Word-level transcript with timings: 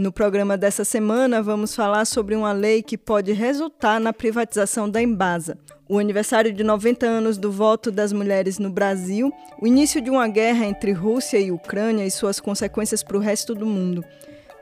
No 0.00 0.10
programa 0.10 0.56
dessa 0.56 0.82
semana, 0.82 1.42
vamos 1.42 1.76
falar 1.76 2.06
sobre 2.06 2.34
uma 2.34 2.52
lei 2.52 2.82
que 2.82 2.96
pode 2.96 3.32
resultar 3.32 4.00
na 4.00 4.14
privatização 4.14 4.88
da 4.88 5.02
Embasa. 5.02 5.58
O 5.86 5.98
aniversário 5.98 6.50
de 6.50 6.64
90 6.64 7.04
anos 7.04 7.36
do 7.36 7.52
voto 7.52 7.90
das 7.90 8.10
mulheres 8.10 8.58
no 8.58 8.70
Brasil, 8.70 9.30
o 9.60 9.66
início 9.66 10.00
de 10.00 10.08
uma 10.08 10.26
guerra 10.26 10.64
entre 10.64 10.92
Rússia 10.92 11.38
e 11.38 11.52
Ucrânia 11.52 12.06
e 12.06 12.10
suas 12.10 12.40
consequências 12.40 13.02
para 13.02 13.18
o 13.18 13.20
resto 13.20 13.54
do 13.54 13.66
mundo. 13.66 14.02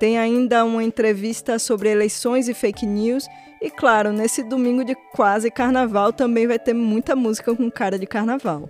Tem 0.01 0.19
ainda 0.19 0.65
uma 0.65 0.83
entrevista 0.83 1.57
sobre 1.61 1.89
eleições 1.89 2.49
e 2.49 2.53
fake 2.53 2.84
news. 2.84 3.25
E 3.62 3.71
claro, 3.71 4.12
nesse 4.12 4.43
domingo 4.43 4.84
de 4.84 4.97
quase 5.15 5.53
carnaval 5.53 6.12
também 6.12 6.49
vai 6.49 6.59
ter 6.59 6.75
muita 6.75 7.15
música 7.15 7.55
com 7.55 7.71
cara 7.71 7.97
de 7.97 8.09
carnaval. 8.09 8.69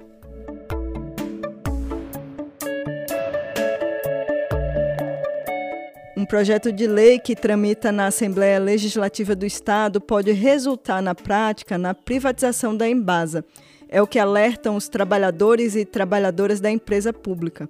Projeto 6.29 6.71
de 6.71 6.87
lei 6.87 7.19
que 7.19 7.35
tramita 7.35 7.91
na 7.91 8.07
Assembleia 8.07 8.59
Legislativa 8.59 9.35
do 9.35 9.47
Estado 9.47 9.99
pode 9.99 10.31
resultar 10.31 11.01
na 11.01 11.15
prática 11.15 11.79
na 11.79 11.95
privatização 11.95 12.77
da 12.77 12.87
Embasa. 12.87 13.43
É 13.89 14.03
o 14.03 14.07
que 14.07 14.19
alertam 14.19 14.77
os 14.77 14.91
trabalhadores 14.91 15.75
e 15.75 15.87
trabalhadoras 15.87 16.61
da 16.61 16.71
empresa 16.71 17.15
pública. 17.15 17.67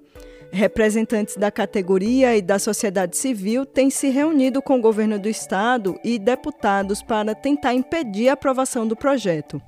Representantes 0.51 1.37
da 1.37 1.49
categoria 1.49 2.35
e 2.35 2.41
da 2.41 2.59
sociedade 2.59 3.15
civil 3.15 3.65
têm 3.65 3.89
se 3.89 4.09
reunido 4.09 4.61
com 4.61 4.77
o 4.77 4.81
governo 4.81 5.17
do 5.17 5.29
estado 5.29 5.97
e 6.03 6.19
deputados 6.19 7.01
para 7.01 7.33
tentar 7.33 7.73
impedir 7.73 8.27
a 8.27 8.33
aprovação 8.33 8.85
do 8.85 8.95
projeto. 8.95 9.61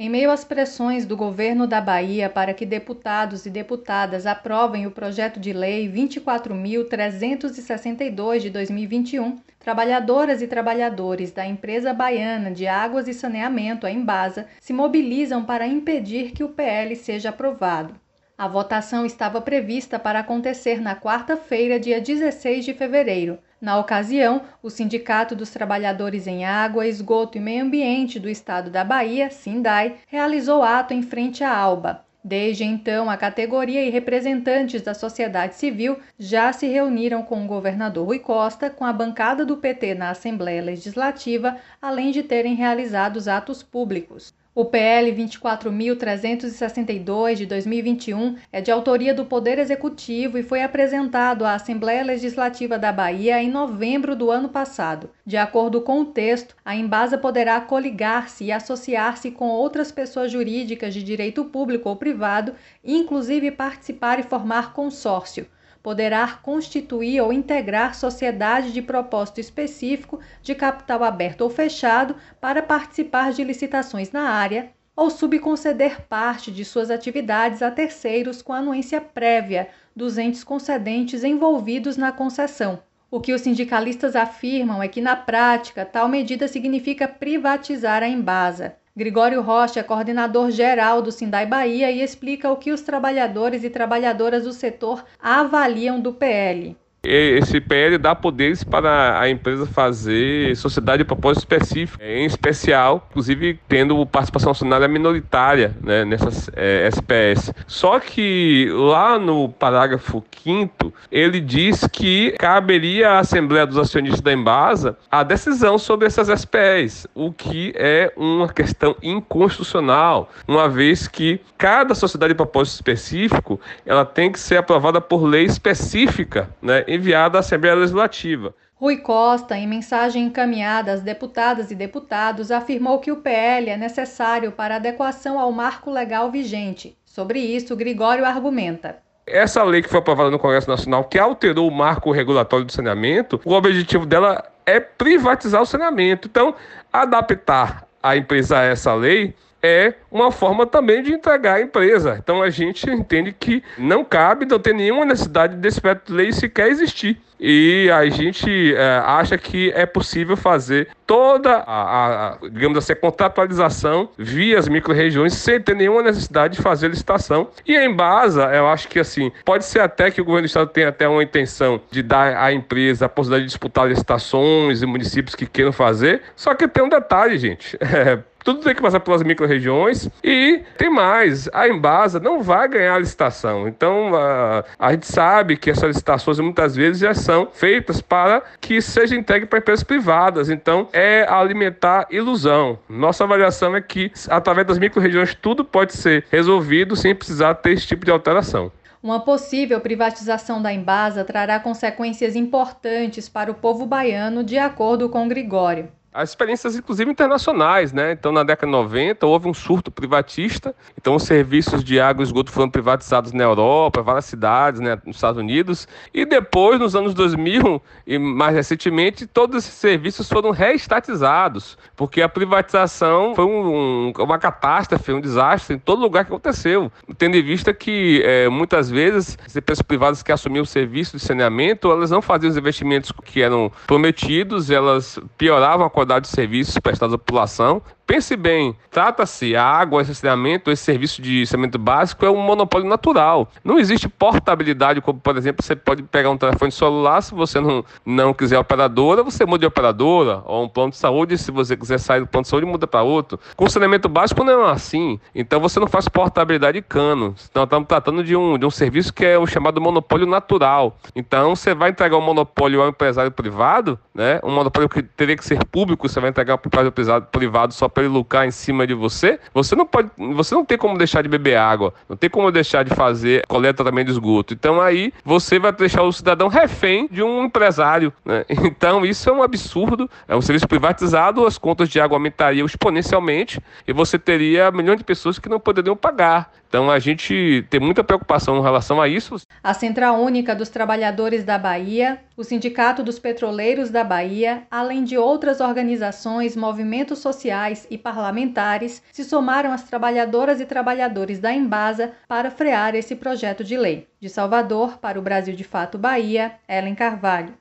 Em 0.00 0.08
meio 0.08 0.30
às 0.30 0.44
pressões 0.44 1.04
do 1.04 1.16
governo 1.16 1.66
da 1.66 1.80
Bahia 1.80 2.30
para 2.30 2.54
que 2.54 2.64
deputados 2.64 3.46
e 3.46 3.50
deputadas 3.50 4.26
aprovem 4.26 4.86
o 4.86 4.92
projeto 4.92 5.40
de 5.40 5.52
lei 5.52 5.90
24.362 5.90 8.38
de 8.38 8.48
2021, 8.48 9.40
trabalhadoras 9.58 10.40
e 10.40 10.46
trabalhadores 10.46 11.32
da 11.32 11.44
empresa 11.44 11.92
baiana 11.92 12.52
de 12.52 12.68
águas 12.68 13.08
e 13.08 13.12
saneamento, 13.12 13.88
a 13.88 13.90
Embasa, 13.90 14.46
se 14.60 14.72
mobilizam 14.72 15.44
para 15.44 15.66
impedir 15.66 16.30
que 16.30 16.44
o 16.44 16.50
PL 16.50 16.94
seja 16.94 17.30
aprovado. 17.30 17.96
A 18.38 18.46
votação 18.46 19.04
estava 19.04 19.40
prevista 19.40 19.98
para 19.98 20.20
acontecer 20.20 20.80
na 20.80 20.94
quarta-feira, 20.94 21.80
dia 21.80 22.00
16 22.00 22.64
de 22.64 22.72
fevereiro. 22.72 23.36
Na 23.60 23.76
ocasião, 23.76 24.42
o 24.62 24.70
Sindicato 24.70 25.34
dos 25.34 25.50
Trabalhadores 25.50 26.28
em 26.28 26.44
Água, 26.44 26.86
Esgoto 26.86 27.36
e 27.36 27.40
Meio 27.40 27.64
Ambiente 27.64 28.20
do 28.20 28.28
Estado 28.28 28.70
da 28.70 28.84
Bahia, 28.84 29.30
SINDAI, 29.30 29.96
realizou 30.06 30.62
ato 30.62 30.94
em 30.94 31.02
frente 31.02 31.42
à 31.42 31.52
ALBA. 31.52 32.04
Desde 32.22 32.62
então, 32.62 33.08
a 33.08 33.16
categoria 33.16 33.84
e 33.84 33.90
representantes 33.90 34.82
da 34.82 34.94
sociedade 34.94 35.56
civil 35.56 35.98
já 36.18 36.52
se 36.52 36.66
reuniram 36.66 37.22
com 37.22 37.42
o 37.42 37.46
governador 37.48 38.06
Rui 38.06 38.18
Costa, 38.18 38.70
com 38.70 38.84
a 38.84 38.92
bancada 38.92 39.44
do 39.44 39.56
PT 39.56 39.94
na 39.94 40.10
Assembleia 40.10 40.62
Legislativa, 40.62 41.56
além 41.80 42.10
de 42.12 42.22
terem 42.22 42.54
realizado 42.54 43.18
atos 43.28 43.62
públicos. 43.62 44.34
O 44.58 44.64
PL 44.64 45.12
24.362 45.12 47.36
de 47.36 47.46
2021 47.46 48.34
é 48.50 48.60
de 48.60 48.72
autoria 48.72 49.14
do 49.14 49.24
Poder 49.24 49.56
Executivo 49.56 50.36
e 50.36 50.42
foi 50.42 50.64
apresentado 50.64 51.44
à 51.44 51.54
Assembleia 51.54 52.02
Legislativa 52.02 52.76
da 52.76 52.90
Bahia 52.90 53.40
em 53.40 53.48
novembro 53.48 54.16
do 54.16 54.32
ano 54.32 54.48
passado. 54.48 55.10
De 55.24 55.36
acordo 55.36 55.80
com 55.80 56.00
o 56.00 56.06
texto, 56.06 56.56
a 56.64 56.74
Embasa 56.74 57.16
poderá 57.16 57.60
coligar-se 57.60 58.46
e 58.46 58.50
associar-se 58.50 59.30
com 59.30 59.48
outras 59.48 59.92
pessoas 59.92 60.32
jurídicas 60.32 60.92
de 60.92 61.04
direito 61.04 61.44
público 61.44 61.88
ou 61.88 61.94
privado, 61.94 62.52
inclusive 62.82 63.52
participar 63.52 64.18
e 64.18 64.24
formar 64.24 64.72
consórcio 64.72 65.46
poderá 65.88 66.38
constituir 66.42 67.18
ou 67.22 67.32
integrar 67.32 67.94
sociedade 67.94 68.72
de 68.72 68.82
propósito 68.82 69.40
específico 69.40 70.20
de 70.42 70.54
capital 70.54 71.02
aberto 71.02 71.40
ou 71.40 71.48
fechado 71.48 72.14
para 72.38 72.62
participar 72.62 73.32
de 73.32 73.42
licitações 73.42 74.12
na 74.12 74.28
área 74.28 74.70
ou 74.94 75.08
subconceder 75.08 76.02
parte 76.02 76.52
de 76.52 76.62
suas 76.62 76.90
atividades 76.90 77.62
a 77.62 77.70
terceiros 77.70 78.42
com 78.42 78.52
anuência 78.52 79.00
prévia 79.00 79.70
dos 79.96 80.18
entes 80.18 80.44
concedentes 80.44 81.24
envolvidos 81.24 81.96
na 81.96 82.12
concessão. 82.12 82.80
O 83.10 83.18
que 83.18 83.32
os 83.32 83.40
sindicalistas 83.40 84.14
afirmam 84.14 84.82
é 84.82 84.88
que, 84.88 85.00
na 85.00 85.16
prática, 85.16 85.86
tal 85.86 86.06
medida 86.06 86.46
significa 86.48 87.08
privatizar 87.08 88.02
a 88.02 88.08
Embasa. 88.08 88.76
Gregório 88.98 89.40
Rocha 89.42 89.78
é 89.78 89.82
coordenador 89.84 90.50
geral 90.50 91.00
do 91.00 91.12
Sindai 91.12 91.46
Bahia 91.46 91.88
e 91.88 92.02
explica 92.02 92.50
o 92.50 92.56
que 92.56 92.72
os 92.72 92.80
trabalhadores 92.82 93.62
e 93.62 93.70
trabalhadoras 93.70 94.42
do 94.42 94.52
setor 94.52 95.04
avaliam 95.20 96.00
do 96.00 96.12
PL 96.12 96.76
esse 97.08 97.60
PL 97.60 97.98
dá 97.98 98.14
poderes 98.14 98.62
para 98.62 99.20
a 99.20 99.28
empresa 99.28 99.66
fazer 99.66 100.54
sociedade 100.56 100.98
de 100.98 101.04
propósito 101.04 101.40
específico, 101.40 102.02
em 102.02 102.24
especial, 102.24 103.06
inclusive 103.10 103.58
tendo 103.68 104.04
participação 104.06 104.52
acionária 104.52 104.88
minoritária 104.88 105.74
né, 105.82 106.04
nessas 106.04 106.50
é, 106.54 106.88
SPS. 106.88 107.52
Só 107.66 107.98
que 107.98 108.68
lá 108.72 109.18
no 109.18 109.48
parágrafo 109.48 110.22
5 110.42 110.92
ele 111.10 111.40
diz 111.40 111.86
que 111.90 112.32
caberia 112.32 113.10
à 113.10 113.18
Assembleia 113.20 113.66
dos 113.66 113.78
Acionistas 113.78 114.20
da 114.20 114.32
Embasa 114.32 114.96
a 115.10 115.22
decisão 115.22 115.78
sobre 115.78 116.06
essas 116.06 116.28
SPS, 116.28 117.06
o 117.14 117.32
que 117.32 117.72
é 117.76 118.12
uma 118.16 118.48
questão 118.48 118.96
inconstitucional, 119.02 120.30
uma 120.46 120.68
vez 120.68 121.08
que 121.08 121.40
cada 121.56 121.94
sociedade 121.94 122.32
de 122.32 122.36
propósito 122.36 122.74
específico 122.74 123.60
ela 123.84 124.04
tem 124.04 124.30
que 124.30 124.38
ser 124.38 124.56
aprovada 124.56 125.00
por 125.00 125.24
lei 125.24 125.44
específica, 125.44 126.48
né? 126.62 126.84
Enviada 126.98 127.38
à 127.38 127.40
Assembleia 127.40 127.74
Legislativa. 127.74 128.54
Rui 128.74 128.98
Costa, 128.98 129.56
em 129.56 129.66
mensagem 129.66 130.26
encaminhada 130.26 130.92
às 130.92 131.00
deputadas 131.00 131.70
e 131.70 131.74
deputados, 131.74 132.52
afirmou 132.52 133.00
que 133.00 133.10
o 133.10 133.16
PL 133.16 133.70
é 133.70 133.76
necessário 133.76 134.52
para 134.52 134.76
adequação 134.76 135.38
ao 135.38 135.50
marco 135.50 135.90
legal 135.90 136.30
vigente. 136.30 136.96
Sobre 137.04 137.40
isso, 137.40 137.74
Gregório 137.74 138.24
argumenta. 138.24 138.98
Essa 139.26 139.64
lei 139.64 139.82
que 139.82 139.88
foi 139.88 139.98
aprovada 139.98 140.30
no 140.30 140.38
Congresso 140.38 140.70
Nacional, 140.70 141.04
que 141.04 141.18
alterou 141.18 141.66
o 141.66 141.74
marco 141.74 142.12
regulatório 142.12 142.64
do 142.64 142.72
saneamento, 142.72 143.40
o 143.44 143.52
objetivo 143.52 144.06
dela 144.06 144.44
é 144.64 144.78
privatizar 144.78 145.60
o 145.60 145.66
saneamento. 145.66 146.28
Então, 146.28 146.54
adaptar 146.92 147.84
a 148.00 148.16
empresa 148.16 148.58
a 148.58 148.62
essa 148.62 148.94
lei 148.94 149.34
é 149.62 149.94
uma 150.10 150.30
forma 150.30 150.66
também 150.66 151.02
de 151.02 151.12
entregar 151.12 151.54
a 151.54 151.60
empresa. 151.60 152.16
Então 152.22 152.42
a 152.42 152.50
gente 152.50 152.88
entende 152.90 153.32
que 153.32 153.62
não 153.76 154.04
cabe, 154.04 154.46
não 154.46 154.58
tem 154.58 154.74
nenhuma 154.74 155.04
necessidade 155.04 155.56
desse 155.56 155.80
projeto 155.80 156.06
de 156.06 156.12
lei 156.12 156.32
sequer 156.32 156.68
existir. 156.68 157.20
E 157.40 157.88
a 157.92 158.08
gente 158.08 158.74
é, 158.74 159.02
acha 159.04 159.38
que 159.38 159.70
é 159.74 159.86
possível 159.86 160.36
fazer 160.36 160.88
toda 161.06 161.58
a, 161.58 162.32
a, 162.32 162.38
digamos 162.50 162.78
assim, 162.78 162.92
a 162.92 162.96
contratualização 162.96 164.08
via 164.18 164.58
as 164.58 164.68
micro-regiões 164.68 165.34
sem 165.34 165.60
ter 165.60 165.76
nenhuma 165.76 166.02
necessidade 166.02 166.56
de 166.56 166.62
fazer 166.62 166.88
licitação. 166.88 167.48
E 167.64 167.76
em 167.76 167.90
Embasa, 167.90 168.50
eu 168.52 168.66
acho 168.66 168.88
que 168.88 168.98
assim, 168.98 169.30
pode 169.44 169.64
ser 169.64 169.80
até 169.80 170.10
que 170.10 170.20
o 170.20 170.24
governo 170.24 170.46
do 170.46 170.50
estado 170.50 170.68
tenha 170.70 170.88
até 170.88 171.08
uma 171.08 171.22
intenção 171.22 171.80
de 171.90 172.02
dar 172.02 172.36
à 172.36 172.52
empresa 172.52 173.06
a 173.06 173.08
possibilidade 173.08 173.44
de 173.44 173.50
disputar 173.50 173.88
licitações 173.88 174.82
e 174.82 174.86
municípios 174.86 175.34
que 175.36 175.46
queiram 175.46 175.72
fazer, 175.72 176.22
só 176.34 176.54
que 176.54 176.66
tem 176.66 176.82
um 176.82 176.88
detalhe, 176.88 177.38
gente. 177.38 177.78
É, 177.98 178.18
tudo 178.48 178.60
tem 178.60 178.74
que 178.74 178.80
passar 178.80 179.00
pelas 179.00 179.22
micro-regiões 179.22 180.08
e 180.24 180.62
tem 180.78 180.88
mais, 180.88 181.50
a 181.52 181.68
Embasa 181.68 182.18
não 182.18 182.42
vai 182.42 182.66
ganhar 182.66 182.94
a 182.94 182.98
licitação. 182.98 183.68
Então, 183.68 184.16
a, 184.16 184.64
a 184.78 184.92
gente 184.92 185.04
sabe 185.04 185.54
que 185.58 185.68
essas 185.70 185.88
licitações 185.88 186.40
muitas 186.40 186.74
vezes 186.74 187.02
já 187.02 187.12
são 187.12 187.50
feitas 187.52 188.00
para 188.00 188.42
que 188.58 188.80
seja 188.80 189.14
entregue 189.14 189.44
para 189.44 189.58
empresas 189.58 189.84
privadas. 189.84 190.48
Então, 190.48 190.88
é 190.94 191.26
alimentar 191.28 192.06
ilusão. 192.10 192.78
Nossa 192.88 193.24
avaliação 193.24 193.76
é 193.76 193.82
que, 193.82 194.10
através 194.30 194.66
das 194.66 194.78
micro-regiões, 194.78 195.34
tudo 195.34 195.62
pode 195.62 195.92
ser 195.92 196.24
resolvido 196.30 196.96
sem 196.96 197.14
precisar 197.14 197.52
ter 197.56 197.72
esse 197.72 197.86
tipo 197.86 198.06
de 198.06 198.10
alteração. 198.10 198.72
Uma 199.02 199.20
possível 199.20 199.78
privatização 199.78 200.62
da 200.62 200.72
Embasa 200.72 201.22
trará 201.22 201.60
consequências 201.60 202.34
importantes 202.34 203.28
para 203.28 203.50
o 203.50 203.54
povo 203.54 203.84
baiano, 203.84 204.42
de 204.42 204.56
acordo 204.56 205.10
com 205.10 205.28
Gregório 205.28 205.97
as 206.12 206.30
experiências, 206.30 206.74
inclusive, 206.74 207.10
internacionais, 207.10 207.92
né? 207.92 208.12
Então, 208.12 208.32
na 208.32 208.42
década 208.42 208.66
de 208.66 208.72
90, 208.72 209.26
houve 209.26 209.46
um 209.46 209.54
surto 209.54 209.90
privatista. 209.90 210.74
Então, 210.96 211.14
os 211.14 211.22
serviços 211.22 211.84
de 211.84 212.00
água 212.00 212.22
e 212.22 212.26
esgoto 212.26 212.50
foram 212.50 212.70
privatizados 212.70 213.32
na 213.32 213.44
Europa, 213.44 214.02
várias 214.02 214.24
cidades, 214.24 214.80
né, 214.80 214.98
nos 215.04 215.16
Estados 215.16 215.38
Unidos. 215.38 215.86
E 216.12 216.24
depois, 216.24 216.80
nos 216.80 216.96
anos 216.96 217.12
2000 217.12 217.80
e 218.06 218.18
mais 218.18 218.54
recentemente, 218.54 219.26
todos 219.26 219.64
esses 219.64 219.74
serviços 219.74 220.28
foram 220.28 220.50
reestatizados, 220.50 221.76
porque 221.94 222.22
a 222.22 222.28
privatização 222.28 223.34
foi 223.34 223.44
um, 223.44 224.08
um, 224.08 224.12
uma 224.18 224.38
catástrofe, 224.38 225.12
um 225.12 225.20
desastre 225.20 225.76
em 225.76 225.78
todo 225.78 226.00
lugar 226.00 226.24
que 226.24 226.32
aconteceu. 226.32 226.90
Tendo 227.18 227.36
em 227.36 227.42
vista 227.42 227.74
que, 227.74 228.22
é, 228.24 228.48
muitas 228.48 228.88
vezes, 228.88 229.38
as 229.44 229.54
empresas 229.54 229.82
privadas 229.82 230.22
que 230.22 230.32
assumiam 230.32 230.62
o 230.62 230.66
serviço 230.66 231.18
de 231.18 231.22
saneamento, 231.22 231.92
elas 231.92 232.10
não 232.10 232.22
faziam 232.22 232.50
os 232.50 232.56
investimentos 232.56 233.12
que 233.24 233.42
eram 233.42 233.70
prometidos, 233.86 234.70
elas 234.70 235.18
pioravam 235.36 235.86
a 235.86 235.90
qualidade 235.98 236.26
de 236.26 236.28
serviços 236.28 236.78
prestados 236.78 237.12
à 237.14 237.18
população 237.18 237.82
Pense 238.08 238.34
bem, 238.36 238.74
trata-se 238.90 239.54
a 239.54 239.62
água, 239.62 240.00
esse 240.00 240.14
saneamento, 240.14 240.70
esse 240.70 240.82
serviço 240.82 241.20
de 241.20 241.44
saneamento 241.44 241.78
básico 241.78 242.24
é 242.24 242.30
um 242.30 242.40
monopólio 242.40 242.88
natural. 242.88 243.46
Não 243.62 243.78
existe 243.78 244.08
portabilidade, 244.08 245.02
como 245.02 245.20
por 245.20 245.36
exemplo, 245.36 245.62
você 245.62 245.76
pode 245.76 246.02
pegar 246.04 246.30
um 246.30 246.38
telefone 246.38 246.72
celular, 246.72 247.20
se 247.20 247.34
você 247.34 247.60
não, 247.60 247.84
não 248.06 248.32
quiser 248.32 248.58
operadora, 248.58 249.22
você 249.22 249.44
muda 249.44 249.58
de 249.58 249.66
operadora, 249.66 250.42
ou 250.46 250.64
um 250.64 250.68
plano 250.70 250.90
de 250.90 250.96
saúde, 250.96 251.36
se 251.36 251.50
você 251.50 251.76
quiser 251.76 251.98
sair 251.98 252.20
do 252.20 252.26
plano 252.26 252.44
de 252.44 252.48
saúde, 252.48 252.64
muda 252.64 252.86
para 252.86 253.02
outro. 253.02 253.38
Com 253.54 253.68
saneamento 253.68 254.08
básico 254.08 254.42
não 254.42 254.66
é 254.66 254.72
assim. 254.72 255.20
Então 255.34 255.60
você 255.60 255.78
não 255.78 255.86
faz 255.86 256.08
portabilidade 256.08 256.78
de 256.80 256.82
cano. 256.82 257.34
Nós 257.54 257.64
estamos 257.64 257.86
tratando 257.86 258.24
de 258.24 258.34
um, 258.34 258.56
de 258.56 258.64
um 258.64 258.70
serviço 258.70 259.12
que 259.12 259.26
é 259.26 259.38
o 259.38 259.46
chamado 259.46 259.82
monopólio 259.82 260.26
natural. 260.26 260.96
Então 261.14 261.54
você 261.54 261.74
vai 261.74 261.90
entregar 261.90 262.16
um 262.16 262.22
monopólio 262.22 262.80
ao 262.80 262.88
empresário 262.88 263.30
privado, 263.30 263.98
né? 264.14 264.40
um 264.42 264.50
monopólio 264.50 264.88
que 264.88 265.02
teria 265.02 265.36
que 265.36 265.44
ser 265.44 265.62
público, 265.66 266.08
você 266.08 266.18
vai 266.20 266.30
entregar 266.30 266.56
para 266.56 266.84
o 266.84 266.86
empresário 266.86 267.26
privado 267.30 267.74
só 267.74 267.86
para 267.98 268.04
ele 268.04 268.14
lucrar 268.14 268.46
em 268.46 268.52
cima 268.52 268.86
de 268.86 268.94
você, 268.94 269.40
você 269.52 269.74
não 269.74 269.84
pode, 269.84 270.08
você 270.16 270.54
não 270.54 270.64
tem 270.64 270.78
como 270.78 270.96
deixar 270.96 271.20
de 271.20 271.28
beber 271.28 271.56
água, 271.56 271.92
não 272.08 272.16
tem 272.16 272.30
como 272.30 272.48
deixar 272.52 272.84
de 272.84 272.94
fazer 272.94 273.44
coleta 273.48 273.82
também 273.82 274.04
de 274.04 274.12
esgoto. 274.12 274.54
Então 274.54 274.80
aí 274.80 275.12
você 275.24 275.58
vai 275.58 275.72
deixar 275.72 276.04
o 276.04 276.12
cidadão 276.12 276.46
refém 276.46 277.08
de 277.10 277.24
um 277.24 277.44
empresário. 277.44 278.12
Né? 278.24 278.44
Então 278.78 279.04
isso 279.04 279.28
é 279.28 279.32
um 279.32 279.42
absurdo. 279.42 280.08
É 280.28 280.36
um 280.36 280.40
serviço 280.40 280.68
privatizado, 280.68 281.44
as 281.44 281.58
contas 281.58 281.88
de 281.88 281.98
água 281.98 282.16
aumentariam 282.16 282.66
exponencialmente 282.66 283.60
e 283.86 283.92
você 283.92 284.18
teria 284.18 284.70
milhões 284.70 284.98
de 284.98 285.04
pessoas 285.04 285.38
que 285.38 285.48
não 285.48 285.58
poderiam 285.58 285.96
pagar. 285.96 286.52
Então 286.68 286.90
a 286.90 286.98
gente 286.98 287.66
tem 287.70 287.80
muita 287.80 288.04
preocupação 288.04 288.58
em 288.58 288.62
relação 288.62 289.00
a 289.00 289.08
isso. 289.08 289.36
A 289.62 289.72
Central 289.72 290.20
Única 290.20 290.54
dos 290.54 290.68
Trabalhadores 290.68 291.42
da 291.42 291.58
Bahia, 291.58 292.20
o 292.36 292.44
Sindicato 292.44 293.02
dos 293.02 293.18
Petroleiros 293.18 293.90
da 293.90 294.04
Bahia, 294.04 294.64
além 294.70 295.02
de 295.02 295.16
outras 295.16 295.60
organizações, 295.60 296.54
movimentos 296.54 297.20
sociais 297.20 297.86
e 297.90 297.96
parlamentares, 297.96 299.02
se 299.10 299.24
somaram 299.24 299.72
às 299.72 299.84
trabalhadoras 299.84 300.60
e 300.60 300.66
trabalhadores 300.66 301.38
da 301.38 301.52
Embasa 301.52 302.12
para 302.28 302.50
frear 302.50 302.94
esse 302.94 303.16
projeto 303.16 303.64
de 303.64 303.76
lei. 303.76 304.06
De 304.20 304.28
Salvador 304.28 304.98
para 304.98 305.18
o 305.18 305.22
Brasil 305.22 305.54
de 305.56 305.64
Fato 305.64 305.96
Bahia, 305.96 306.52
Ellen 306.68 306.94
Carvalho. 306.94 307.54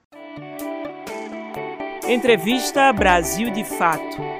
Entrevista 2.08 2.92
Brasil 2.94 3.50
de 3.52 3.64
Fato. 3.64 4.37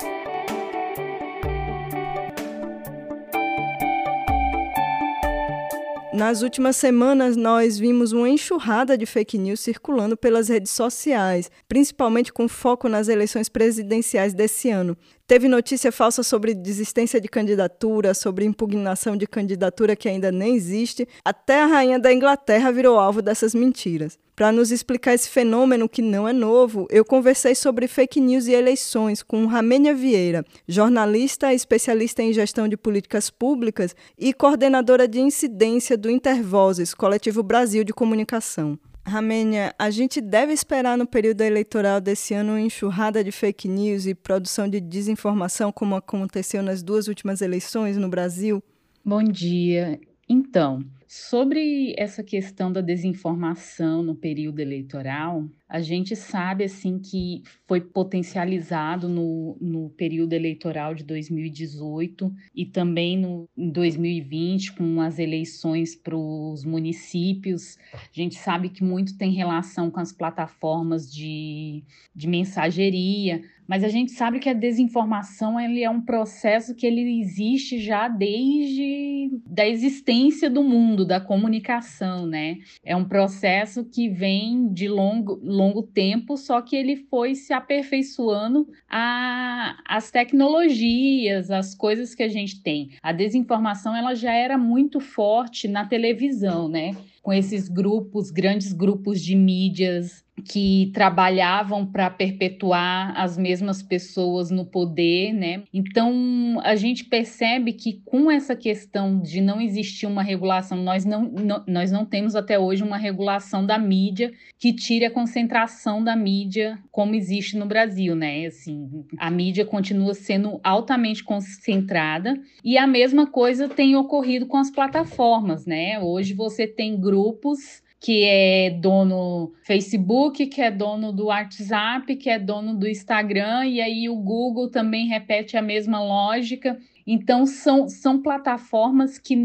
Nas 6.18 6.42
últimas 6.42 6.76
semanas, 6.76 7.38
nós 7.38 7.78
vimos 7.78 8.12
uma 8.12 8.28
enxurrada 8.28 8.98
de 8.98 9.06
fake 9.06 9.38
news 9.38 9.60
circulando 9.60 10.18
pelas 10.18 10.50
redes 10.50 10.72
sociais, 10.72 11.52
principalmente 11.68 12.34
com 12.34 12.48
foco 12.48 12.90
nas 12.90 13.08
eleições 13.08 13.48
presidenciais 13.48 14.34
desse 14.34 14.72
ano. 14.72 14.98
Teve 15.28 15.50
notícia 15.50 15.92
falsa 15.92 16.24
sobre 16.24 16.54
desistência 16.54 17.20
de 17.20 17.28
candidatura, 17.28 18.14
sobre 18.14 18.46
impugnação 18.46 19.18
de 19.18 19.28
candidatura 19.28 19.94
que 19.94 20.08
ainda 20.08 20.32
nem 20.32 20.56
existe. 20.56 21.06
Até 21.24 21.62
a 21.62 21.66
rainha 21.66 22.00
da 22.00 22.14
Inglaterra 22.14 22.72
virou 22.72 22.98
alvo 22.98 23.22
dessas 23.22 23.54
mentiras. 23.54 24.18
Para 24.38 24.54
nos 24.54 24.72
explicar 24.72 25.14
esse 25.14 25.28
fenômeno 25.28 25.90
que 25.90 26.02
não 26.02 26.26
é 26.30 26.32
novo, 26.32 26.88
eu 26.90 27.04
conversei 27.04 27.56
sobre 27.56 27.90
fake 27.90 28.22
news 28.22 28.48
e 28.48 28.54
eleições 28.54 29.22
com 29.22 29.46
Ramênia 29.48 29.94
Vieira, 29.94 30.46
jornalista, 30.66 31.54
especialista 31.54 32.24
em 32.24 32.32
gestão 32.32 32.66
de 32.66 32.78
políticas 32.78 33.30
públicas 33.30 33.94
e 34.18 34.34
coordenadora 34.34 35.10
de 35.10 35.20
incidência 35.20 35.98
do 35.98 36.10
Intervozes, 36.10 36.94
Coletivo 36.94 37.44
Brasil 37.44 37.84
de 37.84 37.92
Comunicação. 37.92 38.80
Ramênia, 39.08 39.74
a 39.80 39.90
gente 39.90 40.20
deve 40.20 40.52
esperar 40.52 40.98
no 40.98 41.08
período 41.08 41.42
eleitoral 41.42 42.02
desse 42.02 42.34
ano 42.34 42.52
uma 42.52 42.62
enxurrada 42.62 43.24
de 43.24 43.32
fake 43.32 43.68
news 43.68 44.06
e 44.06 44.14
produção 44.14 44.68
de 44.68 44.82
desinformação, 44.82 45.72
como 45.72 45.96
aconteceu 45.96 46.62
nas 46.62 46.84
duas 46.84 47.08
últimas 47.08 47.42
eleições 47.42 47.96
no 47.96 48.10
Brasil? 48.10 48.62
Bom 49.06 49.24
dia. 49.24 49.98
Então, 50.28 50.84
Sobre 51.08 51.96
essa 51.98 52.22
questão 52.22 52.70
da 52.70 52.82
desinformação 52.82 54.04
no 54.04 54.14
período 54.14 54.60
eleitoral, 54.60 55.48
a 55.70 55.82
gente 55.82 56.16
sabe 56.16 56.64
assim 56.64 56.98
que 56.98 57.44
foi 57.68 57.82
potencializado 57.82 59.10
no, 59.10 59.58
no 59.60 59.90
período 59.90 60.34
eleitoral 60.34 60.96
de 60.96 61.04
2018 61.04 62.34
e 62.56 62.66
também 62.66 63.18
no, 63.18 63.50
em 63.58 63.70
2020 63.70 64.74
com 64.74 65.02
as 65.02 65.20
eleições 65.20 65.94
para 65.96 66.16
os 66.16 66.64
municípios. 66.64 67.78
A 67.94 67.98
gente 68.14 68.36
sabe 68.36 68.70
que 68.70 68.84
muito 68.84 69.18
tem 69.18 69.32
relação 69.32 69.92
com 69.92 70.00
as 70.00 70.14
plataformas 70.14 71.12
de, 71.12 71.84
de 72.16 72.28
mensageria, 72.28 73.42
mas 73.68 73.84
a 73.84 73.90
gente 73.90 74.14
sabe 74.14 74.40
que 74.40 74.48
a 74.48 74.54
desinformação 74.54 75.60
ele 75.60 75.84
é 75.84 75.90
um 75.90 76.02
processo 76.02 76.74
que 76.74 76.88
ele 76.88 77.20
existe 77.20 77.80
já 77.80 78.08
desde 78.08 79.30
da 79.46 79.68
existência 79.68 80.50
do 80.50 80.64
mundo, 80.64 81.06
da 81.06 81.20
comunicação, 81.20 82.26
né? 82.26 82.58
É 82.84 82.96
um 82.96 83.04
processo 83.04 83.84
que 83.84 84.08
vem 84.08 84.72
de 84.72 84.88
longo 84.88 85.38
longo 85.58 85.82
tempo, 85.82 86.38
só 86.38 86.62
que 86.62 86.76
ele 86.76 86.96
foi 86.96 87.36
se 87.36 87.52
aperfeiçoando 87.52 88.68
a, 88.90 89.78
as 89.86 90.12
tecnologias, 90.12 91.50
as 91.50 91.74
coisas 91.74 92.14
que 92.14 92.24
a 92.24 92.30
gente 92.30 92.62
tem. 92.62 92.92
A 93.02 93.12
desinformação 93.12 93.96
ela 93.96 94.14
já 94.14 94.34
era 94.34 94.58
muito 94.58 95.00
forte 95.00 95.68
na 95.68 95.86
televisão, 95.86 96.70
né? 96.70 96.96
Com 97.22 97.34
esses 97.34 97.68
grupos, 97.68 98.32
grandes 98.32 98.72
grupos 98.72 99.22
de 99.22 99.36
mídias 99.36 100.27
que 100.46 100.92
trabalhavam 100.94 101.86
para 101.86 102.10
perpetuar 102.10 103.14
as 103.20 103.38
mesmas 103.38 103.82
pessoas 103.82 104.52
no 104.52 104.66
poder, 104.66 105.34
né? 105.34 105.64
Então 105.74 106.60
a 106.64 106.76
gente 106.76 107.06
percebe 107.06 107.74
que 107.74 108.02
com 108.06 108.30
essa 108.30 108.56
questão 108.56 109.20
de 109.20 109.42
não 109.42 109.60
existir 109.60 110.06
uma 110.06 110.22
regulação, 110.22 110.78
nós 110.78 111.06
não, 111.06 111.24
não, 111.24 111.64
nós 111.68 111.92
não 111.92 112.06
temos 112.06 112.36
até 112.36 112.60
hoje 112.60 112.84
uma 112.84 112.98
regulação 112.98 113.66
da 113.66 113.78
mídia 113.78 114.32
que 114.60 114.74
tire 114.74 115.06
a 115.06 115.12
concentração 115.12 116.04
da 116.04 116.16
mídia 116.16 116.80
como 116.92 117.16
existe 117.16 117.58
no 117.58 117.66
Brasil, 117.66 118.16
né? 118.16 118.46
Assim, 118.46 119.06
a 119.18 119.30
mídia 119.30 119.66
continua 119.66 120.14
sendo 120.14 120.60
altamente 120.64 121.24
concentrada 121.24 122.40
e 122.64 122.78
a 122.78 122.86
mesma 122.86 123.28
coisa 123.28 123.68
tem 123.68 123.96
ocorrido 123.96 124.46
com 124.46 124.58
as 124.58 124.70
plataformas, 124.70 125.66
né? 125.66 126.00
Hoje 126.00 126.34
você 126.34 126.68
tem 126.68 127.00
grupos 127.00 127.82
que 128.00 128.24
é 128.24 128.70
dono 128.70 129.54
Facebook, 129.64 130.46
que 130.48 130.62
é 130.62 130.70
dono 130.70 131.12
do 131.12 131.26
WhatsApp, 131.26 132.16
que 132.16 132.30
é 132.30 132.38
dono 132.38 132.76
do 132.76 132.88
Instagram, 132.88 133.66
e 133.66 133.82
aí 133.82 134.08
o 134.08 134.16
Google 134.16 134.70
também 134.70 135.08
repete 135.08 135.58
a 135.58 135.62
mesma 135.62 136.02
lógica. 136.02 136.78
Então, 137.08 137.46
são, 137.46 137.88
são 137.88 138.22
plataformas 138.22 139.18
que, 139.18 139.36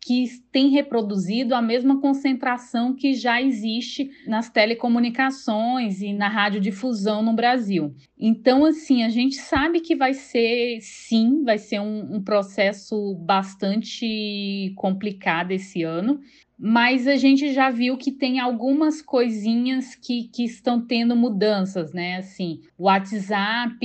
que 0.00 0.24
têm 0.50 0.70
reproduzido 0.70 1.54
a 1.54 1.62
mesma 1.62 2.00
concentração 2.00 2.94
que 2.94 3.14
já 3.14 3.40
existe 3.40 4.10
nas 4.26 4.50
telecomunicações 4.50 6.00
e 6.00 6.12
na 6.12 6.28
radiodifusão 6.28 7.22
no 7.22 7.34
Brasil. 7.34 7.94
Então, 8.18 8.64
assim, 8.64 9.04
a 9.04 9.08
gente 9.08 9.36
sabe 9.36 9.80
que 9.80 9.94
vai 9.94 10.14
ser, 10.14 10.78
sim, 10.80 11.44
vai 11.44 11.58
ser 11.58 11.78
um, 11.78 12.16
um 12.16 12.22
processo 12.22 13.14
bastante 13.16 14.72
complicado 14.74 15.52
esse 15.52 15.82
ano 15.82 16.20
mas 16.62 17.08
a 17.08 17.16
gente 17.16 17.54
já 17.54 17.70
viu 17.70 17.96
que 17.96 18.12
tem 18.12 18.38
algumas 18.38 19.00
coisinhas 19.00 19.94
que, 19.94 20.24
que 20.24 20.44
estão 20.44 20.78
tendo 20.78 21.16
mudanças, 21.16 21.94
né? 21.94 22.16
Assim, 22.16 22.60
WhatsApp, 22.78 23.80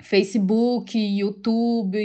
Facebook, 0.00 0.96
YouTube, 0.96 1.98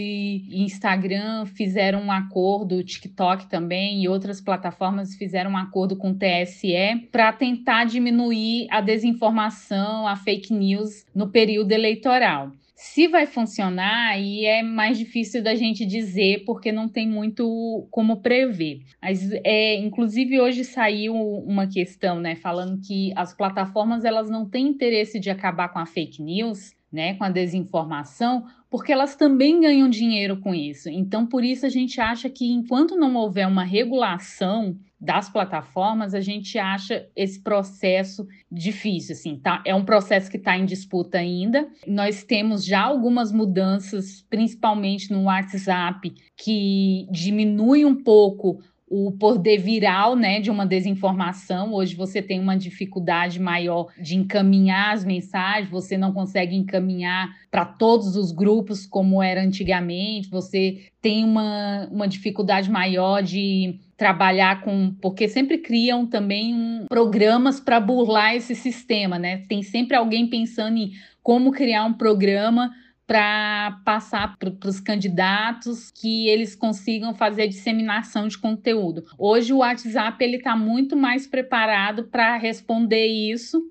Instagram 0.51 1.45
fizeram 1.45 2.01
um 2.01 2.11
acordo, 2.11 2.83
TikTok 2.83 3.47
também 3.47 4.03
e 4.03 4.09
outras 4.09 4.41
plataformas 4.41 5.13
fizeram 5.13 5.51
um 5.51 5.57
acordo 5.57 5.95
com 5.95 6.09
o 6.09 6.15
TSE 6.15 7.07
para 7.11 7.31
tentar 7.31 7.85
diminuir 7.85 8.67
a 8.71 8.81
desinformação, 8.81 10.07
a 10.07 10.15
fake 10.15 10.51
news 10.51 11.05
no 11.13 11.29
período 11.29 11.71
eleitoral. 11.71 12.51
Se 12.81 13.09
vai 13.09 13.25
funcionar, 13.25 14.11
aí 14.11 14.45
é 14.45 14.63
mais 14.63 14.97
difícil 14.97 15.43
da 15.43 15.53
gente 15.53 15.85
dizer, 15.85 16.45
porque 16.45 16.71
não 16.71 16.87
tem 16.87 17.05
muito 17.05 17.85
como 17.91 18.21
prever. 18.21 18.79
Mas, 19.01 19.29
é, 19.43 19.75
inclusive, 19.75 20.39
hoje 20.39 20.63
saiu 20.63 21.13
uma 21.13 21.67
questão, 21.67 22.21
né, 22.21 22.37
falando 22.37 22.79
que 22.79 23.11
as 23.17 23.33
plataformas 23.33 24.05
elas 24.05 24.29
não 24.29 24.49
têm 24.49 24.69
interesse 24.69 25.19
de 25.19 25.29
acabar 25.29 25.67
com 25.67 25.79
a 25.79 25.85
fake 25.85 26.23
news, 26.23 26.73
né, 26.89 27.15
com 27.15 27.25
a 27.25 27.29
desinformação, 27.29 28.45
porque 28.69 28.93
elas 28.93 29.13
também 29.13 29.59
ganham 29.59 29.89
dinheiro 29.89 30.39
com 30.39 30.55
isso. 30.55 30.87
Então, 30.87 31.27
por 31.27 31.43
isso 31.43 31.65
a 31.65 31.69
gente 31.69 31.99
acha 31.99 32.29
que 32.29 32.49
enquanto 32.49 32.95
não 32.95 33.13
houver 33.15 33.45
uma 33.45 33.65
regulação 33.65 34.77
das 34.99 35.29
plataformas, 35.29 36.13
a 36.13 36.19
gente 36.19 36.57
acha 36.59 37.07
esse 37.15 37.41
processo 37.41 38.27
difícil, 38.51 39.13
assim, 39.13 39.37
tá? 39.37 39.63
É 39.65 39.73
um 39.73 39.85
processo 39.85 40.29
que 40.29 40.37
está 40.37 40.57
em 40.57 40.65
disputa 40.65 41.17
ainda. 41.17 41.69
Nós 41.87 42.23
temos 42.23 42.65
já 42.65 42.81
algumas 42.81 43.31
mudanças, 43.31 44.25
principalmente 44.29 45.11
no 45.11 45.23
WhatsApp, 45.23 46.13
que 46.35 47.07
diminui 47.11 47.85
um 47.85 48.03
pouco 48.03 48.59
o 48.89 49.11
poder 49.11 49.59
viral 49.59 50.15
né, 50.15 50.41
de 50.41 50.49
uma 50.49 50.65
desinformação. 50.65 51.73
Hoje 51.73 51.95
você 51.95 52.21
tem 52.21 52.39
uma 52.39 52.57
dificuldade 52.57 53.39
maior 53.39 53.87
de 54.01 54.15
encaminhar 54.15 54.93
as 54.95 55.05
mensagens, 55.05 55.69
você 55.69 55.95
não 55.95 56.11
consegue 56.11 56.55
encaminhar 56.55 57.29
para 57.51 57.65
todos 57.65 58.15
os 58.15 58.31
grupos 58.31 58.87
como 58.87 59.21
era 59.21 59.43
antigamente, 59.43 60.29
você 60.29 60.89
tem 61.01 61.23
uma, 61.23 61.87
uma 61.91 62.07
dificuldade 62.07 62.69
maior 62.69 63.21
de 63.21 63.79
trabalhar 63.99 64.61
com. 64.61 64.95
Porque 65.01 65.27
sempre 65.27 65.59
criam 65.59 66.07
também 66.07 66.55
um, 66.55 66.85
programas 66.87 67.59
para 67.59 67.79
burlar 67.79 68.33
esse 68.33 68.55
sistema, 68.55 69.19
né? 69.19 69.43
Tem 69.49 69.61
sempre 69.61 69.95
alguém 69.95 70.25
pensando 70.27 70.77
em 70.77 70.93
como 71.21 71.51
criar 71.51 71.83
um 71.83 71.93
programa 71.93 72.71
para 73.05 73.81
passar 73.83 74.37
para 74.37 74.69
os 74.69 74.79
candidatos 74.79 75.91
que 75.91 76.27
eles 76.27 76.55
consigam 76.55 77.13
fazer 77.13 77.41
a 77.41 77.47
disseminação 77.47 78.27
de 78.27 78.37
conteúdo. 78.37 79.03
Hoje 79.17 79.51
o 79.51 79.57
WhatsApp 79.57 80.23
ele 80.23 80.37
está 80.37 80.55
muito 80.55 80.95
mais 80.95 81.25
preparado 81.25 82.03
para 82.03 82.37
responder 82.37 83.07
isso, 83.07 83.63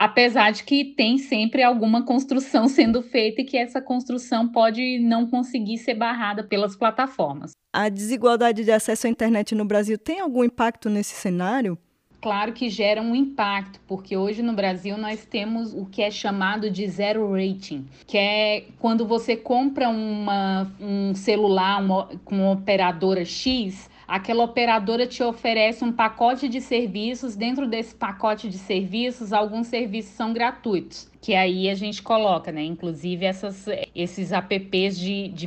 apesar 0.00 0.50
de 0.50 0.64
que 0.64 0.82
tem 0.82 1.18
sempre 1.18 1.62
alguma 1.62 2.02
construção 2.02 2.66
sendo 2.68 3.02
feita 3.02 3.42
e 3.42 3.44
que 3.44 3.58
essa 3.58 3.82
construção 3.82 4.48
pode 4.48 4.98
não 4.98 5.26
conseguir 5.26 5.76
ser 5.76 5.94
barrada 5.94 6.42
pelas 6.42 6.74
plataformas. 6.74 7.52
A 7.70 7.90
desigualdade 7.90 8.64
de 8.64 8.72
acesso 8.72 9.06
à 9.06 9.10
internet 9.10 9.54
no 9.54 9.66
Brasil 9.66 9.98
tem 9.98 10.18
algum 10.18 10.42
impacto 10.42 10.88
nesse 10.88 11.14
cenário? 11.14 11.78
claro 12.20 12.52
que 12.52 12.68
gera 12.68 13.00
um 13.00 13.14
impacto, 13.14 13.80
porque 13.86 14.16
hoje 14.16 14.42
no 14.42 14.52
Brasil 14.52 14.96
nós 14.98 15.24
temos 15.24 15.72
o 15.72 15.86
que 15.86 16.02
é 16.02 16.10
chamado 16.10 16.70
de 16.70 16.86
zero 16.86 17.32
rating, 17.32 17.86
que 18.06 18.18
é 18.18 18.64
quando 18.78 19.06
você 19.06 19.36
compra 19.36 19.88
uma, 19.88 20.70
um 20.78 21.14
celular 21.14 21.82
uma, 21.82 22.06
com 22.24 22.36
uma 22.36 22.50
operadora 22.52 23.24
X, 23.24 23.88
aquela 24.10 24.42
operadora 24.42 25.06
te 25.06 25.22
oferece 25.22 25.84
um 25.84 25.92
pacote 25.92 26.48
de 26.48 26.60
serviços. 26.60 27.36
Dentro 27.36 27.68
desse 27.68 27.94
pacote 27.94 28.48
de 28.48 28.58
serviços, 28.58 29.32
alguns 29.32 29.68
serviços 29.68 30.12
são 30.14 30.32
gratuitos, 30.32 31.08
que 31.20 31.32
aí 31.32 31.70
a 31.70 31.74
gente 31.76 32.02
coloca, 32.02 32.50
né? 32.50 32.64
Inclusive 32.64 33.24
essas, 33.24 33.66
esses 33.94 34.32
apps 34.32 34.98
de, 34.98 35.28
de 35.28 35.46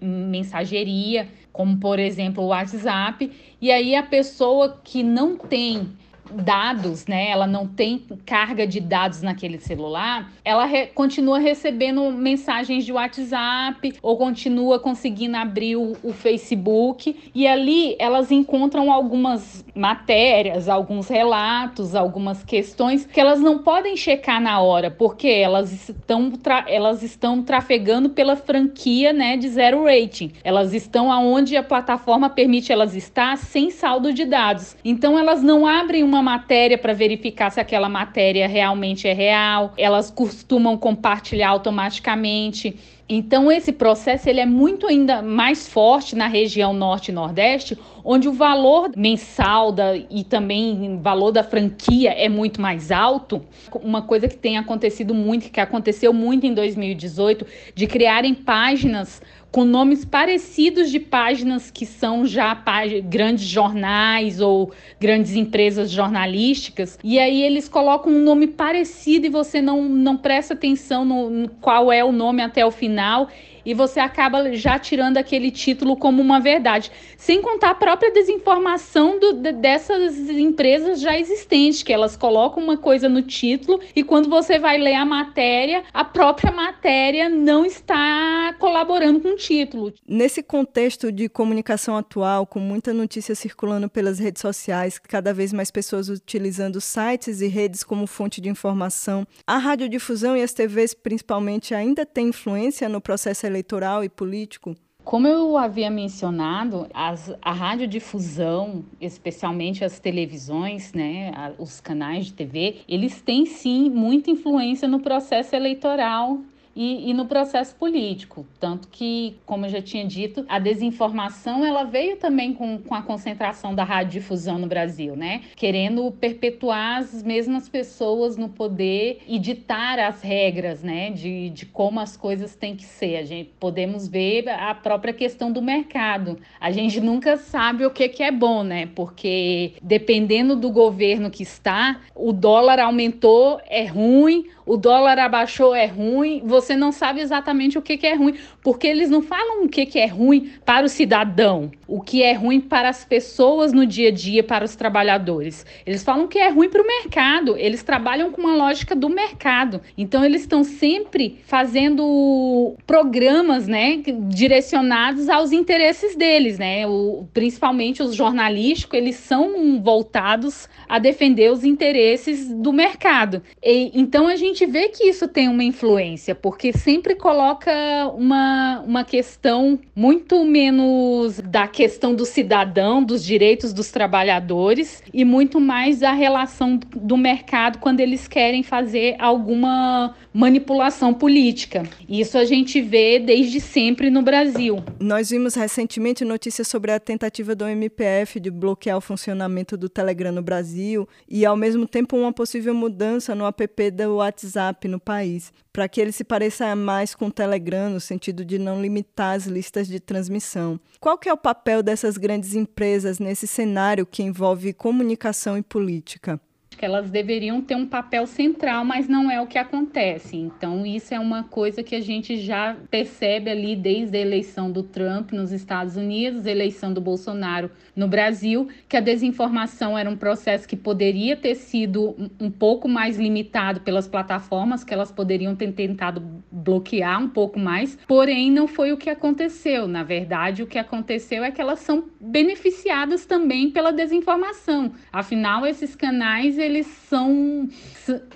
mensageria, 0.00 1.28
como 1.52 1.76
por 1.76 1.98
exemplo 1.98 2.44
o 2.44 2.48
WhatsApp. 2.48 3.32
E 3.60 3.72
aí 3.72 3.96
a 3.96 4.02
pessoa 4.04 4.80
que 4.84 5.02
não 5.02 5.36
tem 5.36 5.88
dados, 6.32 7.06
né? 7.06 7.30
Ela 7.30 7.46
não 7.46 7.66
tem 7.66 8.04
carga 8.24 8.66
de 8.66 8.80
dados 8.80 9.22
naquele 9.22 9.58
celular, 9.58 10.30
ela 10.44 10.64
re 10.64 10.86
continua 10.88 11.38
recebendo 11.38 12.10
mensagens 12.10 12.84
de 12.84 12.92
WhatsApp 12.92 13.94
ou 14.02 14.16
continua 14.16 14.78
conseguindo 14.78 15.36
abrir 15.36 15.76
o, 15.76 15.96
o, 16.02 16.12
Facebook 16.12 17.30
e 17.34 17.46
ali 17.46 17.96
elas 17.98 18.30
encontram 18.30 18.90
algumas 18.92 19.64
matérias, 19.74 20.68
alguns 20.68 21.08
relatos, 21.08 21.94
algumas 21.94 22.42
questões 22.42 23.06
que 23.06 23.20
elas 23.20 23.40
não 23.40 23.58
podem 23.58 23.96
checar 23.96 24.40
na 24.40 24.60
hora, 24.60 24.90
porque 24.90 25.28
elas 25.28 25.72
estão 25.72 26.32
elas 26.66 27.02
estão 27.02 27.42
trafegando 27.42 28.10
pela 28.10 28.36
franquia, 28.36 29.12
né, 29.12 29.36
de 29.36 29.48
zero 29.48 29.84
rating. 29.84 30.32
Elas 30.42 30.72
estão 30.72 31.12
aonde 31.12 31.56
a 31.56 31.62
plataforma 31.62 32.30
permite 32.30 32.72
elas 32.72 32.94
estar 32.94 33.36
sem 33.36 33.70
saldo 33.70 34.12
de 34.12 34.24
dados. 34.24 34.76
Então 34.84 35.18
elas 35.18 35.42
não 35.42 35.66
abrem 35.66 36.02
uma 36.02 36.17
uma 36.18 36.32
matéria 36.32 36.76
para 36.76 36.92
verificar 36.92 37.50
se 37.50 37.60
aquela 37.60 37.88
matéria 37.88 38.48
realmente 38.48 39.06
é 39.06 39.12
real, 39.12 39.72
elas 39.76 40.10
costumam 40.10 40.76
compartilhar 40.76 41.50
automaticamente. 41.50 42.76
Então 43.08 43.50
esse 43.50 43.72
processo 43.72 44.28
ele 44.28 44.40
é 44.40 44.44
muito 44.44 44.86
ainda 44.86 45.22
mais 45.22 45.66
forte 45.66 46.14
na 46.14 46.26
região 46.26 46.74
norte 46.74 47.08
e 47.08 47.14
nordeste, 47.14 47.78
onde 48.04 48.28
o 48.28 48.32
valor 48.32 48.90
mensal 48.94 49.72
da, 49.72 49.96
e 49.96 50.24
também 50.24 50.98
valor 51.00 51.30
da 51.30 51.42
franquia 51.42 52.10
é 52.10 52.28
muito 52.28 52.60
mais 52.60 52.92
alto. 52.92 53.42
Uma 53.80 54.02
coisa 54.02 54.28
que 54.28 54.36
tem 54.36 54.58
acontecido 54.58 55.14
muito, 55.14 55.50
que 55.50 55.60
aconteceu 55.60 56.12
muito 56.12 56.44
em 56.44 56.52
2018, 56.52 57.46
de 57.74 57.86
criarem 57.86 58.34
páginas 58.34 59.22
com 59.50 59.64
nomes 59.64 60.04
parecidos 60.04 60.90
de 60.90 61.00
páginas 61.00 61.70
que 61.70 61.86
são 61.86 62.26
já 62.26 62.56
grandes 63.04 63.44
jornais 63.44 64.40
ou 64.40 64.72
grandes 65.00 65.34
empresas 65.34 65.90
jornalísticas. 65.90 66.98
E 67.02 67.18
aí 67.18 67.42
eles 67.42 67.68
colocam 67.68 68.12
um 68.12 68.22
nome 68.22 68.46
parecido 68.46 69.26
e 69.26 69.30
você 69.30 69.62
não, 69.62 69.88
não 69.88 70.16
presta 70.16 70.54
atenção 70.54 71.04
no, 71.04 71.30
no 71.30 71.48
qual 71.48 71.90
é 71.90 72.04
o 72.04 72.12
nome 72.12 72.42
até 72.42 72.64
o 72.64 72.70
final 72.70 73.28
e 73.64 73.74
você 73.74 74.00
acaba 74.00 74.52
já 74.54 74.78
tirando 74.78 75.16
aquele 75.16 75.50
título 75.50 75.96
como 75.96 76.22
uma 76.22 76.40
verdade. 76.40 76.90
Sem 77.16 77.42
contar 77.42 77.70
a 77.70 77.74
própria 77.74 78.10
desinformação 78.10 79.18
do, 79.18 79.32
de, 79.34 79.52
dessas 79.52 80.16
empresas 80.30 81.00
já 81.00 81.18
existentes, 81.18 81.82
que 81.82 81.92
elas 81.92 82.16
colocam 82.16 82.62
uma 82.62 82.76
coisa 82.76 83.08
no 83.08 83.22
título 83.22 83.80
e 83.94 84.02
quando 84.02 84.28
você 84.28 84.58
vai 84.58 84.78
ler 84.78 84.94
a 84.94 85.04
matéria, 85.04 85.84
a 85.92 86.04
própria 86.04 86.52
matéria 86.52 87.28
não 87.28 87.64
está 87.64 88.54
colaborando 88.58 89.20
com 89.20 89.30
o 89.30 89.36
título. 89.36 89.92
Nesse 90.06 90.42
contexto 90.42 91.12
de 91.12 91.28
comunicação 91.28 91.96
atual, 91.96 92.46
com 92.46 92.60
muita 92.60 92.92
notícia 92.92 93.34
circulando 93.34 93.88
pelas 93.88 94.18
redes 94.18 94.40
sociais, 94.42 94.98
cada 94.98 95.32
vez 95.34 95.52
mais 95.52 95.70
pessoas 95.70 96.08
utilizando 96.08 96.80
sites 96.80 97.40
e 97.40 97.46
redes 97.46 97.82
como 97.82 98.06
fonte 98.06 98.40
de 98.40 98.48
informação, 98.48 99.26
a 99.46 99.58
radiodifusão 99.58 100.36
e 100.36 100.42
as 100.42 100.52
TVs 100.52 100.94
principalmente 100.94 101.74
ainda 101.74 102.04
têm 102.04 102.28
influência 102.28 102.88
no 102.88 103.00
processo 103.00 103.46
eleitoral 103.46 103.57
eleitoral 103.58 104.04
e 104.04 104.08
político? 104.08 104.76
Como 105.04 105.26
eu 105.26 105.56
havia 105.56 105.90
mencionado, 105.90 106.86
as, 106.92 107.32
a 107.40 107.52
radiodifusão, 107.52 108.84
especialmente 109.00 109.84
as 109.84 109.98
televisões, 109.98 110.92
né, 110.92 111.32
a, 111.34 111.52
os 111.58 111.80
canais 111.80 112.26
de 112.26 112.34
TV, 112.34 112.82
eles 112.86 113.20
têm 113.22 113.46
sim 113.46 113.88
muita 113.88 114.30
influência 114.30 114.86
no 114.86 115.00
processo 115.00 115.56
eleitoral 115.56 116.40
e, 116.78 117.10
e, 117.10 117.12
no 117.12 117.26
processo 117.26 117.74
político. 117.74 118.46
Tanto 118.60 118.86
que, 118.86 119.36
como 119.44 119.66
eu 119.66 119.68
já 119.68 119.82
tinha 119.82 120.04
dito, 120.04 120.46
a 120.48 120.60
desinformação 120.60 121.64
ela 121.64 121.82
veio 121.82 122.16
também 122.18 122.54
com, 122.54 122.78
com 122.78 122.94
a 122.94 123.02
concentração 123.02 123.74
da 123.74 123.82
radiodifusão 123.82 124.60
no 124.60 124.68
Brasil, 124.68 125.16
né? 125.16 125.42
Querendo 125.56 126.08
perpetuar 126.12 126.98
as 126.98 127.20
mesmas 127.20 127.68
pessoas 127.68 128.36
no 128.36 128.48
poder 128.48 129.22
e 129.26 129.40
ditar 129.40 129.98
as 129.98 130.22
regras, 130.22 130.80
né? 130.80 131.10
De, 131.10 131.50
de 131.50 131.66
como 131.66 131.98
as 131.98 132.16
coisas 132.16 132.54
têm 132.54 132.76
que 132.76 132.84
ser. 132.84 133.16
A 133.16 133.24
gente 133.24 133.50
podemos 133.58 134.06
ver 134.06 134.48
a 134.48 134.72
própria 134.72 135.12
questão 135.12 135.50
do 135.50 135.60
mercado. 135.60 136.38
A 136.60 136.70
gente 136.70 137.00
nunca 137.00 137.36
sabe 137.36 137.84
o 137.86 137.90
que, 137.90 138.08
que 138.08 138.22
é 138.22 138.30
bom, 138.30 138.62
né? 138.62 138.88
Porque 138.94 139.72
dependendo 139.82 140.54
do 140.54 140.70
governo 140.70 141.28
que 141.28 141.42
está, 141.42 142.00
o 142.14 142.32
dólar 142.32 142.78
aumentou, 142.78 143.60
é 143.66 143.84
ruim, 143.84 144.46
o 144.68 144.76
dólar 144.76 145.18
abaixou, 145.18 145.74
é 145.74 145.86
ruim. 145.86 146.42
Você 146.44 146.67
você 146.68 146.76
não 146.76 146.92
sabe 146.92 147.20
exatamente 147.20 147.78
o 147.78 147.82
que, 147.82 147.96
que 147.96 148.06
é 148.06 148.14
ruim, 148.14 148.34
porque 148.62 148.86
eles 148.86 149.08
não 149.08 149.22
falam 149.22 149.64
o 149.64 149.68
que, 149.68 149.86
que 149.86 149.98
é 149.98 150.06
ruim 150.06 150.52
para 150.64 150.84
o 150.84 150.88
cidadão, 150.88 151.70
o 151.86 152.00
que 152.00 152.22
é 152.22 152.34
ruim 152.34 152.60
para 152.60 152.90
as 152.90 153.04
pessoas 153.04 153.72
no 153.72 153.86
dia 153.86 154.08
a 154.08 154.12
dia, 154.12 154.44
para 154.44 154.64
os 154.64 154.76
trabalhadores. 154.76 155.64
Eles 155.86 156.04
falam 156.04 156.28
que 156.28 156.38
é 156.38 156.50
ruim 156.50 156.68
para 156.68 156.82
o 156.82 156.86
mercado, 156.86 157.56
eles 157.56 157.82
trabalham 157.82 158.30
com 158.30 158.42
uma 158.42 158.54
lógica 158.54 158.94
do 158.94 159.08
mercado. 159.08 159.80
Então, 159.96 160.22
eles 160.22 160.42
estão 160.42 160.62
sempre 160.62 161.38
fazendo 161.44 162.76
programas 162.86 163.66
né, 163.66 164.02
direcionados 164.28 165.30
aos 165.30 165.50
interesses 165.52 166.14
deles, 166.14 166.58
né? 166.58 166.86
O, 166.86 167.26
principalmente 167.32 168.02
os 168.02 168.14
jornalísticos, 168.14 168.98
eles 168.98 169.16
são 169.16 169.80
voltados 169.82 170.68
a 170.86 170.98
defender 170.98 171.50
os 171.50 171.64
interesses 171.64 172.52
do 172.52 172.72
mercado. 172.72 173.42
E, 173.62 173.90
então, 173.98 174.28
a 174.28 174.36
gente 174.36 174.66
vê 174.66 174.88
que 174.88 175.04
isso 175.04 175.26
tem 175.26 175.48
uma 175.48 175.64
influência, 175.64 176.34
sempre 176.74 177.14
coloca 177.14 177.72
uma, 178.14 178.80
uma 178.80 179.04
questão 179.04 179.78
muito 179.94 180.44
menos 180.44 181.40
da 181.40 181.66
questão 181.66 182.14
do 182.14 182.24
cidadão, 182.24 183.02
dos 183.02 183.24
direitos 183.24 183.72
dos 183.72 183.90
trabalhadores 183.90 185.02
e 185.12 185.24
muito 185.24 185.60
mais 185.60 186.00
da 186.00 186.12
relação 186.12 186.78
do 186.94 187.16
mercado 187.16 187.78
quando 187.78 188.00
eles 188.00 188.28
querem 188.28 188.62
fazer 188.62 189.16
alguma 189.18 190.14
manipulação 190.32 191.12
política. 191.12 191.82
Isso 192.08 192.38
a 192.38 192.44
gente 192.44 192.80
vê 192.80 193.18
desde 193.18 193.60
sempre 193.60 194.10
no 194.10 194.22
Brasil. 194.22 194.82
Nós 195.00 195.30
vimos 195.30 195.54
recentemente 195.54 196.24
notícias 196.24 196.68
sobre 196.68 196.92
a 196.92 197.00
tentativa 197.00 197.54
do 197.54 197.66
MPF 197.66 198.38
de 198.38 198.50
bloquear 198.50 198.96
o 198.96 199.00
funcionamento 199.00 199.76
do 199.76 199.88
Telegram 199.88 200.32
no 200.32 200.42
Brasil 200.42 201.08
e, 201.28 201.44
ao 201.44 201.56
mesmo 201.56 201.86
tempo, 201.86 202.16
uma 202.16 202.32
possível 202.32 202.74
mudança 202.74 203.34
no 203.34 203.46
app 203.46 203.90
do 203.90 204.16
WhatsApp 204.16 204.86
no 204.86 205.00
país, 205.00 205.52
para 205.72 205.88
que 205.88 206.00
ele 206.00 206.12
se 206.12 206.24
pareça 206.24 206.37
mais 206.76 207.14
com 207.14 207.26
o 207.26 207.32
Telegram, 207.32 207.90
no 207.90 208.00
sentido 208.00 208.44
de 208.44 208.58
não 208.58 208.80
limitar 208.80 209.36
as 209.36 209.46
listas 209.46 209.88
de 209.88 210.00
transmissão. 210.00 210.78
Qual 211.00 211.18
que 211.18 211.28
é 211.28 211.32
o 211.32 211.36
papel 211.36 211.82
dessas 211.82 212.16
grandes 212.16 212.54
empresas 212.54 213.18
nesse 213.18 213.46
cenário 213.46 214.06
que 214.06 214.22
envolve 214.22 214.72
comunicação 214.72 215.56
e 215.56 215.62
política? 215.62 216.40
Que 216.78 216.84
elas 216.84 217.10
deveriam 217.10 217.60
ter 217.60 217.74
um 217.74 217.84
papel 217.84 218.24
central, 218.26 218.84
mas 218.84 219.08
não 219.08 219.28
é 219.28 219.40
o 219.40 219.46
que 219.46 219.58
acontece. 219.58 220.36
Então, 220.36 220.86
isso 220.86 221.12
é 221.12 221.18
uma 221.18 221.42
coisa 221.42 221.82
que 221.82 221.96
a 221.96 222.00
gente 222.00 222.38
já 222.38 222.76
percebe 222.88 223.50
ali 223.50 223.74
desde 223.74 224.16
a 224.16 224.20
eleição 224.20 224.70
do 224.70 224.84
Trump 224.84 225.32
nos 225.32 225.50
Estados 225.50 225.96
Unidos, 225.96 226.46
eleição 226.46 226.92
do 226.92 227.00
Bolsonaro 227.00 227.70
no 227.96 228.06
Brasil, 228.06 228.68
que 228.88 228.96
a 228.96 229.00
desinformação 229.00 229.98
era 229.98 230.08
um 230.08 230.16
processo 230.16 230.68
que 230.68 230.76
poderia 230.76 231.36
ter 231.36 231.56
sido 231.56 232.14
um 232.40 232.50
pouco 232.50 232.88
mais 232.88 233.18
limitado 233.18 233.80
pelas 233.80 234.06
plataformas, 234.06 234.84
que 234.84 234.94
elas 234.94 235.10
poderiam 235.10 235.56
ter 235.56 235.72
tentado 235.72 236.22
bloquear 236.50 237.20
um 237.20 237.28
pouco 237.28 237.58
mais, 237.58 237.98
porém 238.06 238.52
não 238.52 238.68
foi 238.68 238.92
o 238.92 238.96
que 238.96 239.10
aconteceu. 239.10 239.88
Na 239.88 240.04
verdade, 240.04 240.62
o 240.62 240.66
que 240.66 240.78
aconteceu 240.78 241.42
é 241.42 241.50
que 241.50 241.60
elas 241.60 241.80
são 241.80 242.04
beneficiadas 242.20 243.26
também 243.26 243.70
pela 243.70 243.92
desinformação. 243.92 244.92
Afinal, 245.12 245.66
esses 245.66 245.96
canais 245.96 246.56
eles 246.68 246.86
são 247.08 247.68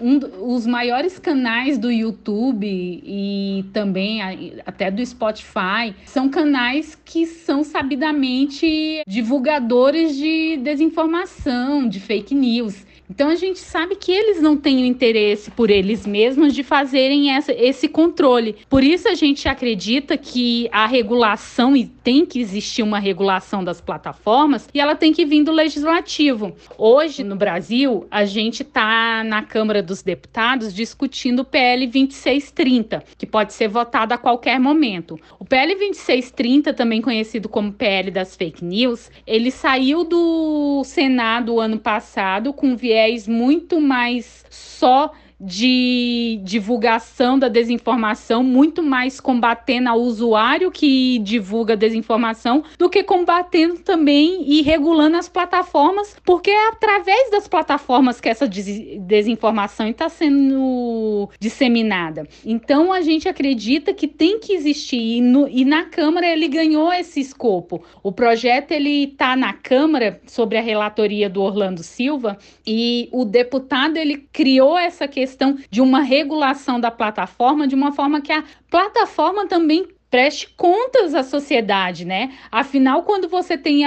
um, 0.00 0.20
os 0.40 0.66
maiores 0.66 1.18
canais 1.18 1.78
do 1.78 1.90
YouTube 1.90 2.66
e 2.66 3.64
também 3.72 4.20
até 4.66 4.90
do 4.90 5.04
Spotify. 5.04 5.94
São 6.06 6.28
canais 6.28 6.98
que 7.04 7.26
são 7.26 7.62
sabidamente 7.62 9.02
divulgadores 9.06 10.16
de 10.16 10.56
desinformação, 10.58 11.88
de 11.88 12.00
fake 12.00 12.34
news. 12.34 12.84
Então 13.12 13.28
a 13.28 13.34
gente 13.34 13.58
sabe 13.58 13.94
que 13.94 14.10
eles 14.10 14.40
não 14.40 14.56
têm 14.56 14.84
o 14.84 14.86
interesse 14.86 15.50
por 15.50 15.68
eles 15.68 16.06
mesmos 16.06 16.54
de 16.54 16.62
fazerem 16.62 17.30
essa, 17.30 17.52
esse 17.52 17.86
controle. 17.86 18.56
Por 18.70 18.82
isso 18.82 19.06
a 19.06 19.14
gente 19.14 19.46
acredita 19.46 20.16
que 20.16 20.66
a 20.72 20.86
regulação 20.86 21.76
e 21.76 21.84
tem 21.84 22.24
que 22.24 22.40
existir 22.40 22.82
uma 22.82 22.98
regulação 22.98 23.62
das 23.62 23.82
plataformas 23.82 24.66
e 24.72 24.80
ela 24.80 24.94
tem 24.94 25.12
que 25.12 25.26
vir 25.26 25.44
do 25.44 25.52
legislativo. 25.52 26.56
Hoje 26.78 27.22
no 27.22 27.36
Brasil 27.36 28.06
a 28.10 28.24
gente 28.24 28.62
está 28.62 29.22
na 29.22 29.42
Câmara 29.42 29.82
dos 29.82 30.02
Deputados 30.02 30.74
discutindo 30.74 31.40
o 31.40 31.44
PL 31.44 31.86
2630, 31.88 33.04
que 33.18 33.26
pode 33.26 33.52
ser 33.52 33.68
votado 33.68 34.14
a 34.14 34.18
qualquer 34.18 34.58
momento. 34.58 35.20
O 35.38 35.44
PL 35.44 35.74
2630, 35.74 36.72
também 36.72 37.02
conhecido 37.02 37.46
como 37.46 37.74
PL 37.74 38.10
das 38.10 38.34
fake 38.34 38.64
news, 38.64 39.10
ele 39.26 39.50
saiu 39.50 40.02
do 40.02 40.82
Senado 40.82 41.60
ano 41.60 41.78
passado 41.78 42.54
com 42.54 42.74
viés 42.74 43.01
viés 43.02 43.26
muito 43.26 43.80
mais 43.80 44.44
só 44.50 45.12
de 45.42 46.40
divulgação 46.44 47.36
da 47.36 47.48
desinformação, 47.48 48.44
muito 48.44 48.80
mais 48.80 49.20
combatendo 49.20 49.88
ao 49.88 50.00
usuário 50.00 50.70
que 50.70 51.18
divulga 51.18 51.76
desinformação 51.76 52.62
do 52.78 52.88
que 52.88 53.02
combatendo 53.02 53.80
também 53.80 54.44
e 54.46 54.62
regulando 54.62 55.16
as 55.16 55.28
plataformas, 55.28 56.16
porque 56.24 56.50
é 56.50 56.68
através 56.68 57.30
das 57.32 57.48
plataformas 57.48 58.20
que 58.20 58.28
essa 58.28 58.46
desinformação 58.46 59.88
está 59.88 60.08
sendo 60.08 61.28
disseminada. 61.40 62.28
Então 62.44 62.92
a 62.92 63.00
gente 63.00 63.28
acredita 63.28 63.92
que 63.92 64.06
tem 64.06 64.38
que 64.38 64.52
existir 64.52 65.18
e, 65.18 65.20
no, 65.20 65.48
e 65.48 65.64
na 65.64 65.86
Câmara 65.86 66.26
ele 66.26 66.46
ganhou 66.46 66.92
esse 66.92 67.18
escopo. 67.20 67.82
O 68.00 68.12
projeto 68.12 68.70
ele 68.70 69.04
está 69.04 69.34
na 69.34 69.52
Câmara 69.52 70.20
sobre 70.24 70.56
a 70.56 70.62
relatoria 70.62 71.28
do 71.28 71.42
Orlando 71.42 71.82
Silva 71.82 72.38
e 72.64 73.08
o 73.10 73.24
deputado 73.24 73.96
ele 73.96 74.28
criou 74.32 74.78
essa 74.78 75.08
questão 75.08 75.31
questão 75.32 75.56
de 75.70 75.80
uma 75.80 76.00
regulação 76.00 76.78
da 76.78 76.90
plataforma 76.90 77.66
de 77.66 77.74
uma 77.74 77.92
forma 77.92 78.20
que 78.20 78.32
a 78.32 78.44
plataforma 78.70 79.46
também 79.46 79.88
preste 80.12 80.46
contas 80.58 81.14
à 81.14 81.22
sociedade, 81.22 82.04
né? 82.04 82.34
Afinal, 82.50 83.02
quando 83.02 83.30
você 83.30 83.56
tem 83.56 83.84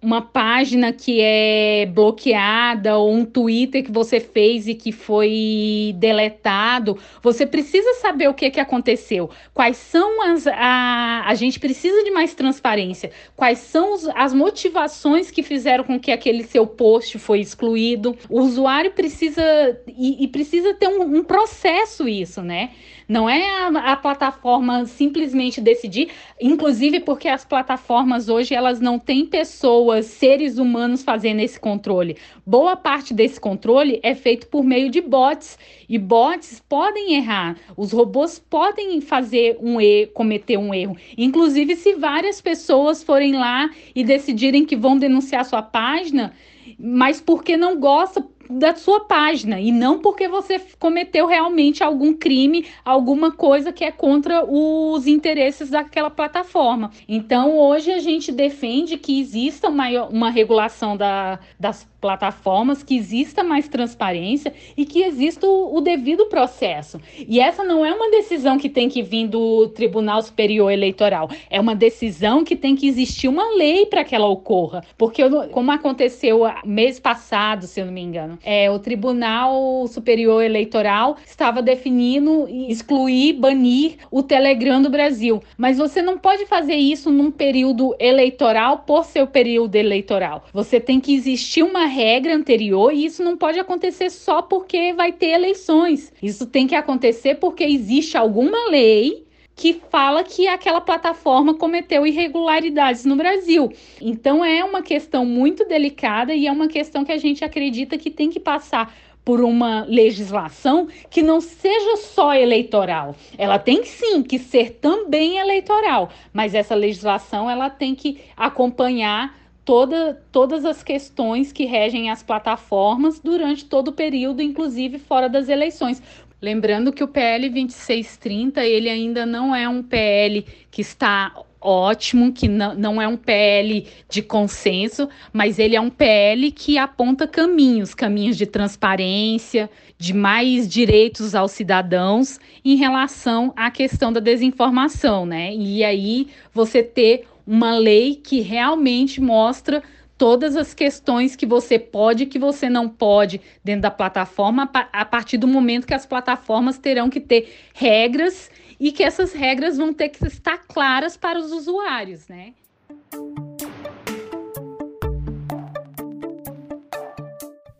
uma 0.00 0.22
página 0.22 0.90
que 0.90 1.20
é 1.20 1.84
bloqueada 1.84 2.96
ou 2.96 3.12
um 3.12 3.26
Twitter 3.26 3.84
que 3.84 3.92
você 3.92 4.18
fez 4.18 4.66
e 4.66 4.74
que 4.74 4.90
foi 4.90 5.94
deletado, 5.98 6.98
você 7.22 7.44
precisa 7.44 7.92
saber 8.00 8.26
o 8.26 8.32
que, 8.32 8.50
que 8.50 8.58
aconteceu. 8.58 9.28
Quais 9.52 9.76
são 9.76 10.22
as. 10.22 10.46
A, 10.46 11.24
a 11.26 11.34
gente 11.34 11.60
precisa 11.60 12.02
de 12.02 12.10
mais 12.10 12.32
transparência. 12.32 13.10
Quais 13.36 13.58
são 13.58 13.92
os, 13.92 14.08
as 14.14 14.32
motivações 14.32 15.30
que 15.30 15.42
fizeram 15.42 15.84
com 15.84 16.00
que 16.00 16.10
aquele 16.10 16.44
seu 16.44 16.66
post 16.66 17.18
foi 17.18 17.40
excluído. 17.40 18.16
O 18.30 18.40
usuário 18.40 18.92
precisa. 18.92 19.42
E, 19.86 20.24
e 20.24 20.28
precisa 20.28 20.72
ter 20.72 20.88
um, 20.88 21.18
um 21.18 21.22
processo 21.22 22.08
isso, 22.08 22.40
né? 22.40 22.70
Não 23.08 23.30
é 23.30 23.60
a, 23.60 23.92
a, 23.92 23.96
plataforma 23.96 24.84
simplesmente 24.84 25.60
decidir, 25.60 26.08
inclusive 26.40 26.98
porque 26.98 27.28
as 27.28 27.44
plataformas 27.44 28.28
hoje 28.28 28.52
elas 28.52 28.80
não 28.80 28.98
têm 28.98 29.24
pessoas, 29.24 30.06
seres 30.06 30.58
humanos 30.58 31.04
fazendo 31.04 31.38
esse 31.38 31.58
controle. 31.58 32.16
Boa 32.44 32.74
parte 32.74 33.14
desse 33.14 33.40
controle 33.40 34.00
é 34.02 34.12
feito 34.12 34.48
por 34.48 34.64
meio 34.64 34.90
de 34.90 35.00
bots 35.00 35.56
e 35.88 35.96
bots 35.98 36.60
podem 36.68 37.14
errar. 37.14 37.56
Os 37.76 37.92
robôs 37.92 38.40
podem 38.40 39.00
fazer 39.00 39.56
um 39.60 39.80
erro, 39.80 40.10
cometer 40.12 40.56
um 40.56 40.74
erro. 40.74 40.96
Inclusive 41.16 41.76
se 41.76 41.94
várias 41.94 42.40
pessoas 42.40 43.04
forem 43.04 43.34
lá 43.34 43.70
e 43.94 44.02
decidirem 44.02 44.64
que 44.64 44.74
vão 44.74 44.98
denunciar 44.98 45.44
sua 45.44 45.62
página, 45.62 46.32
mas 46.76 47.20
porque 47.20 47.56
não 47.56 47.78
gosta 47.78 48.20
da 48.48 48.74
sua 48.74 49.00
página 49.00 49.60
e 49.60 49.72
não 49.72 50.00
porque 50.00 50.28
você 50.28 50.60
cometeu 50.78 51.26
realmente 51.26 51.82
algum 51.82 52.12
crime, 52.12 52.66
alguma 52.84 53.32
coisa 53.32 53.72
que 53.72 53.84
é 53.84 53.90
contra 53.90 54.44
os 54.44 55.06
interesses 55.06 55.70
daquela 55.70 56.10
plataforma. 56.10 56.90
Então, 57.08 57.58
hoje 57.58 57.92
a 57.92 57.98
gente 57.98 58.32
defende 58.32 58.96
que 58.96 59.20
exista 59.20 59.68
uma, 59.68 59.88
uma 60.06 60.30
regulação 60.30 60.96
da, 60.96 61.38
das 61.58 61.86
plataformas, 62.00 62.84
que 62.84 62.96
exista 62.96 63.42
mais 63.42 63.66
transparência 63.68 64.54
e 64.76 64.84
que 64.84 65.02
exista 65.02 65.44
o, 65.44 65.76
o, 65.76 65.80
devido 65.80 66.26
processo. 66.26 67.00
E 67.26 67.40
essa 67.40 67.64
não 67.64 67.84
é 67.84 67.92
uma 67.92 68.10
decisão 68.10 68.58
que 68.58 68.68
tem 68.68 68.88
que 68.88 69.02
vir 69.02 69.26
do 69.26 69.68
Tribunal 69.70 70.22
Superior 70.22 70.70
Eleitoral, 70.70 71.28
é 71.50 71.60
uma 71.60 71.74
decisão 71.74 72.44
que 72.44 72.54
tem 72.54 72.76
que 72.76 72.86
existir 72.86 73.26
uma 73.26 73.56
lei 73.56 73.86
para 73.86 74.04
que 74.04 74.14
ela 74.14 74.28
ocorra. 74.28 74.84
Porque, 74.96 75.22
como 75.50 75.72
aconteceu 75.72 76.42
mês 76.64 77.00
passado, 77.00 77.66
se 77.66 77.80
eu 77.80 77.86
não 77.86 77.92
me 77.92 78.02
engano, 78.02 78.35
é, 78.42 78.70
o 78.70 78.78
Tribunal 78.78 79.86
Superior 79.88 80.42
Eleitoral 80.42 81.16
estava 81.26 81.62
definindo 81.62 82.46
excluir, 82.68 83.34
banir 83.34 83.96
o 84.10 84.22
Telegram 84.22 84.80
do 84.80 84.90
Brasil. 84.90 85.42
Mas 85.56 85.78
você 85.78 86.02
não 86.02 86.18
pode 86.18 86.46
fazer 86.46 86.74
isso 86.74 87.10
num 87.10 87.30
período 87.30 87.94
eleitoral 87.98 88.78
por 88.78 89.04
seu 89.04 89.26
período 89.26 89.76
eleitoral. 89.76 90.44
Você 90.52 90.80
tem 90.80 91.00
que 91.00 91.14
existir 91.14 91.62
uma 91.62 91.86
regra 91.86 92.34
anterior 92.34 92.92
e 92.92 93.04
isso 93.04 93.22
não 93.22 93.36
pode 93.36 93.58
acontecer 93.58 94.10
só 94.10 94.42
porque 94.42 94.92
vai 94.92 95.12
ter 95.12 95.30
eleições. 95.30 96.12
Isso 96.22 96.46
tem 96.46 96.66
que 96.66 96.74
acontecer 96.74 97.36
porque 97.36 97.64
existe 97.64 98.16
alguma 98.16 98.70
lei 98.70 99.25
que 99.56 99.80
fala 99.90 100.22
que 100.22 100.46
aquela 100.46 100.82
plataforma 100.82 101.54
cometeu 101.54 102.06
irregularidades 102.06 103.06
no 103.06 103.16
Brasil. 103.16 103.72
Então 104.00 104.44
é 104.44 104.62
uma 104.62 104.82
questão 104.82 105.24
muito 105.24 105.64
delicada 105.64 106.34
e 106.34 106.46
é 106.46 106.52
uma 106.52 106.68
questão 106.68 107.04
que 107.04 107.10
a 107.10 107.16
gente 107.16 107.42
acredita 107.42 107.96
que 107.96 108.10
tem 108.10 108.28
que 108.28 108.38
passar 108.38 108.94
por 109.24 109.40
uma 109.40 109.84
legislação 109.88 110.86
que 111.10 111.20
não 111.20 111.40
seja 111.40 111.96
só 111.96 112.34
eleitoral. 112.34 113.16
Ela 113.36 113.58
tem 113.58 113.82
sim 113.82 114.22
que 114.22 114.38
ser 114.38 114.74
também 114.74 115.38
eleitoral, 115.38 116.10
mas 116.32 116.54
essa 116.54 116.76
legislação 116.76 117.50
ela 117.50 117.68
tem 117.68 117.94
que 117.94 118.20
acompanhar 118.36 119.34
toda, 119.64 120.22
todas 120.30 120.64
as 120.64 120.84
questões 120.84 121.50
que 121.50 121.64
regem 121.64 122.08
as 122.08 122.22
plataformas 122.22 123.18
durante 123.18 123.64
todo 123.64 123.88
o 123.88 123.92
período, 123.92 124.40
inclusive 124.40 124.96
fora 125.00 125.28
das 125.28 125.48
eleições. 125.48 126.00
Lembrando 126.46 126.92
que 126.92 127.02
o 127.02 127.08
PL 127.08 127.48
2630 127.48 128.64
ele 128.64 128.88
ainda 128.88 129.26
não 129.26 129.52
é 129.52 129.68
um 129.68 129.82
PL 129.82 130.46
que 130.70 130.80
está 130.80 131.34
ótimo, 131.60 132.32
que 132.32 132.46
não, 132.46 133.02
é 133.02 133.08
um 133.08 133.16
PL 133.16 133.84
de 134.08 134.22
consenso, 134.22 135.08
mas 135.32 135.58
ele 135.58 135.74
é 135.74 135.80
um 135.80 135.90
PL 135.90 136.52
que 136.52 136.78
aponta 136.78 137.26
caminhos, 137.26 137.96
caminhos 137.96 138.36
de 138.36 138.46
transparência, 138.46 139.68
de 139.98 140.14
mais 140.14 140.68
direitos 140.68 141.34
aos 141.34 141.50
cidadãos 141.50 142.38
em 142.64 142.76
relação 142.76 143.52
à 143.56 143.68
questão 143.68 144.12
da 144.12 144.20
desinformação, 144.20 145.26
né? 145.26 145.52
E 145.52 145.82
aí 145.82 146.28
você 146.54 146.80
ter 146.80 147.26
uma 147.44 147.76
lei 147.76 148.14
que 148.14 148.40
realmente 148.40 149.20
mostra 149.20 149.82
todas 150.18 150.56
as 150.56 150.72
questões 150.72 151.36
que 151.36 151.46
você 151.46 151.78
pode 151.78 152.24
e 152.24 152.26
que 152.26 152.38
você 152.38 152.68
não 152.68 152.88
pode 152.88 153.40
dentro 153.62 153.82
da 153.82 153.90
plataforma, 153.90 154.68
a 154.92 155.04
partir 155.04 155.36
do 155.36 155.46
momento 155.46 155.86
que 155.86 155.94
as 155.94 156.06
plataformas 156.06 156.78
terão 156.78 157.10
que 157.10 157.20
ter 157.20 157.54
regras 157.74 158.50
e 158.78 158.92
que 158.92 159.02
essas 159.02 159.32
regras 159.32 159.76
vão 159.76 159.92
ter 159.92 160.08
que 160.08 160.24
estar 160.26 160.58
claras 160.66 161.16
para 161.16 161.38
os 161.38 161.52
usuários, 161.52 162.28
né? 162.28 162.52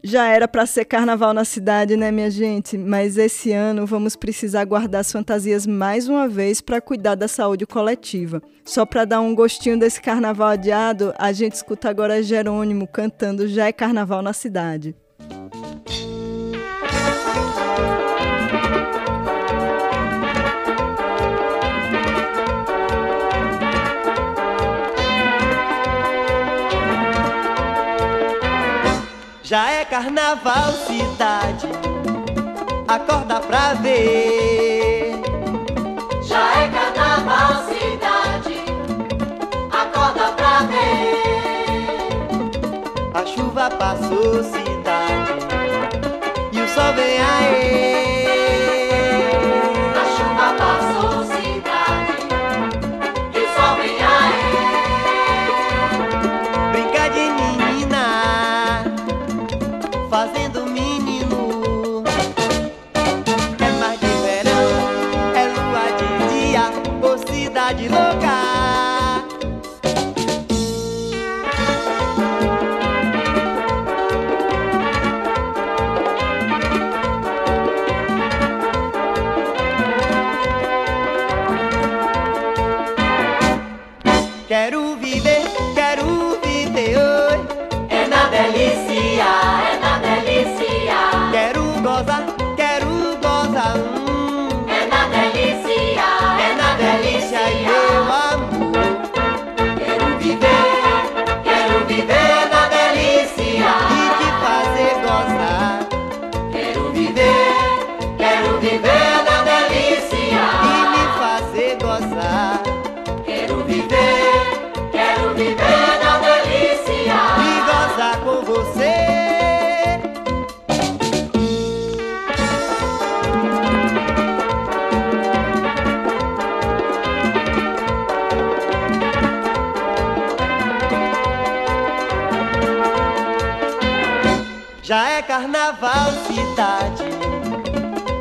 Já 0.02 0.28
era 0.28 0.46
para 0.46 0.64
ser 0.66 0.84
carnaval 0.84 1.34
na 1.34 1.44
cidade, 1.44 1.96
né, 1.96 2.12
minha 2.12 2.30
gente? 2.30 2.78
Mas 2.78 3.16
esse 3.16 3.50
ano 3.50 3.84
vamos 3.84 4.14
precisar 4.14 4.64
guardar 4.64 5.00
as 5.00 5.10
fantasias 5.10 5.66
mais 5.66 6.08
uma 6.08 6.28
vez 6.28 6.60
para 6.60 6.80
cuidar 6.80 7.16
da 7.16 7.26
saúde 7.26 7.66
coletiva. 7.66 8.40
Só 8.66 8.84
para 8.84 9.04
dar 9.04 9.20
um 9.20 9.32
gostinho 9.32 9.78
desse 9.78 10.00
carnaval 10.00 10.48
adiado, 10.48 11.14
a 11.16 11.32
gente 11.32 11.54
escuta 11.54 11.88
agora 11.88 12.20
Jerônimo 12.20 12.86
cantando 12.86 13.46
Já 13.46 13.68
é 13.68 13.72
Carnaval 13.72 14.20
na 14.20 14.32
Cidade. 14.32 14.94
Já 29.44 29.70
é 29.70 29.84
carnaval, 29.84 30.72
cidade, 30.72 31.68
acorda 32.88 33.38
pra 33.38 33.74
ver. 33.74 35.12
Já 36.20 36.64
é 36.64 36.68
carnaval, 36.68 37.65
A 43.16 43.24
chuva 43.24 43.70
passou, 43.70 44.44
cidade, 44.44 45.46
e 46.52 46.60
o 46.60 46.68
sol 46.68 46.92
vem 46.92 47.18
aí. 47.18 48.15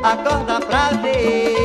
Acorda 0.06 0.60
pra 0.60 0.90
ver. 1.02 1.55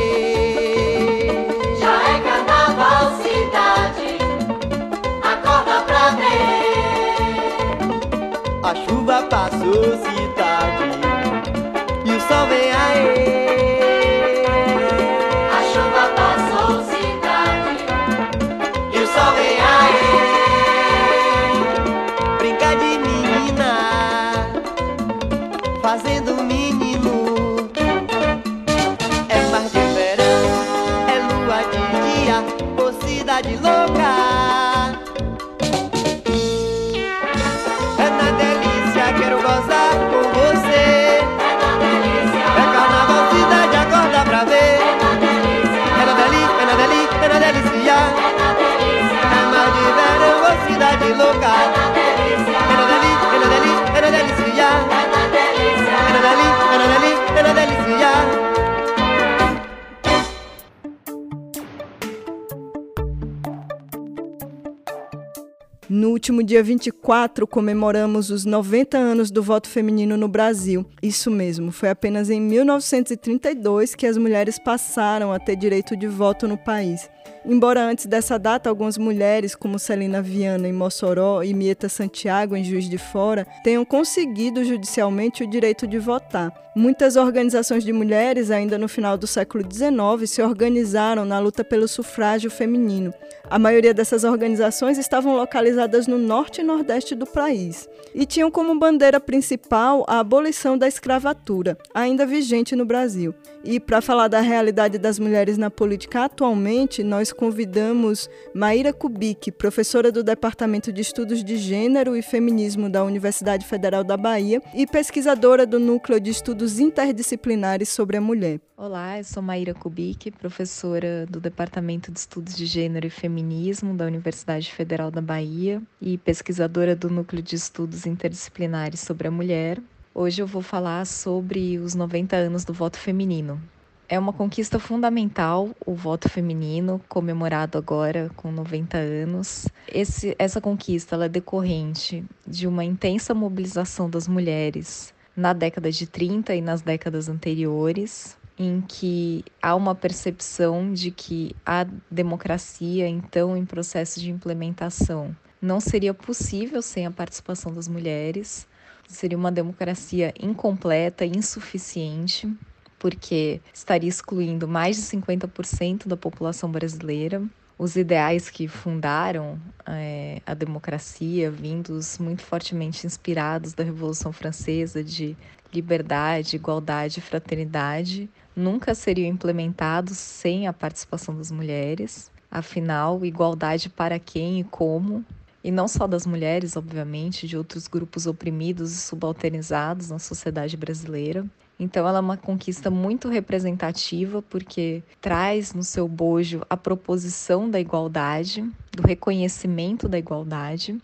Dia 66.52 66.62
24, 66.62 67.46
comemoramos 67.46 68.28
os 68.28 68.44
90 68.44 68.98
anos 68.98 69.30
do 69.30 69.42
voto 69.42 69.70
feminino 69.70 70.18
no 70.18 70.28
Brasil. 70.28 70.84
Isso 71.02 71.30
mesmo, 71.30 71.72
foi 71.72 71.88
apenas 71.88 72.28
em 72.28 72.42
1932 72.42 73.94
que 73.94 74.06
as 74.06 74.18
mulheres 74.18 74.58
passaram 74.58 75.32
a 75.32 75.38
ter 75.38 75.56
direito 75.56 75.96
de 75.96 76.06
voto 76.06 76.46
no 76.46 76.58
país. 76.58 77.08
Embora 77.44 77.82
antes 77.82 78.06
dessa 78.06 78.38
data 78.38 78.70
algumas 78.70 78.96
mulheres, 78.96 79.56
como 79.56 79.78
Celina 79.78 80.22
Viana 80.22 80.68
em 80.68 80.72
Mossoró 80.72 81.42
e 81.42 81.52
Mieta 81.52 81.88
Santiago 81.88 82.54
em 82.54 82.62
Juiz 82.62 82.88
de 82.88 82.98
Fora, 82.98 83.46
tenham 83.64 83.84
conseguido 83.84 84.64
judicialmente 84.64 85.42
o 85.42 85.46
direito 85.46 85.86
de 85.86 85.98
votar. 85.98 86.52
Muitas 86.74 87.16
organizações 87.16 87.84
de 87.84 87.92
mulheres, 87.92 88.50
ainda 88.50 88.78
no 88.78 88.88
final 88.88 89.18
do 89.18 89.26
século 89.26 89.64
XIX, 89.64 90.30
se 90.30 90.40
organizaram 90.40 91.24
na 91.24 91.38
luta 91.38 91.64
pelo 91.64 91.88
sufrágio 91.88 92.50
feminino. 92.50 93.12
A 93.50 93.58
maioria 93.58 93.92
dessas 93.92 94.24
organizações 94.24 94.96
estavam 94.96 95.36
localizadas 95.36 96.06
no 96.06 96.16
norte 96.16 96.60
e 96.60 96.64
nordeste 96.64 97.14
do 97.14 97.26
país 97.26 97.88
e 98.14 98.24
tinham 98.24 98.50
como 98.50 98.78
bandeira 98.78 99.20
principal 99.20 100.04
a 100.08 100.20
abolição 100.20 100.78
da 100.78 100.88
escravatura, 100.88 101.76
ainda 101.92 102.24
vigente 102.24 102.76
no 102.76 102.86
Brasil. 102.86 103.34
E 103.64 103.78
para 103.78 104.00
falar 104.00 104.26
da 104.26 104.40
realidade 104.40 104.98
das 104.98 105.20
mulheres 105.20 105.56
na 105.56 105.70
política 105.70 106.24
atualmente, 106.24 107.04
nós 107.04 107.32
convidamos 107.32 108.28
Maíra 108.52 108.92
Kubik, 108.92 109.52
professora 109.52 110.10
do 110.10 110.24
Departamento 110.24 110.92
de 110.92 111.00
Estudos 111.00 111.44
de 111.44 111.56
Gênero 111.56 112.16
e 112.16 112.22
Feminismo 112.22 112.90
da 112.90 113.04
Universidade 113.04 113.64
Federal 113.64 114.02
da 114.02 114.16
Bahia 114.16 114.60
e 114.74 114.84
pesquisadora 114.84 115.64
do 115.64 115.78
Núcleo 115.78 116.18
de 116.18 116.30
Estudos 116.30 116.80
Interdisciplinares 116.80 117.88
sobre 117.88 118.16
a 118.16 118.20
Mulher. 118.20 118.60
Olá, 118.76 119.18
eu 119.18 119.24
sou 119.24 119.40
Maíra 119.40 119.72
Kubik, 119.72 120.32
professora 120.32 121.24
do 121.30 121.38
Departamento 121.38 122.10
de 122.10 122.18
Estudos 122.18 122.56
de 122.56 122.66
Gênero 122.66 123.06
e 123.06 123.10
Feminismo 123.10 123.94
da 123.94 124.06
Universidade 124.06 124.72
Federal 124.72 125.08
da 125.08 125.20
Bahia 125.20 125.80
e 126.00 126.18
pesquisadora 126.18 126.96
do 126.96 127.08
Núcleo 127.08 127.40
de 127.40 127.54
Estudos 127.54 128.06
Interdisciplinares 128.06 128.98
sobre 128.98 129.28
a 129.28 129.30
Mulher. 129.30 129.80
Hoje 130.14 130.42
eu 130.42 130.46
vou 130.46 130.60
falar 130.60 131.06
sobre 131.06 131.78
os 131.78 131.94
90 131.94 132.36
anos 132.36 132.66
do 132.66 132.72
voto 132.74 132.98
feminino. 132.98 133.58
É 134.06 134.18
uma 134.18 134.30
conquista 134.30 134.78
fundamental 134.78 135.70
o 135.86 135.94
voto 135.94 136.28
feminino, 136.28 137.00
comemorado 137.08 137.78
agora 137.78 138.30
com 138.36 138.52
90 138.52 138.98
anos. 138.98 139.66
Esse, 139.88 140.36
essa 140.38 140.60
conquista 140.60 141.16
é 141.16 141.30
decorrente 141.30 142.22
de 142.46 142.66
uma 142.66 142.84
intensa 142.84 143.32
mobilização 143.32 144.10
das 144.10 144.28
mulheres 144.28 145.14
na 145.34 145.54
década 145.54 145.90
de 145.90 146.06
30 146.06 146.54
e 146.54 146.60
nas 146.60 146.82
décadas 146.82 147.30
anteriores, 147.30 148.36
em 148.58 148.82
que 148.82 149.42
há 149.62 149.74
uma 149.74 149.94
percepção 149.94 150.92
de 150.92 151.10
que 151.10 151.56
a 151.64 151.86
democracia, 152.10 153.08
então, 153.08 153.56
em 153.56 153.64
processo 153.64 154.20
de 154.20 154.30
implementação, 154.30 155.34
não 155.58 155.80
seria 155.80 156.12
possível 156.12 156.82
sem 156.82 157.06
a 157.06 157.10
participação 157.10 157.72
das 157.72 157.88
mulheres, 157.88 158.66
seria 159.14 159.36
uma 159.38 159.52
democracia 159.52 160.32
incompleta, 160.40 161.24
insuficiente, 161.24 162.52
porque 162.98 163.60
estaria 163.72 164.08
excluindo 164.08 164.68
mais 164.68 164.96
de 164.96 165.02
50% 165.02 166.06
da 166.06 166.16
população 166.16 166.70
brasileira. 166.70 167.42
Os 167.78 167.96
ideais 167.96 168.48
que 168.48 168.68
fundaram 168.68 169.58
é, 169.86 170.40
a 170.46 170.54
democracia, 170.54 171.50
vindos 171.50 172.18
muito 172.18 172.42
fortemente 172.42 173.06
inspirados 173.06 173.74
da 173.74 173.82
Revolução 173.82 174.32
Francesa, 174.32 175.02
de 175.02 175.36
liberdade, 175.72 176.56
igualdade 176.56 177.18
e 177.18 177.22
fraternidade, 177.22 178.30
nunca 178.54 178.94
seriam 178.94 179.28
implementados 179.28 180.18
sem 180.18 180.66
a 180.66 180.72
participação 180.72 181.34
das 181.34 181.50
mulheres. 181.50 182.30
Afinal, 182.50 183.24
igualdade 183.24 183.88
para 183.88 184.18
quem 184.18 184.60
e 184.60 184.64
como, 184.64 185.24
e 185.64 185.70
não 185.70 185.86
só 185.86 186.06
das 186.06 186.26
mulheres, 186.26 186.76
obviamente, 186.76 187.46
de 187.46 187.56
outros 187.56 187.86
grupos 187.86 188.26
oprimidos 188.26 188.92
e 188.92 188.96
subalternizados 188.96 190.10
na 190.10 190.18
sociedade 190.18 190.76
brasileira. 190.76 191.46
Então, 191.78 192.06
ela 192.06 192.18
é 192.18 192.20
uma 192.20 192.36
conquista 192.36 192.90
muito 192.90 193.28
representativa 193.28 194.42
porque 194.42 195.02
traz 195.20 195.72
no 195.72 195.82
seu 195.82 196.06
bojo 196.08 196.62
a 196.68 196.76
proposição 196.76 197.68
da 197.70 197.80
igualdade, 197.80 198.62
do 198.92 199.02
reconhecimento 199.02 200.08
da 200.08 200.18
igualdade. 200.18 200.98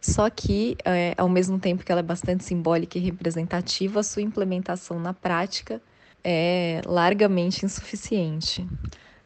Só 0.00 0.28
que, 0.28 0.76
é, 0.84 1.14
ao 1.16 1.28
mesmo 1.28 1.58
tempo 1.58 1.84
que 1.84 1.92
ela 1.92 2.00
é 2.00 2.04
bastante 2.04 2.44
simbólica 2.44 2.98
e 2.98 3.00
representativa, 3.00 4.00
a 4.00 4.02
sua 4.02 4.22
implementação 4.22 4.98
na 4.98 5.14
prática 5.14 5.80
é 6.24 6.80
largamente 6.84 7.64
insuficiente. 7.64 8.66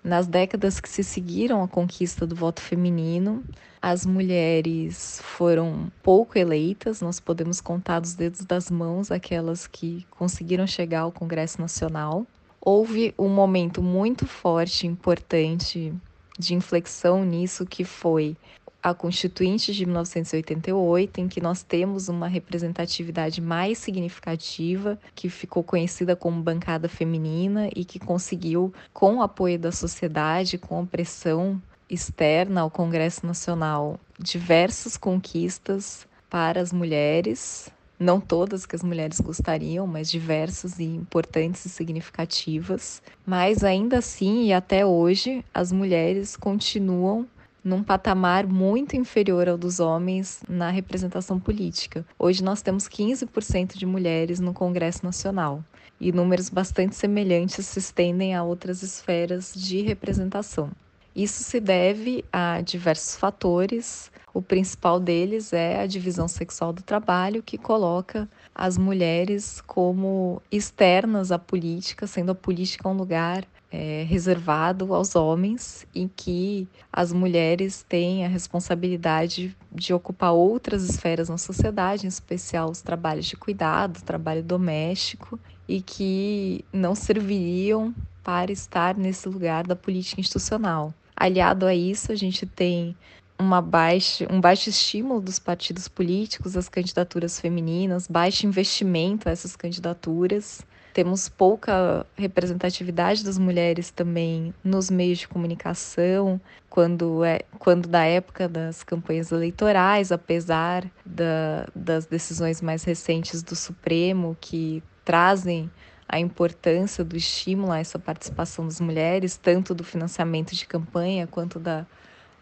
Nas 0.04 0.26
décadas 0.26 0.78
que 0.78 0.88
se 0.88 1.02
seguiram 1.02 1.62
à 1.62 1.68
conquista 1.68 2.26
do 2.26 2.36
voto 2.36 2.60
feminino, 2.60 3.42
as 3.86 4.04
mulheres 4.04 5.20
foram 5.22 5.92
pouco 6.02 6.36
eleitas, 6.36 7.00
nós 7.00 7.20
podemos 7.20 7.60
contar 7.60 8.00
dos 8.00 8.14
dedos 8.14 8.44
das 8.44 8.68
mãos 8.68 9.12
aquelas 9.12 9.68
que 9.68 10.04
conseguiram 10.10 10.66
chegar 10.66 11.02
ao 11.02 11.12
Congresso 11.12 11.60
Nacional. 11.60 12.26
Houve 12.60 13.14
um 13.16 13.28
momento 13.28 13.80
muito 13.80 14.26
forte, 14.26 14.88
importante 14.88 15.94
de 16.36 16.52
inflexão 16.52 17.24
nisso, 17.24 17.64
que 17.64 17.84
foi 17.84 18.36
a 18.82 18.92
Constituinte 18.92 19.72
de 19.72 19.86
1988, 19.86 21.20
em 21.20 21.28
que 21.28 21.40
nós 21.40 21.62
temos 21.62 22.08
uma 22.08 22.26
representatividade 22.26 23.40
mais 23.40 23.78
significativa, 23.78 24.98
que 25.14 25.28
ficou 25.28 25.62
conhecida 25.62 26.16
como 26.16 26.42
bancada 26.42 26.88
feminina 26.88 27.68
e 27.72 27.84
que 27.84 28.00
conseguiu, 28.00 28.74
com 28.92 29.18
o 29.18 29.22
apoio 29.22 29.60
da 29.60 29.70
sociedade, 29.70 30.58
com 30.58 30.80
a 30.80 30.86
pressão 30.86 31.62
externa 31.88 32.62
ao 32.62 32.70
Congresso 32.70 33.26
Nacional, 33.26 33.98
diversas 34.18 34.96
conquistas 34.96 36.06
para 36.28 36.60
as 36.60 36.72
mulheres, 36.72 37.70
não 37.98 38.20
todas 38.20 38.66
que 38.66 38.76
as 38.76 38.82
mulheres 38.82 39.20
gostariam, 39.20 39.86
mas 39.86 40.10
diversas 40.10 40.78
e 40.78 40.84
importantes 40.84 41.64
e 41.64 41.68
significativas. 41.68 43.02
Mas 43.24 43.64
ainda 43.64 43.98
assim, 43.98 44.46
e 44.46 44.52
até 44.52 44.84
hoje, 44.84 45.44
as 45.54 45.72
mulheres 45.72 46.36
continuam 46.36 47.26
num 47.66 47.82
patamar 47.82 48.46
muito 48.46 48.94
inferior 48.94 49.48
ao 49.48 49.58
dos 49.58 49.80
homens 49.80 50.40
na 50.48 50.70
representação 50.70 51.40
política. 51.40 52.06
Hoje 52.16 52.44
nós 52.44 52.62
temos 52.62 52.88
15% 52.88 53.76
de 53.76 53.84
mulheres 53.84 54.38
no 54.38 54.52
Congresso 54.54 55.04
Nacional 55.04 55.64
e 56.00 56.12
números 56.12 56.48
bastante 56.48 56.94
semelhantes 56.94 57.66
se 57.66 57.78
estendem 57.78 58.36
a 58.36 58.44
outras 58.44 58.82
esferas 58.82 59.52
de 59.52 59.80
representação. 59.82 60.70
Isso 61.16 61.42
se 61.42 61.58
deve 61.60 62.22
a 62.30 62.60
diversos 62.60 63.16
fatores. 63.16 64.12
O 64.34 64.42
principal 64.42 65.00
deles 65.00 65.50
é 65.54 65.80
a 65.80 65.86
divisão 65.86 66.28
sexual 66.28 66.74
do 66.74 66.82
trabalho, 66.82 67.42
que 67.42 67.56
coloca 67.56 68.28
as 68.54 68.76
mulheres 68.76 69.62
como 69.62 70.42
externas 70.52 71.32
à 71.32 71.38
política, 71.38 72.06
sendo 72.06 72.32
a 72.32 72.34
política 72.34 72.86
um 72.86 72.92
lugar 72.92 73.46
é, 73.72 74.04
reservado 74.06 74.92
aos 74.92 75.16
homens, 75.16 75.86
em 75.94 76.06
que 76.06 76.68
as 76.92 77.14
mulheres 77.14 77.82
têm 77.88 78.26
a 78.26 78.28
responsabilidade 78.28 79.56
de 79.72 79.94
ocupar 79.94 80.34
outras 80.34 80.82
esferas 80.82 81.30
na 81.30 81.38
sociedade, 81.38 82.04
em 82.04 82.08
especial 82.10 82.70
os 82.70 82.82
trabalhos 82.82 83.24
de 83.24 83.38
cuidado, 83.38 84.02
trabalho 84.02 84.42
doméstico, 84.42 85.40
e 85.66 85.80
que 85.80 86.62
não 86.70 86.94
serviriam 86.94 87.94
para 88.22 88.52
estar 88.52 88.94
nesse 88.98 89.26
lugar 89.30 89.66
da 89.66 89.74
política 89.74 90.20
institucional. 90.20 90.92
Aliado 91.16 91.64
a 91.66 91.74
isso, 91.74 92.12
a 92.12 92.14
gente 92.14 92.44
tem 92.44 92.94
uma 93.38 93.60
baixa, 93.60 94.26
um 94.30 94.40
baixo 94.40 94.68
estímulo 94.68 95.20
dos 95.20 95.38
partidos 95.38 95.88
políticos 95.88 96.56
às 96.56 96.68
candidaturas 96.68 97.40
femininas, 97.40 98.06
baixo 98.06 98.46
investimento 98.46 99.28
a 99.28 99.32
essas 99.32 99.56
candidaturas. 99.56 100.64
Temos 100.92 101.28
pouca 101.28 102.06
representatividade 102.16 103.22
das 103.22 103.36
mulheres 103.36 103.90
também 103.90 104.54
nos 104.64 104.90
meios 104.90 105.18
de 105.18 105.28
comunicação, 105.28 106.40
quando 106.70 107.22
é 107.22 107.40
quando 107.58 107.86
da 107.86 108.04
época 108.04 108.48
das 108.48 108.82
campanhas 108.82 109.30
eleitorais, 109.30 110.10
apesar 110.10 110.90
da, 111.04 111.68
das 111.74 112.06
decisões 112.06 112.62
mais 112.62 112.82
recentes 112.84 113.42
do 113.42 113.54
Supremo 113.54 114.36
que 114.40 114.82
trazem 115.04 115.70
a 116.08 116.18
importância 116.18 117.04
do 117.04 117.16
estímulo 117.16 117.72
a 117.72 117.78
essa 117.78 117.98
participação 117.98 118.64
das 118.64 118.80
mulheres, 118.80 119.36
tanto 119.36 119.74
do 119.74 119.82
financiamento 119.82 120.54
de 120.54 120.66
campanha 120.66 121.26
quanto 121.26 121.58
da 121.58 121.86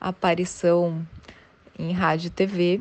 aparição 0.01 1.07
em 1.79 1.93
rádio 1.93 2.29
e 2.29 2.31
TV. 2.31 2.81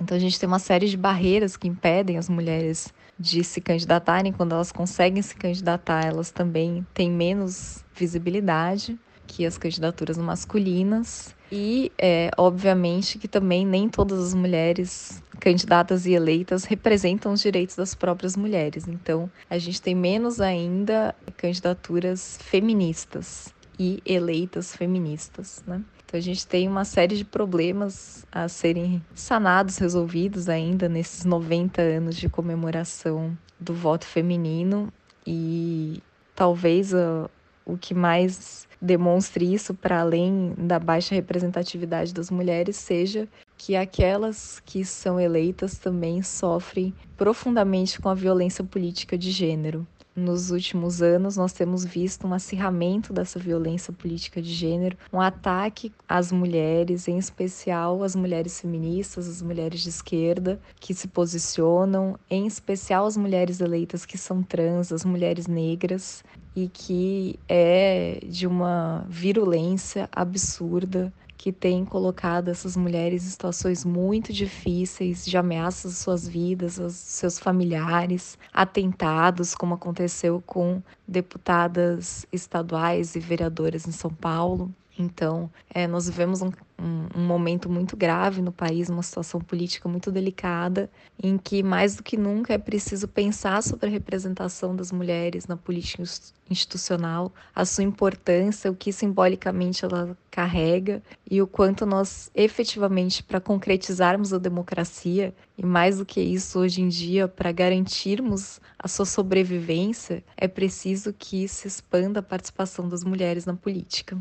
Então 0.00 0.16
a 0.16 0.20
gente 0.20 0.38
tem 0.38 0.46
uma 0.46 0.58
série 0.58 0.88
de 0.88 0.96
barreiras 0.96 1.56
que 1.56 1.68
impedem 1.68 2.18
as 2.18 2.28
mulheres 2.28 2.92
de 3.18 3.42
se 3.44 3.60
candidatarem, 3.60 4.32
quando 4.32 4.54
elas 4.54 4.72
conseguem 4.72 5.22
se 5.22 5.34
candidatar, 5.34 6.04
elas 6.04 6.30
também 6.30 6.86
têm 6.92 7.10
menos 7.10 7.84
visibilidade 7.94 8.98
que 9.26 9.46
as 9.46 9.56
candidaturas 9.56 10.18
masculinas. 10.18 11.35
E, 11.50 11.92
é, 11.96 12.30
obviamente, 12.36 13.18
que 13.18 13.28
também 13.28 13.64
nem 13.64 13.88
todas 13.88 14.18
as 14.18 14.34
mulheres 14.34 15.22
candidatas 15.38 16.06
e 16.06 16.12
eleitas 16.12 16.64
representam 16.64 17.32
os 17.32 17.40
direitos 17.40 17.76
das 17.76 17.94
próprias 17.94 18.36
mulheres. 18.36 18.88
Então, 18.88 19.30
a 19.48 19.58
gente 19.58 19.80
tem 19.80 19.94
menos 19.94 20.40
ainda 20.40 21.14
candidaturas 21.36 22.38
feministas 22.42 23.54
e 23.78 24.02
eleitas 24.04 24.74
feministas, 24.74 25.62
né? 25.66 25.82
Então 26.06 26.18
a 26.18 26.22
gente 26.22 26.46
tem 26.46 26.68
uma 26.68 26.84
série 26.84 27.16
de 27.16 27.24
problemas 27.24 28.24
a 28.30 28.48
serem 28.48 29.04
sanados, 29.12 29.78
resolvidos 29.78 30.48
ainda 30.48 30.88
nesses 30.88 31.24
90 31.24 31.82
anos 31.82 32.16
de 32.16 32.28
comemoração 32.28 33.36
do 33.58 33.74
voto 33.74 34.06
feminino 34.06 34.92
e 35.26 36.00
talvez 36.34 36.94
o, 36.94 37.28
o 37.66 37.76
que 37.76 37.92
mais 37.92 38.66
demonstre 38.80 39.52
isso 39.52 39.74
para 39.74 40.00
além 40.00 40.54
da 40.56 40.78
baixa 40.78 41.14
representatividade 41.14 42.14
das 42.14 42.30
mulheres 42.30 42.76
seja 42.76 43.26
que 43.58 43.74
aquelas 43.74 44.60
que 44.64 44.84
são 44.84 45.18
eleitas 45.18 45.76
também 45.76 46.22
sofrem 46.22 46.94
profundamente 47.16 48.00
com 48.00 48.08
a 48.08 48.14
violência 48.14 48.62
política 48.62 49.18
de 49.18 49.30
gênero. 49.30 49.86
Nos 50.16 50.50
últimos 50.50 51.02
anos, 51.02 51.36
nós 51.36 51.52
temos 51.52 51.84
visto 51.84 52.26
um 52.26 52.32
acirramento 52.32 53.12
dessa 53.12 53.38
violência 53.38 53.92
política 53.92 54.40
de 54.40 54.50
gênero, 54.50 54.96
um 55.12 55.20
ataque 55.20 55.92
às 56.08 56.32
mulheres, 56.32 57.06
em 57.06 57.18
especial 57.18 58.02
às 58.02 58.16
mulheres 58.16 58.58
feministas, 58.58 59.28
as 59.28 59.42
mulheres 59.42 59.82
de 59.82 59.90
esquerda 59.90 60.58
que 60.80 60.94
se 60.94 61.06
posicionam, 61.06 62.18
em 62.30 62.46
especial 62.46 63.04
as 63.04 63.14
mulheres 63.14 63.60
eleitas 63.60 64.06
que 64.06 64.16
são 64.16 64.42
trans, 64.42 64.90
as 64.90 65.04
mulheres 65.04 65.46
negras, 65.46 66.24
e 66.56 66.66
que 66.66 67.38
é 67.46 68.20
de 68.26 68.46
uma 68.46 69.04
virulência 69.10 70.08
absurda 70.10 71.12
que 71.36 71.52
tem 71.52 71.84
colocado 71.84 72.48
essas 72.48 72.76
mulheres 72.76 73.24
em 73.24 73.30
situações 73.30 73.84
muito 73.84 74.32
difíceis, 74.32 75.24
de 75.24 75.36
ameaças 75.36 75.92
às 75.92 75.98
suas 75.98 76.26
vidas, 76.26 76.80
aos 76.80 76.94
seus 76.94 77.38
familiares, 77.38 78.38
atentados, 78.52 79.54
como 79.54 79.74
aconteceu 79.74 80.42
com 80.46 80.82
deputadas 81.06 82.26
estaduais 82.32 83.14
e 83.14 83.20
vereadoras 83.20 83.86
em 83.86 83.92
São 83.92 84.10
Paulo. 84.10 84.72
Então, 84.98 85.50
é, 85.68 85.86
nós 85.86 86.08
vivemos 86.08 86.40
um, 86.40 86.50
um, 86.78 87.08
um, 87.14 87.26
momento 87.26 87.68
muito 87.68 87.96
grave 87.96 88.40
no 88.40 88.50
país, 88.50 88.88
uma 88.88 89.02
situação 89.02 89.40
política 89.40 89.88
muito 89.88 90.10
delicada, 90.10 90.90
em 91.22 91.36
que 91.36 91.62
mais 91.62 91.96
do 91.96 92.02
que 92.02 92.16
nunca 92.16 92.54
é 92.54 92.58
preciso 92.58 93.06
pensar 93.06 93.62
sobre 93.62 93.86
a 93.86 93.90
representação 93.90 94.74
das 94.74 94.90
mulheres 94.90 95.46
na 95.46 95.56
política 95.56 96.02
institucional, 96.48 97.32
a 97.54 97.64
sua 97.64 97.84
importância, 97.84 98.70
o 98.70 98.74
que 98.74 98.92
simbolicamente 98.92 99.84
ela 99.84 100.16
carrega 100.30 101.02
e 101.30 101.42
o 101.42 101.46
quanto 101.46 101.84
nós 101.84 102.30
efetivamente, 102.34 103.22
para 103.22 103.40
concretizarmos 103.40 104.32
a 104.32 104.38
democracia, 104.38 105.34
e 105.58 105.64
mais 105.64 105.98
do 105.98 106.06
que 106.06 106.20
isso 106.20 106.58
hoje 106.58 106.80
em 106.80 106.88
dia, 106.88 107.28
para 107.28 107.52
garantirmos 107.52 108.60
a 108.78 108.88
sua 108.88 109.06
sobrevivência, 109.06 110.22
é 110.36 110.46
preciso 110.48 111.12
que 111.12 111.48
se 111.48 111.66
expanda 111.66 112.20
a 112.20 112.22
participação 112.22 112.88
das 112.88 113.02
mulheres 113.02 113.44
na 113.44 113.54
política. 113.54 114.18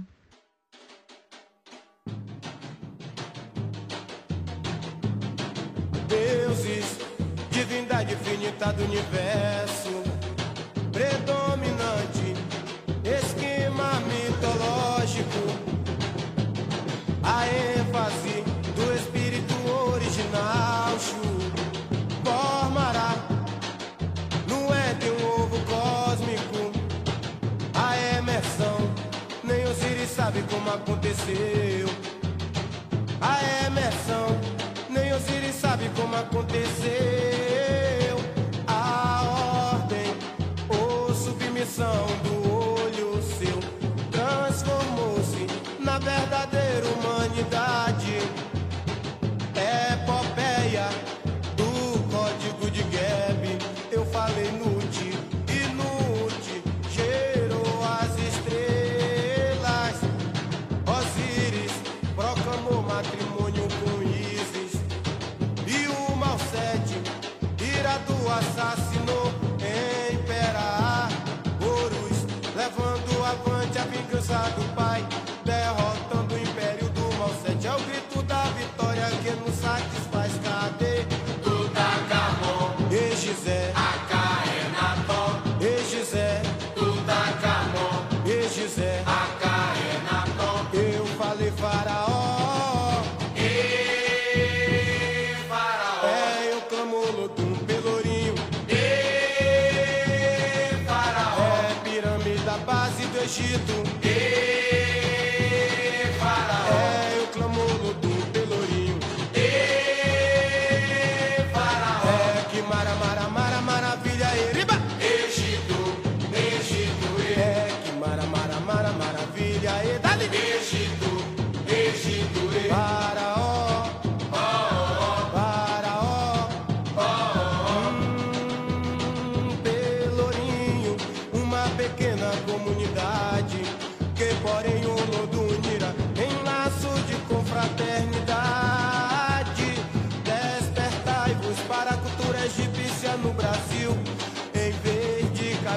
Infinita 8.46 8.72
do 8.74 8.84
universo, 8.84 10.04
predominante, 10.92 12.34
esquema 13.04 14.00
mitológico, 14.02 15.48
a 17.24 17.48
ênfase 17.48 18.44
do 18.76 18.94
espírito 18.94 19.54
original, 19.94 20.96
formará 22.24 23.16
no 24.48 24.74
éter 24.74 25.12
um 25.12 25.42
ovo 25.42 25.60
cósmico, 25.66 26.72
a 27.74 28.18
emersão, 28.18 28.78
nem 29.44 29.66
Osiris 29.66 30.10
sabe 30.10 30.44
como 30.44 30.70
aconteceu. 30.70 31.88
A 33.22 33.66
emersão, 33.66 34.28
nem 34.90 35.14
Osiris 35.14 35.56
sabe 35.56 35.90
como 35.96 36.16
aconteceu. 36.16 37.15
Cause 74.28 74.32
I 74.32 74.75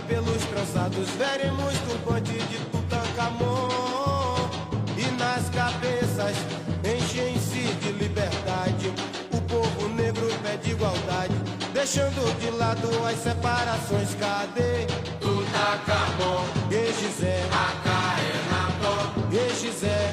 cabelos 0.08 0.42
trançados, 0.46 1.08
veremos 1.10 1.74
turbante 1.86 2.32
de 2.32 2.58
Tutankhamon. 2.70 4.48
E 4.96 5.04
nas 5.18 5.50
cabeças 5.50 6.34
enchem-se 6.82 7.74
de 7.74 7.92
liberdade. 7.92 8.92
O 9.32 9.40
povo 9.42 9.88
negro 9.88 10.26
pede 10.42 10.70
igualdade, 10.70 11.34
deixando 11.74 12.40
de 12.40 12.50
lado 12.50 12.88
as 13.06 13.18
separações. 13.18 14.14
Cadê? 14.18 14.86
Tutankhamon, 15.20 16.44
Egizé, 16.70 17.42
Acaenaton, 17.52 19.12
Egizé, 19.30 20.10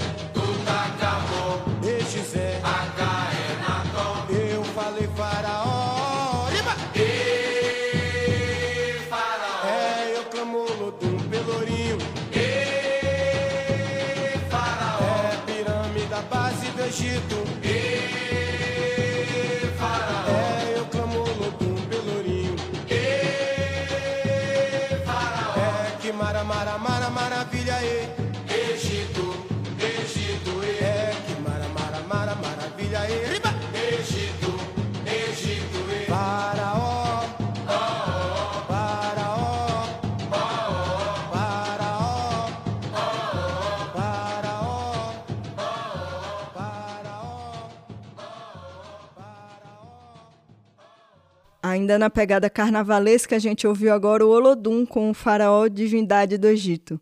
Ainda 51.75 51.99
na 51.99 52.09
pegada 52.09 52.49
carnavalesca, 52.49 53.35
a 53.35 53.39
gente 53.39 53.67
ouviu 53.67 53.93
agora 53.93 54.25
o 54.25 54.29
Olodum 54.29 54.85
com 54.85 55.09
o 55.09 55.13
faraó 55.13 55.67
divindade 55.67 56.37
do 56.37 56.47
Egito. 56.47 56.97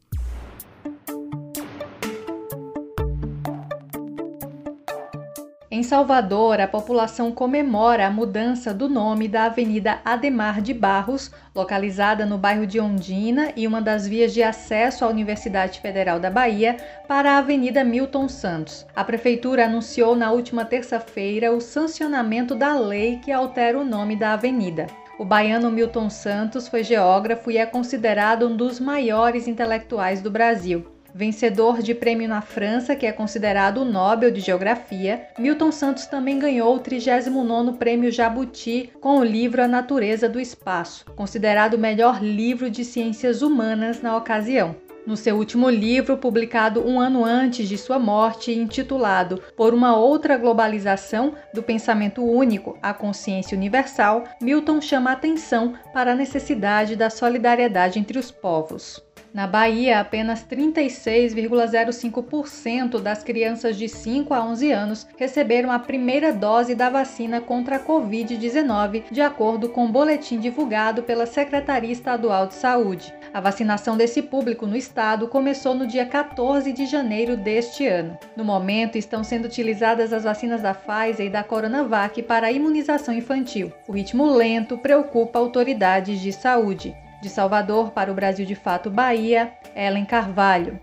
Em 5.76 5.82
Salvador, 5.82 6.62
a 6.62 6.68
população 6.68 7.32
comemora 7.32 8.06
a 8.06 8.12
mudança 8.12 8.72
do 8.72 8.88
nome 8.88 9.28
da 9.28 9.46
Avenida 9.46 10.00
Ademar 10.06 10.62
de 10.62 10.72
Barros, 10.72 11.32
localizada 11.56 12.28
no 12.28 12.38
bairro 12.38 12.68
de 12.68 12.80
Ondina 12.80 13.52
e 13.56 13.66
uma 13.66 13.82
das 13.82 14.08
vias 14.08 14.36
de 14.36 14.44
acesso 14.44 15.04
à 15.04 15.08
Universidade 15.08 15.80
Federal 15.80 16.20
da 16.20 16.30
Bahia, 16.30 16.78
para 17.08 17.32
a 17.32 17.38
Avenida 17.40 17.84
Milton 17.84 18.30
Santos. 18.30 18.86
A 18.96 19.04
prefeitura 19.04 19.66
anunciou 19.66 20.16
na 20.16 20.32
última 20.32 20.64
terça-feira 20.64 21.52
o 21.52 21.60
sancionamento 21.60 22.54
da 22.54 22.78
lei 22.78 23.18
que 23.18 23.32
altera 23.32 23.80
o 23.80 23.84
nome 23.84 24.16
da 24.16 24.34
avenida. 24.34 24.86
O 25.18 25.26
baiano 25.26 25.72
Milton 25.72 26.08
Santos 26.08 26.68
foi 26.68 26.84
geógrafo 26.84 27.50
e 27.50 27.58
é 27.58 27.66
considerado 27.66 28.48
um 28.48 28.56
dos 28.56 28.80
maiores 28.80 29.48
intelectuais 29.48 30.22
do 30.22 30.30
Brasil. 30.30 30.93
Vencedor 31.16 31.84
de 31.84 31.94
prêmio 31.94 32.28
na 32.28 32.42
França, 32.42 32.96
que 32.96 33.06
é 33.06 33.12
considerado 33.12 33.82
o 33.82 33.86
Nobel 33.86 34.32
de 34.32 34.40
Geografia, 34.40 35.28
Milton 35.38 35.72
Santos 35.72 36.08
também 36.08 36.40
ganhou 36.40 36.76
o 36.76 36.80
39º 36.80 37.78
Prêmio 37.78 38.12
Jabuti 38.12 38.90
com 39.00 39.20
o 39.20 39.24
livro 39.24 39.62
A 39.62 39.68
Natureza 39.68 40.28
do 40.28 40.40
Espaço, 40.40 41.06
considerado 41.16 41.76
o 41.76 41.80
melhor 41.80 42.24
livro 42.24 42.68
de 42.68 42.84
ciências 42.84 43.44
humanas 43.44 44.02
na 44.02 44.18
ocasião. 44.18 44.76
No 45.06 45.18
seu 45.18 45.36
último 45.36 45.70
livro, 45.70 46.18
publicado 46.18 46.84
um 46.88 47.00
ano 47.00 47.26
antes 47.26 47.68
de 47.68 47.78
sua 47.78 48.00
morte, 48.00 48.54
intitulado 48.54 49.40
Por 49.56 49.74
uma 49.74 49.98
Outra 49.98 50.38
Globalização 50.38 51.36
do 51.54 51.62
Pensamento 51.62 52.24
Único 52.24 52.78
à 52.82 52.94
Consciência 52.94 53.56
Universal, 53.56 54.24
Milton 54.42 54.80
chama 54.80 55.12
atenção 55.12 55.74
para 55.94 56.14
a 56.14 56.16
necessidade 56.16 56.96
da 56.96 57.10
solidariedade 57.10 58.00
entre 58.00 58.18
os 58.18 58.32
povos. 58.32 59.04
Na 59.34 59.48
Bahia, 59.48 60.00
apenas 60.00 60.46
36,05% 60.46 63.02
das 63.02 63.24
crianças 63.24 63.76
de 63.76 63.90
5 63.90 64.32
a 64.32 64.46
11 64.46 64.72
anos 64.72 65.08
receberam 65.18 65.72
a 65.72 65.80
primeira 65.80 66.32
dose 66.32 66.76
da 66.76 66.88
vacina 66.88 67.42
contra 67.42 67.78
a 67.78 67.80
Covid-19, 67.80 69.06
de 69.10 69.22
acordo 69.22 69.70
com 69.70 69.86
o 69.86 69.88
um 69.88 69.92
boletim 69.92 70.40
divulgado 70.40 71.02
pela 71.02 71.26
Secretaria 71.26 71.92
Estadual 71.92 72.46
de 72.46 72.54
Saúde. 72.54 73.12
A 73.34 73.42
vacinação 73.42 73.98
desse 73.98 74.22
público 74.22 74.68
no 74.68 74.78
estado 74.78 75.28
começou 75.28 75.74
no 75.74 75.88
dia 75.88 76.06
14 76.06 76.72
de 76.72 76.86
janeiro 76.86 77.36
deste 77.36 77.88
ano. 77.88 78.16
No 78.38 78.46
momento, 78.46 79.00
estão 79.00 79.24
sendo 79.24 79.46
utilizadas 79.46 80.14
as 80.14 80.26
vacinas 80.26 80.62
da 80.62 80.76
Pfizer 80.76 81.26
e 81.26 81.32
da 81.32 81.44
Coronavac 81.44 82.22
para 82.22 82.46
a 82.46 82.52
imunização 82.52 83.12
infantil. 83.12 83.74
O 83.88 83.94
ritmo 83.94 84.32
lento 84.32 84.78
preocupa 84.78 85.40
autoridades 85.40 86.22
de 86.22 86.32
saúde. 86.32 86.96
De 87.24 87.30
Salvador 87.30 87.92
para 87.92 88.12
o 88.12 88.14
Brasil 88.14 88.46
de 88.46 88.54
Fato 88.54 88.90
Bahia, 88.90 89.54
Ellen 89.74 90.04
Carvalho. 90.04 90.78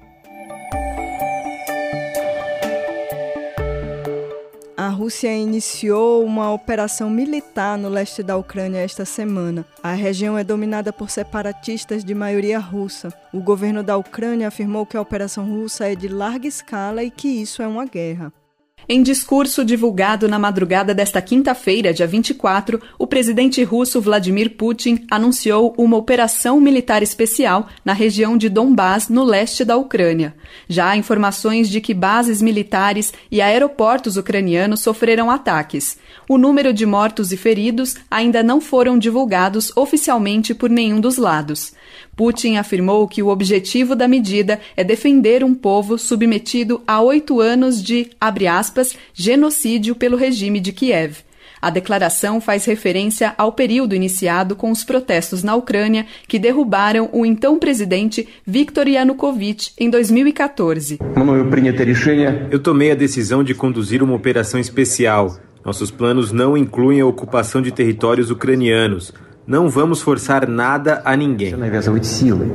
A 4.74 4.88
Rússia 4.88 5.30
iniciou 5.36 6.24
uma 6.24 6.50
operação 6.50 7.10
militar 7.10 7.76
no 7.76 7.90
leste 7.90 8.22
da 8.22 8.38
Ucrânia 8.38 8.78
esta 8.78 9.04
semana. 9.04 9.66
A 9.82 9.92
região 9.92 10.38
é 10.38 10.42
dominada 10.42 10.94
por 10.94 11.10
separatistas 11.10 12.02
de 12.02 12.14
maioria 12.14 12.58
russa. 12.58 13.12
O 13.34 13.40
governo 13.42 13.82
da 13.82 13.98
Ucrânia 13.98 14.48
afirmou 14.48 14.86
que 14.86 14.96
a 14.96 15.02
operação 15.02 15.46
russa 15.46 15.92
é 15.92 15.94
de 15.94 16.08
larga 16.08 16.48
escala 16.48 17.04
e 17.04 17.10
que 17.10 17.28
isso 17.28 17.60
é 17.60 17.68
uma 17.68 17.84
guerra. 17.84 18.32
Em 18.92 19.04
discurso 19.04 19.64
divulgado 19.64 20.28
na 20.28 20.36
madrugada 20.36 20.92
desta 20.92 21.22
quinta-feira, 21.22 21.94
dia 21.94 22.08
24, 22.08 22.82
o 22.98 23.06
presidente 23.06 23.62
russo 23.62 24.00
Vladimir 24.00 24.56
Putin 24.56 25.06
anunciou 25.08 25.72
uma 25.78 25.96
operação 25.96 26.60
militar 26.60 27.00
especial 27.00 27.68
na 27.84 27.92
região 27.92 28.36
de 28.36 28.48
Donbás, 28.48 29.08
no 29.08 29.22
leste 29.22 29.64
da 29.64 29.76
Ucrânia. 29.76 30.34
Já 30.68 30.88
há 30.88 30.96
informações 30.96 31.68
de 31.68 31.80
que 31.80 31.94
bases 31.94 32.42
militares 32.42 33.14
e 33.30 33.40
aeroportos 33.40 34.16
ucranianos 34.16 34.80
sofreram 34.80 35.30
ataques. 35.30 35.96
O 36.28 36.36
número 36.36 36.72
de 36.72 36.84
mortos 36.84 37.30
e 37.30 37.36
feridos 37.36 37.94
ainda 38.10 38.42
não 38.42 38.60
foram 38.60 38.98
divulgados 38.98 39.70
oficialmente 39.76 40.52
por 40.52 40.68
nenhum 40.68 41.00
dos 41.00 41.16
lados. 41.16 41.72
Putin 42.20 42.56
afirmou 42.56 43.08
que 43.08 43.22
o 43.22 43.28
objetivo 43.28 43.96
da 43.96 44.06
medida 44.06 44.60
é 44.76 44.84
defender 44.84 45.42
um 45.42 45.54
povo 45.54 45.96
submetido 45.96 46.82
a 46.86 47.00
oito 47.00 47.40
anos 47.40 47.82
de, 47.82 48.10
abre 48.20 48.46
aspas, 48.46 48.94
genocídio 49.14 49.94
pelo 49.94 50.18
regime 50.18 50.60
de 50.60 50.70
Kiev. 50.70 51.20
A 51.62 51.70
declaração 51.70 52.38
faz 52.38 52.66
referência 52.66 53.32
ao 53.38 53.52
período 53.52 53.94
iniciado 53.94 54.54
com 54.54 54.70
os 54.70 54.84
protestos 54.84 55.42
na 55.42 55.54
Ucrânia 55.54 56.04
que 56.28 56.38
derrubaram 56.38 57.08
o 57.10 57.24
então 57.24 57.58
presidente 57.58 58.28
Viktor 58.46 58.86
Yanukovych 58.86 59.72
em 59.78 59.88
2014. 59.88 60.98
Eu 62.50 62.58
tomei 62.58 62.90
a 62.90 62.94
decisão 62.94 63.42
de 63.42 63.54
conduzir 63.54 64.02
uma 64.02 64.14
operação 64.14 64.60
especial. 64.60 65.38
Nossos 65.64 65.90
planos 65.90 66.32
não 66.32 66.54
incluem 66.54 67.00
a 67.00 67.06
ocupação 67.06 67.62
de 67.62 67.70
territórios 67.70 68.30
ucranianos. 68.30 69.10
Não 69.50 69.68
vamos 69.68 70.00
forçar 70.00 70.48
nada 70.48 71.02
a 71.04 71.16
ninguém. 71.16 71.52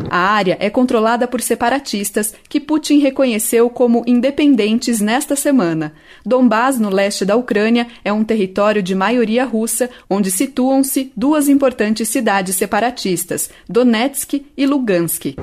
A 0.10 0.18
área 0.18 0.56
é 0.62 0.70
controlada 0.70 1.28
por 1.28 1.42
separatistas 1.42 2.34
que 2.48 2.58
Putin 2.58 3.00
reconheceu 3.00 3.70
como 3.70 4.02
independentes 4.08 5.02
nesta 5.02 5.36
semana. 5.36 5.92
Donbás, 6.26 6.80
no 6.80 6.90
leste 6.90 7.26
da 7.26 7.36
Ucrânia, 7.36 7.86
é 8.02 8.14
um 8.14 8.24
território 8.24 8.82
de 8.82 8.96
maioria 8.96 9.44
russa, 9.44 9.90
onde 10.10 10.32
situam-se 10.32 11.12
duas 11.18 11.50
importantes 11.50 12.08
cidades 12.08 12.56
separatistas, 12.56 13.50
Donetsk 13.68 14.46
e 14.56 14.66
Lugansk. 14.66 15.36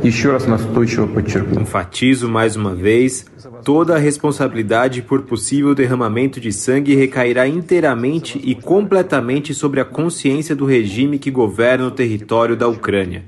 Enfatizo 1.60 2.30
mais 2.30 2.56
uma 2.56 2.74
vez 2.74 3.26
Toda 3.64 3.96
a 3.96 3.98
responsabilidade 3.98 5.02
por 5.02 5.22
possível 5.22 5.74
derramamento 5.74 6.40
de 6.40 6.52
sangue 6.52 6.94
recairá 6.94 7.46
inteiramente 7.46 8.40
e 8.42 8.54
completamente 8.54 9.54
sobre 9.54 9.80
a 9.80 9.84
consciência 9.84 10.54
do 10.54 10.64
regime 10.64 11.18
que 11.18 11.30
governa 11.30 11.86
o 11.86 11.90
território 11.90 12.56
da 12.56 12.68
Ucrânia. 12.68 13.24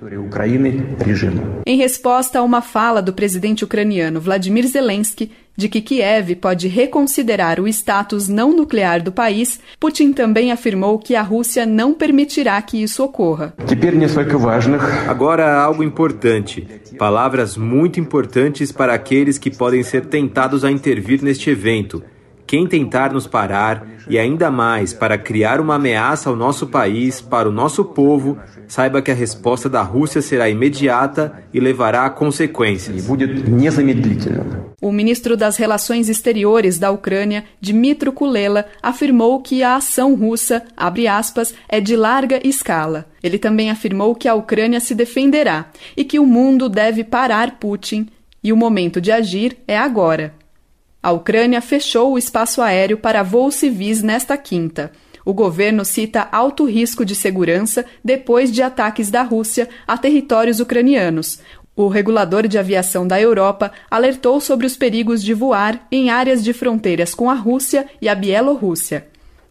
Em 1.67 1.77
resposta 1.77 2.39
a 2.39 2.43
uma 2.43 2.63
fala 2.63 3.01
do 3.01 3.13
presidente 3.13 3.65
ucraniano 3.65 4.21
Vladimir 4.21 4.67
Zelensky, 4.67 5.31
de 5.57 5.69
que 5.69 5.81
Kiev 5.81 6.35
pode 6.37 6.69
reconsiderar 6.69 7.61
o 7.61 7.69
status 7.69 8.29
não 8.29 8.55
nuclear 8.55 9.03
do 9.03 9.13
país, 9.13 9.61
Putin 9.79 10.13
também 10.13 10.51
afirmou 10.51 10.99
que 10.99 11.15
a 11.15 11.23
Rússia 11.23 11.65
não 11.67 11.95
permitirá 11.95 12.61
que 12.63 12.83
isso 12.83 13.03
ocorra. 13.03 13.55
Agora 15.09 15.61
algo 15.61 15.83
importante. 15.83 16.67
Palavras 16.99 17.57
muito 17.57 18.01
importantes 18.01 18.73
para 18.73 18.95
aqueles 18.95 19.39
que 19.39 19.51
podem 19.51 19.83
ser 19.83 20.07
tentados 20.07 20.65
a 20.65 20.71
intervir 20.71 21.23
neste 21.23 21.51
evento. 21.51 22.03
Quem 22.55 22.69
tentar 22.69 23.13
nos 23.13 23.27
parar, 23.27 23.85
e 24.09 24.17
ainda 24.17 24.49
mais 24.49 24.93
para 24.93 25.19
criar 25.19 25.61
uma 25.61 25.75
ameaça 25.75 26.31
ao 26.31 26.37
nosso 26.37 26.69
país, 26.69 27.21
para 27.21 27.49
o 27.49 27.53
nosso 27.53 27.85
povo, 27.85 28.39
saiba 28.69 29.03
que 29.03 29.11
a 29.11 29.15
resposta 29.15 29.69
da 29.69 29.83
Rússia 29.83 30.23
será 30.23 30.49
imediata 30.49 31.43
e 31.53 31.59
levará 31.59 32.05
a 32.05 32.11
consequências. 32.11 33.09
O 34.81 34.93
ministro 34.93 35.37
das 35.37 35.57
Relações 35.57 36.09
Exteriores 36.09 36.79
da 36.79 36.93
Ucrânia, 36.93 37.43
Dmitro 37.61 38.13
Kuleba, 38.13 38.67
afirmou 38.81 39.43
que 39.43 39.65
a 39.65 39.75
ação 39.75 40.15
russa, 40.15 40.63
abre 40.77 41.09
aspas, 41.09 41.53
é 41.69 41.81
de 41.81 41.97
larga 41.97 42.39
escala. 42.47 43.07
Ele 43.21 43.37
também 43.37 43.69
afirmou 43.69 44.15
que 44.15 44.29
a 44.29 44.35
Ucrânia 44.35 44.79
se 44.79 44.95
defenderá 44.95 45.71
e 45.97 46.05
que 46.05 46.21
o 46.21 46.25
mundo 46.25 46.69
deve 46.69 47.03
parar 47.03 47.59
Putin 47.59 48.07
e 48.45 48.53
o 48.53 48.57
momento 48.57 49.01
de 49.01 49.11
agir 49.11 49.59
é 49.67 49.77
agora. 49.77 50.44
A 51.05 51.13
Ucrânia 51.13 51.61
fechou 51.61 52.15
o 52.15 52.19
espaço 52.19 52.63
aéreo 52.63 52.97
para 52.97 53.23
voos 53.23 53.57
civis 53.57 54.03
nesta 54.03 54.39
quinta. 54.39 54.91
O 55.23 55.35
governo 55.35 55.85
cita 55.85 56.27
alto 56.33 56.65
risco 56.65 57.05
de 57.05 57.15
segurança 57.15 57.85
depois 58.03 58.51
de 58.51 58.63
ataques 58.63 59.11
da 59.11 59.21
Rússia 59.21 59.69
a 59.87 59.99
territórios 59.99 60.61
ucranianos. 60.61 61.41
O 61.77 61.89
regulador 61.89 62.49
de 62.49 62.57
aviação 62.57 63.07
da 63.07 63.21
Europa 63.21 63.71
alertou 63.91 64.41
sobre 64.41 64.67
os 64.67 64.79
perigos 64.79 65.23
de 65.23 65.35
voar 65.35 65.87
em 65.93 66.09
áreas 66.09 66.43
de 66.43 66.55
fronteiras 66.55 67.15
com 67.15 67.29
a 67.29 67.35
Rússia 67.35 67.87
e 68.01 68.09
a 68.09 68.15
Bielorrússia. 68.15 69.07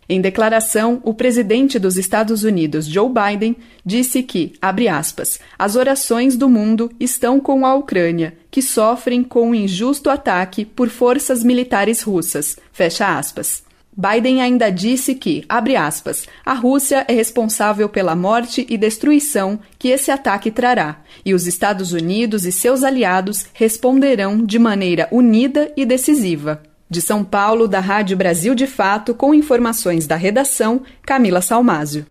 Em 0.08 0.20
declaração, 0.20 1.01
o 1.04 1.14
presidente 1.14 1.80
dos 1.80 1.97
Estados 1.97 2.43
Unidos, 2.43 2.86
Joe 2.86 3.10
Biden, 3.10 3.56
disse 3.86 4.22
que, 4.22 4.54
abre 4.62 4.88
aspas, 4.88 5.39
as 5.58 5.76
orações 5.76 6.36
do 6.36 6.49
mundo 6.49 6.91
estão 6.99 7.39
com 7.39 7.66
a 7.66 7.74
Ucrânia, 7.74 8.36
que 8.51 8.62
sofrem 8.62 9.24
com 9.24 9.49
um 9.49 9.56
injusto 9.56 10.10
ataque 10.10 10.66
por 10.66 10.89
forças 10.89 11.43
militares 11.43 12.01
russas, 12.01 12.58
fecha 12.72 13.18
aspas. 13.18 13.64
Biden 13.95 14.41
ainda 14.41 14.72
disse 14.72 15.14
que, 15.14 15.45
abre 15.47 15.76
aspas, 15.76 16.28
a 16.43 16.54
Rússia 16.54 17.06
é 17.08 17.14
responsável 17.14 17.88
pela 17.88 18.16
morte 18.16 18.66
e 18.68 18.76
destruição 18.76 19.60
que 19.78 19.89
esse 19.89 20.10
ataque 20.10 20.49
trará, 20.49 21.01
e 21.24 21.34
os 21.34 21.45
Estados 21.45 21.93
Unidos 21.93 22.43
e 22.43 22.51
seus 22.51 22.84
aliados 22.84 23.45
responderão 23.54 24.43
de 24.43 24.58
maneira 24.58 25.08
unida 25.12 25.72
e 25.78 25.86
decisiva. 25.86 26.62
De 26.89 27.01
São 27.01 27.23
Paulo, 27.23 27.67
da 27.67 27.79
Rádio 27.79 28.15
Brasil 28.15 28.53
de 28.53 28.67
Fato, 28.67 29.13
com 29.13 29.34
informações 29.34 30.05
da 30.05 30.15
redação, 30.15 30.84
Camila 31.05 31.41
Salmásio. 31.41 32.05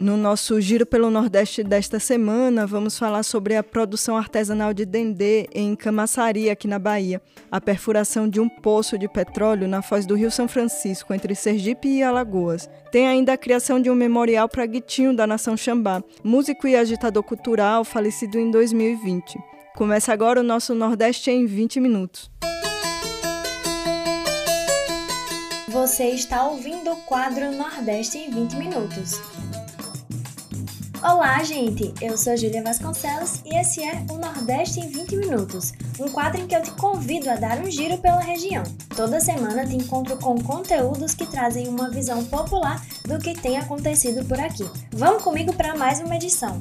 No 0.00 0.16
nosso 0.16 0.58
Giro 0.62 0.86
pelo 0.86 1.10
Nordeste 1.10 1.62
desta 1.62 2.00
semana, 2.00 2.66
vamos 2.66 2.98
falar 2.98 3.22
sobre 3.22 3.54
a 3.54 3.62
produção 3.62 4.16
artesanal 4.16 4.72
de 4.72 4.86
dendê 4.86 5.46
em 5.52 5.76
Camaçari, 5.76 6.48
aqui 6.48 6.66
na 6.66 6.78
Bahia. 6.78 7.20
A 7.50 7.60
perfuração 7.60 8.26
de 8.26 8.40
um 8.40 8.48
poço 8.48 8.96
de 8.96 9.06
petróleo 9.06 9.68
na 9.68 9.82
foz 9.82 10.06
do 10.06 10.14
Rio 10.14 10.30
São 10.30 10.48
Francisco, 10.48 11.12
entre 11.12 11.34
Sergipe 11.34 11.86
e 11.86 12.02
Alagoas. 12.02 12.66
Tem 12.90 13.06
ainda 13.06 13.34
a 13.34 13.36
criação 13.36 13.78
de 13.78 13.90
um 13.90 13.94
memorial 13.94 14.48
para 14.48 14.64
Guitinho 14.64 15.14
da 15.14 15.26
Nação 15.26 15.54
Xambá, 15.54 16.02
músico 16.24 16.66
e 16.66 16.76
agitador 16.76 17.22
cultural 17.22 17.84
falecido 17.84 18.38
em 18.38 18.50
2020. 18.50 19.38
Começa 19.76 20.14
agora 20.14 20.40
o 20.40 20.42
nosso 20.42 20.74
Nordeste 20.74 21.30
em 21.30 21.44
20 21.44 21.78
minutos. 21.78 22.30
Você 25.68 26.08
está 26.08 26.46
ouvindo 26.46 26.90
o 26.90 26.96
quadro 27.02 27.52
Nordeste 27.52 28.16
em 28.16 28.30
20 28.30 28.54
minutos. 28.54 29.20
Olá, 31.02 31.42
gente! 31.42 31.94
Eu 32.02 32.18
sou 32.18 32.36
Júlia 32.36 32.62
Vasconcelos 32.62 33.40
e 33.46 33.56
esse 33.56 33.82
é 33.82 34.04
o 34.10 34.18
Nordeste 34.18 34.80
em 34.80 34.88
20 34.90 35.16
Minutos, 35.16 35.72
um 35.98 36.10
quadro 36.10 36.42
em 36.42 36.46
que 36.46 36.54
eu 36.54 36.62
te 36.62 36.70
convido 36.72 37.30
a 37.30 37.36
dar 37.36 37.58
um 37.58 37.70
giro 37.70 37.96
pela 37.96 38.20
região. 38.20 38.62
Toda 38.94 39.18
semana 39.18 39.64
te 39.64 39.74
encontro 39.74 40.18
com 40.18 40.38
conteúdos 40.42 41.14
que 41.14 41.24
trazem 41.24 41.68
uma 41.68 41.88
visão 41.88 42.22
popular 42.26 42.84
do 43.06 43.18
que 43.18 43.32
tem 43.32 43.56
acontecido 43.56 44.22
por 44.26 44.38
aqui. 44.38 44.68
Vamos 44.92 45.22
comigo 45.22 45.54
para 45.54 45.74
mais 45.74 46.00
uma 46.00 46.16
edição! 46.16 46.60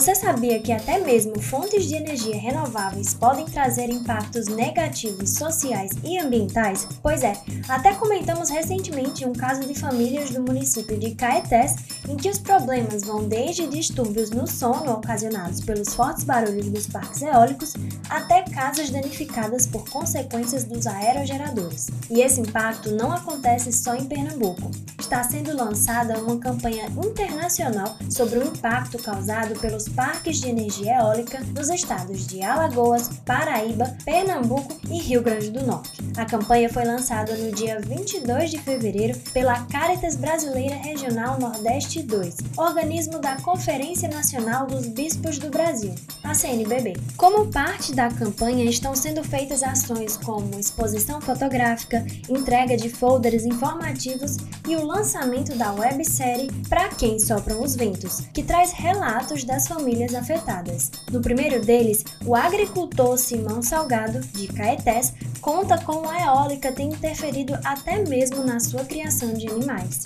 Você 0.00 0.14
sabia 0.14 0.58
que 0.58 0.72
até 0.72 0.98
mesmo 0.98 1.38
fontes 1.42 1.84
de 1.84 1.94
energia 1.94 2.34
renováveis 2.34 3.12
podem 3.12 3.44
trazer 3.44 3.90
impactos 3.90 4.46
negativos 4.46 5.34
sociais 5.34 5.90
e 6.02 6.18
ambientais? 6.18 6.88
Pois 7.02 7.22
é, 7.22 7.34
até 7.68 7.92
comentamos 7.92 8.48
recentemente 8.48 9.26
um 9.26 9.34
caso 9.34 9.60
de 9.60 9.78
famílias 9.78 10.30
do 10.30 10.40
município 10.40 10.98
de 10.98 11.14
Caetés 11.14 11.76
em 12.10 12.16
que 12.16 12.28
os 12.28 12.38
problemas 12.38 13.02
vão 13.02 13.26
desde 13.26 13.66
distúrbios 13.66 14.30
no 14.30 14.46
sono 14.46 14.92
ocasionados 14.92 15.60
pelos 15.60 15.94
fortes 15.94 16.24
barulhos 16.24 16.68
dos 16.68 16.86
parques 16.86 17.22
eólicos 17.22 17.74
até 18.08 18.42
casas 18.42 18.90
danificadas 18.90 19.66
por 19.66 19.88
consequências 19.88 20.64
dos 20.64 20.86
aerogeradores. 20.86 21.88
E 22.08 22.20
esse 22.20 22.40
impacto 22.40 22.92
não 22.92 23.12
acontece 23.12 23.72
só 23.72 23.94
em 23.94 24.04
Pernambuco. 24.04 24.70
Está 24.98 25.24
sendo 25.24 25.56
lançada 25.56 26.18
uma 26.18 26.38
campanha 26.38 26.86
internacional 27.04 27.96
sobre 28.08 28.38
o 28.38 28.46
impacto 28.46 28.98
causado 29.02 29.58
pelos 29.58 29.80
nos 29.80 29.88
parques 29.88 30.40
de 30.40 30.50
energia 30.50 30.98
eólica 30.98 31.42
dos 31.54 31.70
estados 31.70 32.26
de 32.26 32.42
Alagoas, 32.42 33.08
Paraíba, 33.24 33.96
Pernambuco 34.04 34.78
e 34.90 35.00
Rio 35.00 35.22
Grande 35.22 35.50
do 35.50 35.64
Norte. 35.64 36.02
A 36.18 36.26
campanha 36.26 36.68
foi 36.68 36.84
lançada 36.84 37.34
no 37.34 37.50
dia 37.50 37.80
22 37.80 38.50
de 38.50 38.58
fevereiro 38.58 39.18
pela 39.32 39.64
Caritas 39.66 40.16
Brasileira 40.16 40.76
Regional 40.76 41.40
Nordeste 41.40 41.99
2, 42.02 42.36
organismo 42.56 43.18
da 43.18 43.36
Conferência 43.36 44.08
Nacional 44.08 44.66
dos 44.66 44.86
Bispos 44.86 45.38
do 45.38 45.50
Brasil, 45.50 45.94
a 46.22 46.34
CNBB. 46.34 46.94
Como 47.16 47.46
parte 47.48 47.94
da 47.94 48.08
campanha 48.08 48.64
estão 48.64 48.94
sendo 48.94 49.22
feitas 49.24 49.62
ações 49.62 50.16
como 50.16 50.58
exposição 50.58 51.20
fotográfica, 51.20 52.06
entrega 52.28 52.76
de 52.76 52.88
folders 52.88 53.44
informativos 53.44 54.36
e 54.68 54.76
o 54.76 54.84
lançamento 54.84 55.56
da 55.56 55.72
websérie 55.72 56.50
Para 56.68 56.88
Quem 56.88 57.18
Sopram 57.18 57.62
os 57.62 57.74
Ventos, 57.74 58.20
que 58.32 58.42
traz 58.42 58.72
relatos 58.72 59.44
das 59.44 59.66
famílias 59.66 60.14
afetadas. 60.14 60.90
No 61.10 61.20
primeiro 61.20 61.64
deles, 61.64 62.04
o 62.24 62.34
agricultor 62.34 63.18
Simão 63.18 63.62
Salgado, 63.62 64.20
de 64.20 64.46
Caetés, 64.48 65.12
conta 65.40 65.78
como 65.78 66.08
a 66.08 66.20
eólica 66.20 66.72
tem 66.72 66.88
interferido 66.88 67.58
até 67.64 67.98
mesmo 68.04 68.44
na 68.44 68.60
sua 68.60 68.84
criação 68.84 69.32
de 69.32 69.48
animais. 69.48 70.04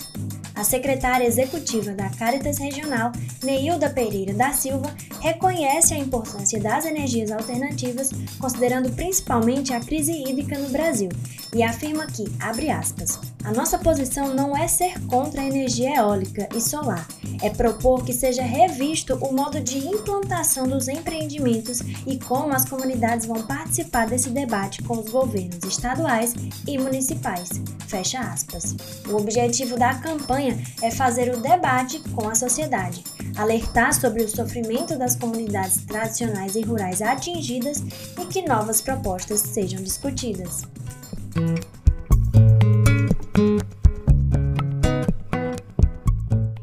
A 0.55 0.63
secretária 0.63 1.25
executiva 1.25 1.74
da 1.81 2.09
Caritas 2.09 2.57
Regional, 2.57 3.11
Neilda 3.43 3.89
Pereira 3.89 4.33
da 4.33 4.53
Silva, 4.53 4.95
reconhece 5.19 5.93
a 5.93 5.97
importância 5.97 6.59
das 6.59 6.85
energias 6.85 7.31
alternativas, 7.31 8.11
considerando 8.39 8.89
principalmente 8.91 9.73
a 9.73 9.79
crise 9.79 10.11
hídrica 10.11 10.57
no 10.57 10.69
Brasil, 10.69 11.09
e 11.53 11.63
afirma 11.63 12.05
que, 12.07 12.25
abre 12.39 12.69
aspas, 12.69 13.19
a 13.43 13.51
nossa 13.51 13.77
posição 13.77 14.33
não 14.33 14.55
é 14.55 14.67
ser 14.67 14.99
contra 15.05 15.41
a 15.41 15.45
energia 15.45 15.97
eólica 15.97 16.47
e 16.55 16.61
solar, 16.61 17.07
é 17.41 17.49
propor 17.49 18.03
que 18.03 18.13
seja 18.13 18.41
revisto 18.41 19.15
o 19.15 19.33
modo 19.33 19.59
de 19.59 19.77
implantação 19.77 20.67
dos 20.67 20.87
empreendimentos 20.87 21.81
e 22.07 22.17
como 22.17 22.53
as 22.53 22.65
comunidades 22.65 23.25
vão 23.25 23.41
participar 23.43 24.07
desse 24.07 24.29
debate 24.29 24.81
com 24.83 24.99
os 24.99 25.09
governos 25.09 25.63
estaduais 25.63 26.33
e 26.67 26.77
municipais. 26.77 27.49
Fecha 27.87 28.19
aspas. 28.19 28.75
O 29.07 29.15
objetivo 29.17 29.77
da 29.77 29.93
campanha 29.95 30.57
é 30.81 30.89
fazer 30.89 31.33
o 31.33 31.39
debate 31.39 31.64
com 32.13 32.29
a 32.29 32.35
sociedade, 32.35 33.03
alertar 33.35 33.91
sobre 33.91 34.23
o 34.23 34.29
sofrimento 34.29 34.99
das 34.99 35.15
comunidades 35.15 35.83
tradicionais 35.83 36.55
e 36.55 36.61
rurais 36.61 37.01
atingidas 37.01 37.79
e 38.21 38.25
que 38.27 38.47
novas 38.47 38.81
propostas 38.81 39.39
sejam 39.39 39.81
discutidas. 39.81 40.61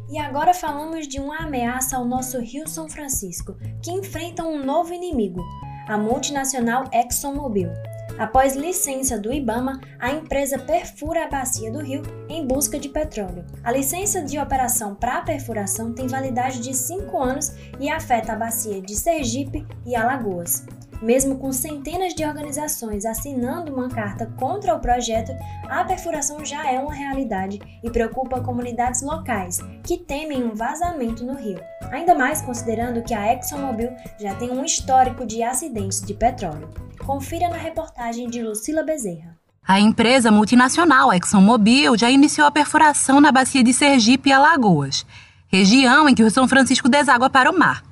E 0.08 0.18
agora 0.20 0.54
falamos 0.54 1.08
de 1.08 1.18
uma 1.18 1.38
ameaça 1.38 1.96
ao 1.96 2.04
nosso 2.04 2.38
Rio 2.38 2.68
São 2.68 2.88
Francisco, 2.88 3.56
que 3.82 3.90
enfrenta 3.90 4.44
um 4.44 4.64
novo 4.64 4.94
inimigo, 4.94 5.44
a 5.88 5.98
multinacional 5.98 6.84
ExxonMobil. 6.92 7.70
Após 8.22 8.54
licença 8.54 9.18
do 9.18 9.32
IBAMA, 9.32 9.80
a 9.98 10.12
empresa 10.12 10.56
perfura 10.56 11.24
a 11.24 11.28
bacia 11.28 11.72
do 11.72 11.80
rio 11.80 12.02
em 12.28 12.46
busca 12.46 12.78
de 12.78 12.88
petróleo. 12.88 13.44
A 13.64 13.72
licença 13.72 14.22
de 14.22 14.38
operação 14.38 14.94
para 14.94 15.22
perfuração 15.22 15.92
tem 15.92 16.06
validade 16.06 16.60
de 16.60 16.72
5 16.72 17.20
anos 17.20 17.52
e 17.80 17.90
afeta 17.90 18.32
a 18.32 18.36
bacia 18.36 18.80
de 18.80 18.94
Sergipe 18.94 19.66
e 19.84 19.96
Alagoas. 19.96 20.64
Mesmo 21.02 21.36
com 21.36 21.52
centenas 21.52 22.14
de 22.14 22.24
organizações 22.24 23.04
assinando 23.04 23.74
uma 23.74 23.88
carta 23.88 24.32
contra 24.38 24.72
o 24.72 24.78
projeto, 24.78 25.32
a 25.68 25.82
perfuração 25.84 26.44
já 26.44 26.70
é 26.70 26.78
uma 26.78 26.94
realidade 26.94 27.58
e 27.82 27.90
preocupa 27.90 28.40
comunidades 28.40 29.02
locais 29.02 29.58
que 29.84 29.98
temem 29.98 30.44
um 30.44 30.54
vazamento 30.54 31.24
no 31.24 31.34
rio. 31.34 31.58
Ainda 31.90 32.14
mais 32.14 32.40
considerando 32.40 33.02
que 33.02 33.12
a 33.12 33.32
ExxonMobil 33.34 33.90
já 34.20 34.32
tem 34.36 34.52
um 34.52 34.64
histórico 34.64 35.26
de 35.26 35.42
acidentes 35.42 36.00
de 36.00 36.14
petróleo. 36.14 36.70
Confira 37.04 37.48
na 37.48 37.56
reportagem 37.56 38.30
de 38.30 38.40
Lucila 38.40 38.84
Bezerra. 38.84 39.36
A 39.66 39.80
empresa 39.80 40.30
multinacional 40.30 41.12
ExxonMobil 41.12 41.98
já 41.98 42.10
iniciou 42.10 42.46
a 42.46 42.52
perfuração 42.52 43.20
na 43.20 43.32
bacia 43.32 43.64
de 43.64 43.72
Sergipe 43.72 44.30
e 44.30 44.32
Alagoas, 44.32 45.04
região 45.48 46.08
em 46.08 46.14
que 46.14 46.22
o 46.22 46.30
São 46.30 46.46
Francisco 46.46 46.88
deságua 46.88 47.28
para 47.28 47.50
o 47.50 47.58
mar. 47.58 47.91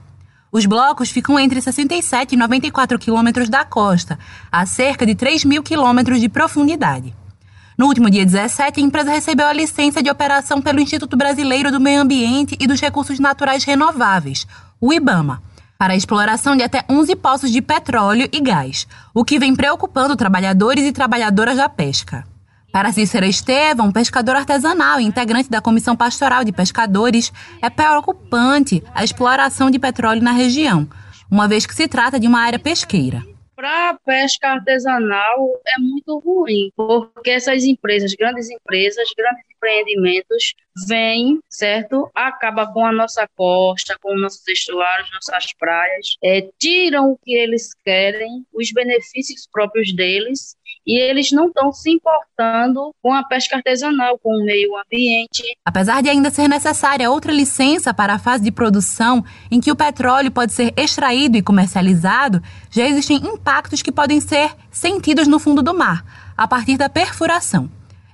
Os 0.52 0.66
blocos 0.66 1.10
ficam 1.10 1.38
entre 1.38 1.60
67 1.60 2.34
e 2.34 2.38
94 2.38 2.98
quilômetros 2.98 3.48
da 3.48 3.64
costa, 3.64 4.18
a 4.50 4.66
cerca 4.66 5.06
de 5.06 5.14
3 5.14 5.44
mil 5.44 5.62
quilômetros 5.62 6.20
de 6.20 6.28
profundidade. 6.28 7.14
No 7.78 7.86
último 7.86 8.10
dia 8.10 8.26
17, 8.26 8.80
a 8.80 8.82
empresa 8.82 9.10
recebeu 9.10 9.46
a 9.46 9.52
licença 9.52 10.02
de 10.02 10.10
operação 10.10 10.60
pelo 10.60 10.80
Instituto 10.80 11.16
Brasileiro 11.16 11.70
do 11.70 11.80
Meio 11.80 12.02
Ambiente 12.02 12.56
e 12.60 12.66
dos 12.66 12.80
Recursos 12.80 13.18
Naturais 13.18 13.64
Renováveis, 13.64 14.46
o 14.80 14.92
IBAMA, 14.92 15.40
para 15.78 15.94
a 15.94 15.96
exploração 15.96 16.56
de 16.56 16.62
até 16.62 16.84
11 16.90 17.16
poços 17.16 17.50
de 17.50 17.62
petróleo 17.62 18.28
e 18.30 18.40
gás, 18.40 18.86
o 19.14 19.24
que 19.24 19.38
vem 19.38 19.56
preocupando 19.56 20.14
trabalhadores 20.14 20.84
e 20.84 20.92
trabalhadoras 20.92 21.56
da 21.56 21.70
pesca. 21.70 22.26
Para 22.72 22.92
Cícera 22.92 23.26
Estevam, 23.26 23.90
pescador 23.90 24.36
artesanal 24.36 25.00
e 25.00 25.04
integrante 25.04 25.50
da 25.50 25.60
Comissão 25.60 25.96
Pastoral 25.96 26.44
de 26.44 26.52
Pescadores, 26.52 27.32
é 27.60 27.68
preocupante 27.68 28.82
a 28.94 29.02
exploração 29.02 29.70
de 29.70 29.78
petróleo 29.78 30.22
na 30.22 30.30
região, 30.30 30.88
uma 31.28 31.48
vez 31.48 31.66
que 31.66 31.74
se 31.74 31.88
trata 31.88 32.18
de 32.18 32.28
uma 32.28 32.40
área 32.40 32.60
pesqueira. 32.60 33.24
Para 33.56 33.90
a 33.90 33.98
pesca 34.06 34.52
artesanal 34.52 35.50
é 35.66 35.80
muito 35.80 36.18
ruim, 36.20 36.70
porque 36.76 37.30
essas 37.30 37.64
empresas, 37.64 38.14
grandes 38.14 38.48
empresas, 38.48 39.08
grandes 39.16 39.44
empreendimentos, 39.54 40.54
vêm, 40.86 41.38
certo? 41.48 42.10
Acaba 42.14 42.66
com 42.72 42.84
a 42.84 42.92
nossa 42.92 43.28
costa, 43.36 43.96
com 44.00 44.14
nossos 44.16 44.46
estuários, 44.48 45.10
nossas 45.12 45.52
praias, 45.52 46.16
é, 46.22 46.48
tiram 46.58 47.12
o 47.12 47.18
que 47.22 47.34
eles 47.34 47.74
querem, 47.84 48.44
os 48.52 48.72
benefícios 48.72 49.48
próprios 49.50 49.94
deles, 49.94 50.56
e 50.86 50.98
eles 50.98 51.30
não 51.30 51.48
estão 51.48 51.72
se 51.72 51.90
importando 51.90 52.94
com 53.02 53.12
a 53.12 53.22
pesca 53.22 53.56
artesanal, 53.56 54.18
com 54.18 54.30
o 54.30 54.44
meio 54.44 54.70
ambiente. 54.76 55.42
Apesar 55.64 56.02
de 56.02 56.08
ainda 56.08 56.30
ser 56.30 56.48
necessária 56.48 57.10
outra 57.10 57.32
licença 57.32 57.92
para 57.92 58.14
a 58.14 58.18
fase 58.18 58.42
de 58.42 58.50
produção 58.50 59.24
em 59.50 59.60
que 59.60 59.70
o 59.70 59.76
petróleo 59.76 60.30
pode 60.30 60.52
ser 60.52 60.72
extraído 60.76 61.36
e 61.36 61.42
comercializado, 61.42 62.42
já 62.70 62.86
existem 62.86 63.18
impactos 63.18 63.82
que 63.82 63.92
podem 63.92 64.20
ser 64.20 64.52
sentidos 64.70 65.28
no 65.28 65.38
fundo 65.38 65.62
do 65.62 65.74
mar, 65.74 66.32
a 66.36 66.48
partir 66.48 66.76
da 66.76 66.88
perfuração. 66.88 67.70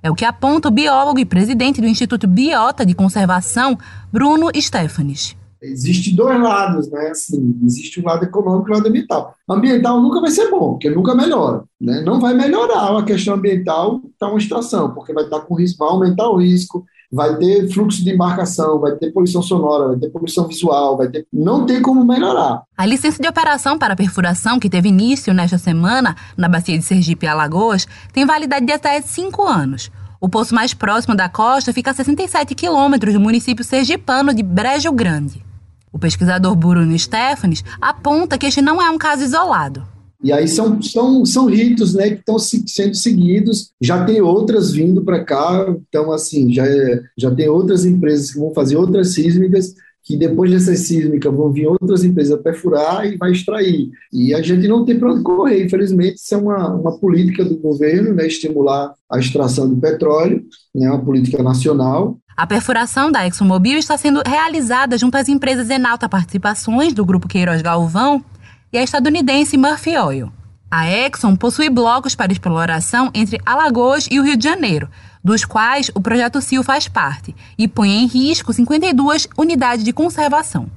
É 0.07 0.11
o 0.11 0.15
que 0.15 0.25
aponta 0.25 0.69
o 0.69 0.71
biólogo 0.71 1.19
e 1.19 1.25
presidente 1.25 1.81
do 1.81 1.87
Instituto 1.89 2.29
Biota 2.29 2.87
de 2.87 2.95
Conservação, 2.95 3.77
Bruno 4.13 4.49
Stefanes. 4.55 5.37
Existe 5.61 6.15
dois 6.15 6.41
lados, 6.41 6.89
né? 6.89 7.09
Assim, 7.09 7.59
existe 7.65 8.01
um 8.01 8.05
lado 8.05 8.25
econômico 8.25 8.69
e 8.69 8.71
um 8.71 8.77
lado 8.77 8.87
ambiental. 8.87 9.35
Ambiental 9.51 10.01
nunca 10.01 10.21
vai 10.21 10.31
ser 10.31 10.49
bom, 10.49 10.75
porque 10.75 10.89
nunca 10.91 11.13
melhora. 11.13 11.65
Né? 11.81 12.03
Não 12.03 12.21
vai 12.21 12.35
melhorar 12.35 12.97
a 12.97 13.03
questão 13.03 13.35
ambiental 13.35 14.01
está 14.13 14.29
uma 14.29 14.39
estação, 14.39 14.95
porque 14.95 15.13
vai 15.13 15.25
estar 15.25 15.41
com 15.41 15.57
risco, 15.57 15.85
vai 15.85 15.89
aumentar 15.89 16.29
o 16.29 16.37
risco, 16.37 16.87
vai 17.11 17.37
ter 17.37 17.69
fluxo 17.69 18.03
de 18.03 18.11
embarcação, 18.11 18.79
vai 18.79 18.93
ter 18.97 19.13
poluição 19.13 19.43
sonora, 19.43 19.89
vai 19.89 19.97
ter 19.97 20.11
poluição 20.11 20.47
visual, 20.47 20.97
vai 20.97 21.09
ter. 21.09 21.27
Não 21.33 21.65
tem 21.65 21.81
como 21.81 22.05
melhorar. 22.05 22.63
A 22.77 22.87
licença 22.87 23.23
de 23.23 23.29
operação 23.29 23.79
para 23.79 23.97
perfuração, 23.97 24.59
que 24.59 24.69
teve 24.69 24.89
início 24.89 25.33
nesta 25.33 25.59
semana 25.59 26.17
na 26.37 26.49
bacia 26.49 26.79
de 26.79 26.85
Sergipe 26.85 27.27
e 27.27 27.29
Alagoas, 27.29 27.87
tem 28.13 28.27
validade 28.27 28.67
de 28.67 28.73
até 28.73 29.01
cinco 29.01 29.47
anos. 29.47 29.91
O 30.21 30.29
poço 30.29 30.55
mais 30.55 30.73
próximo 30.73 31.15
da 31.15 31.29
costa 31.29 31.73
fica 31.73 31.91
a 31.91 31.95
67 31.95 32.55
quilômetros 32.55 33.15
do 33.15 33.21
município 33.21 33.65
sergipano 33.65 34.33
de 34.33 34.43
Brejo 34.43 34.91
Grande. 34.93 35.45
O 35.93 35.99
pesquisador 35.99 36.55
Bruno 36.55 36.99
Stefanes 36.99 37.65
aponta 37.81 38.37
que 38.37 38.47
este 38.47 38.61
não 38.61 38.81
é 38.81 38.91
um 38.91 38.99
caso 38.99 39.23
isolado. 39.23 39.87
E 40.23 40.33
aí 40.33 40.49
são, 40.49 40.81
são, 40.83 41.25
são 41.25 41.47
ritos 41.47 41.95
né, 41.95 42.11
que 42.11 42.21
estão 42.21 42.39
sendo 42.39 42.95
seguidos. 42.95 43.71
Já 43.81 44.05
tem 44.05 44.21
outras 44.21 44.73
vindo 44.73 45.05
para 45.05 45.25
cá, 45.25 45.67
então, 45.89 46.11
assim, 46.11 46.53
já, 46.53 46.67
é, 46.67 47.03
já 47.17 47.31
tem 47.31 47.49
outras 47.49 47.85
empresas 47.85 48.33
que 48.33 48.39
vão 48.39 48.53
fazer 48.53 48.77
outras 48.77 49.15
sísmicas 49.15 49.75
que 50.07 50.17
depois 50.17 50.53
dessa 50.53 50.75
sísmica 50.77 51.29
vão 51.33 51.53
vir 51.53 51.67
outras 51.67 52.05
empresas 52.05 52.41
perfurar 52.41 53.05
e 53.05 53.17
vai 53.17 53.33
extrair. 53.33 53.91
E 54.13 54.33
a 54.33 54.41
gente 54.41 54.69
não 54.69 54.85
tem 54.85 54.97
para 54.97 55.13
onde 55.13 55.25
correr, 55.25 55.65
infelizmente, 55.65 56.15
isso 56.15 56.33
é 56.33 56.39
uma, 56.39 56.75
uma 56.75 56.97
política 56.97 57.45
do 57.45 57.57
governo, 57.57 58.15
né, 58.15 58.25
estimular 58.25 58.95
a 59.11 59.19
extração 59.19 59.69
do 59.69 59.77
petróleo, 59.77 60.45
né, 60.73 60.89
uma 60.89 61.05
política 61.05 61.43
nacional. 61.43 62.17
A 62.37 62.47
perfuração 62.47 63.11
da 63.11 63.27
ExxonMobil 63.27 63.79
está 63.79 63.99
sendo 63.99 64.23
realizada 64.25 64.97
junto 64.97 65.17
às 65.17 65.29
empresas 65.29 65.71
Enalta 65.71 66.09
Participações, 66.09 66.95
do 66.95 67.05
Grupo 67.05 67.27
Queiroz 67.27 67.61
Galvão, 67.61 68.25
e 68.73 68.79
a 68.79 68.85
estadunidense 68.85 69.57
Murphy 69.57 69.97
Oil. 69.97 70.33
A 70.71 70.89
Exxon 70.89 71.35
possui 71.35 71.69
blocos 71.69 72.15
para 72.15 72.31
exploração 72.31 73.11
entre 73.13 73.41
Alagoas 73.45 74.07
e 74.11 74.21
o 74.21 74.23
Rio 74.23 74.37
de 74.37 74.45
Janeiro, 74.45 74.89
dos 75.27 75.45
quais 75.45 75.91
o 75.93 76.01
projeto 76.01 76.41
CIL 76.41 76.63
faz 76.63 76.87
parte, 76.87 77.35
e 77.59 77.67
põe 77.67 77.91
em 77.91 78.07
risco 78.07 78.53
52 78.53 79.27
unidades 79.37 79.85
de 79.85 79.93
conservação. 79.93 80.69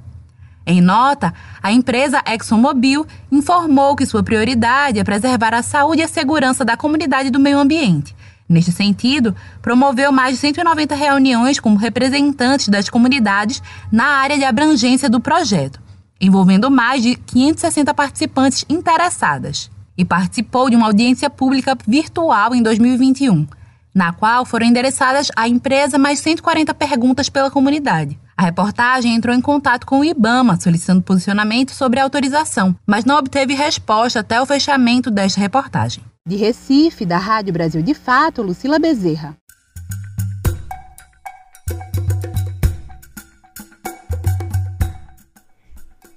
Em 0.66 0.80
nota, 0.80 1.32
a 1.62 1.70
empresa 1.70 2.20
ExxonMobil 2.26 3.06
informou 3.30 3.94
que 3.94 4.04
sua 4.04 4.24
prioridade 4.24 4.98
é 4.98 5.04
preservar 5.04 5.54
a 5.54 5.62
saúde 5.62 6.00
e 6.00 6.04
a 6.04 6.08
segurança 6.08 6.64
da 6.64 6.76
comunidade 6.76 7.30
do 7.30 7.38
meio 7.38 7.60
ambiente. 7.60 8.12
Neste 8.48 8.72
sentido, 8.72 9.36
promoveu 9.62 10.10
mais 10.10 10.34
de 10.34 10.40
190 10.40 10.96
reuniões 10.96 11.60
com 11.60 11.76
representantes 11.76 12.68
das 12.68 12.88
comunidades 12.88 13.62
na 13.92 14.04
área 14.04 14.36
de 14.36 14.42
abrangência 14.42 15.08
do 15.08 15.20
projeto, 15.20 15.80
envolvendo 16.20 16.68
mais 16.68 17.04
de 17.04 17.14
560 17.14 17.94
participantes 17.94 18.64
interessadas. 18.68 19.70
E 19.96 20.04
participou 20.04 20.68
de 20.68 20.74
uma 20.74 20.86
audiência 20.86 21.30
pública 21.30 21.78
virtual 21.86 22.52
em 22.52 22.62
2021 22.64 23.46
na 23.94 24.12
qual 24.12 24.44
foram 24.44 24.66
endereçadas 24.66 25.28
à 25.36 25.48
empresa 25.48 25.98
mais 25.98 26.20
140 26.20 26.72
perguntas 26.74 27.28
pela 27.28 27.50
comunidade. 27.50 28.18
A 28.36 28.44
reportagem 28.44 29.14
entrou 29.14 29.34
em 29.34 29.40
contato 29.40 29.86
com 29.86 30.00
o 30.00 30.04
IBAMA 30.04 30.58
solicitando 30.60 31.02
posicionamento 31.02 31.72
sobre 31.72 32.00
a 32.00 32.02
autorização, 32.02 32.74
mas 32.86 33.04
não 33.04 33.18
obteve 33.18 33.54
resposta 33.54 34.20
até 34.20 34.40
o 34.40 34.46
fechamento 34.46 35.10
desta 35.10 35.40
reportagem. 35.40 36.02
De 36.26 36.36
Recife, 36.36 37.04
da 37.04 37.18
Rádio 37.18 37.52
Brasil 37.52 37.82
de 37.82 37.92
Fato, 37.92 38.42
Lucila 38.42 38.78
Bezerra. 38.78 39.36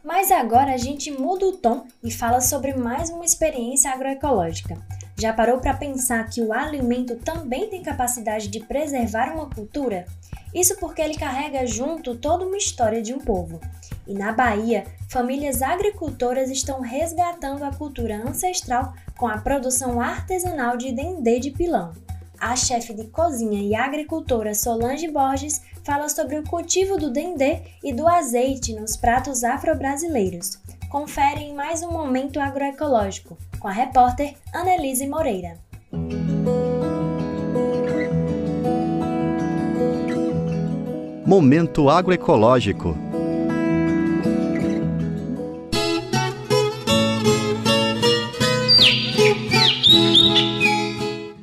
Mas 0.04 0.32
agora 0.32 0.74
a 0.74 0.78
gente 0.78 1.12
muda 1.12 1.46
o 1.46 1.54
tom 1.54 1.86
e 2.02 2.10
fala 2.10 2.40
sobre 2.40 2.74
mais 2.74 3.10
uma 3.10 3.26
experiência 3.26 3.92
agroecológica. 3.92 4.78
Já 5.24 5.32
parou 5.32 5.58
para 5.62 5.74
pensar 5.74 6.30
que 6.30 6.42
o 6.42 6.52
alimento 6.52 7.16
também 7.16 7.70
tem 7.70 7.82
capacidade 7.82 8.50
de 8.50 8.60
preservar 8.60 9.34
uma 9.34 9.50
cultura? 9.50 10.06
Isso 10.54 10.76
porque 10.82 11.02
ele 11.02 11.16
carrega 11.16 11.66
junto 11.66 12.14
toda 12.14 12.46
uma 12.46 12.58
história 12.58 13.02
de 13.02 13.14
um 13.14 13.20
povo. 13.20 13.62
E 14.06 14.14
na 14.14 14.34
Bahia, 14.34 14.84
famílias 15.08 15.62
agricultoras 15.62 16.50
estão 16.50 16.82
resgatando 16.82 17.64
a 17.64 17.72
cultura 17.72 18.18
ancestral 18.18 18.94
com 19.18 19.26
a 19.26 19.38
produção 19.38 20.02
artesanal 20.02 20.76
de 20.76 20.92
dendê 20.92 21.40
de 21.40 21.52
pilão. 21.52 21.94
A 22.38 22.58
chefe 22.58 22.94
de 22.94 23.06
cozinha 23.06 23.62
e 23.62 23.74
agricultora 23.74 24.54
Solange 24.54 25.08
Borges 25.08 25.62
fala 25.86 26.10
sobre 26.10 26.38
o 26.38 26.44
cultivo 26.44 26.98
do 26.98 27.10
dendê 27.10 27.62
e 27.82 27.94
do 27.94 28.10
azeite 28.10 28.74
nos 28.74 28.98
pratos 28.98 29.46
afro-brasileiros. 29.46 30.60
Confere 30.94 31.42
em 31.42 31.56
mais 31.56 31.82
um 31.82 31.90
momento 31.90 32.40
agroecológico 32.40 33.36
com 33.60 33.68
a 33.68 33.72
repórter 33.72 34.36
Annelise 34.54 35.08
Moreira. 35.08 35.58
Momento 41.26 41.90
agroecológico. 41.90 42.96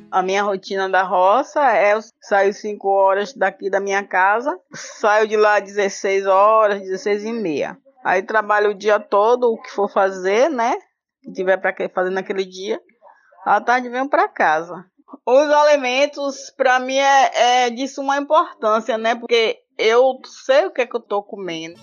A 0.09 0.23
minha 0.23 0.43
rotina 0.43 0.87
da 0.87 1.03
roça 1.03 1.59
é 1.73 1.93
eu 1.93 1.99
saio 2.21 2.53
5 2.53 2.87
horas 2.87 3.33
daqui 3.33 3.69
da 3.69 3.81
minha 3.81 4.01
casa, 4.01 4.57
saio 4.73 5.27
de 5.27 5.35
lá 5.35 5.59
16 5.59 6.25
horas, 6.25 6.79
16 6.79 7.25
e 7.25 7.33
meia. 7.33 7.77
Aí 8.03 8.23
trabalho 8.23 8.71
o 8.71 8.75
dia 8.75 8.99
todo, 8.99 9.51
o 9.51 9.61
que 9.61 9.69
for 9.71 9.89
fazer, 9.89 10.49
né? 10.49 10.75
que 11.21 11.31
tiver 11.31 11.57
para 11.57 11.73
fazer 11.89 12.09
naquele 12.09 12.43
dia. 12.43 12.79
À 13.45 13.61
tarde 13.61 13.89
venho 13.89 14.09
para 14.09 14.27
casa. 14.27 14.85
Os 15.25 15.49
alimentos, 15.49 16.51
para 16.55 16.79
mim, 16.79 16.97
é, 16.97 17.65
é 17.65 17.69
de 17.69 17.87
suma 17.87 18.17
importância, 18.17 18.97
né? 18.97 19.15
Porque 19.15 19.57
eu 19.77 20.19
sei 20.45 20.65
o 20.65 20.71
que 20.71 20.81
é 20.81 20.85
que 20.85 20.95
eu 20.95 21.01
tô 21.01 21.21
comendo. 21.21 21.79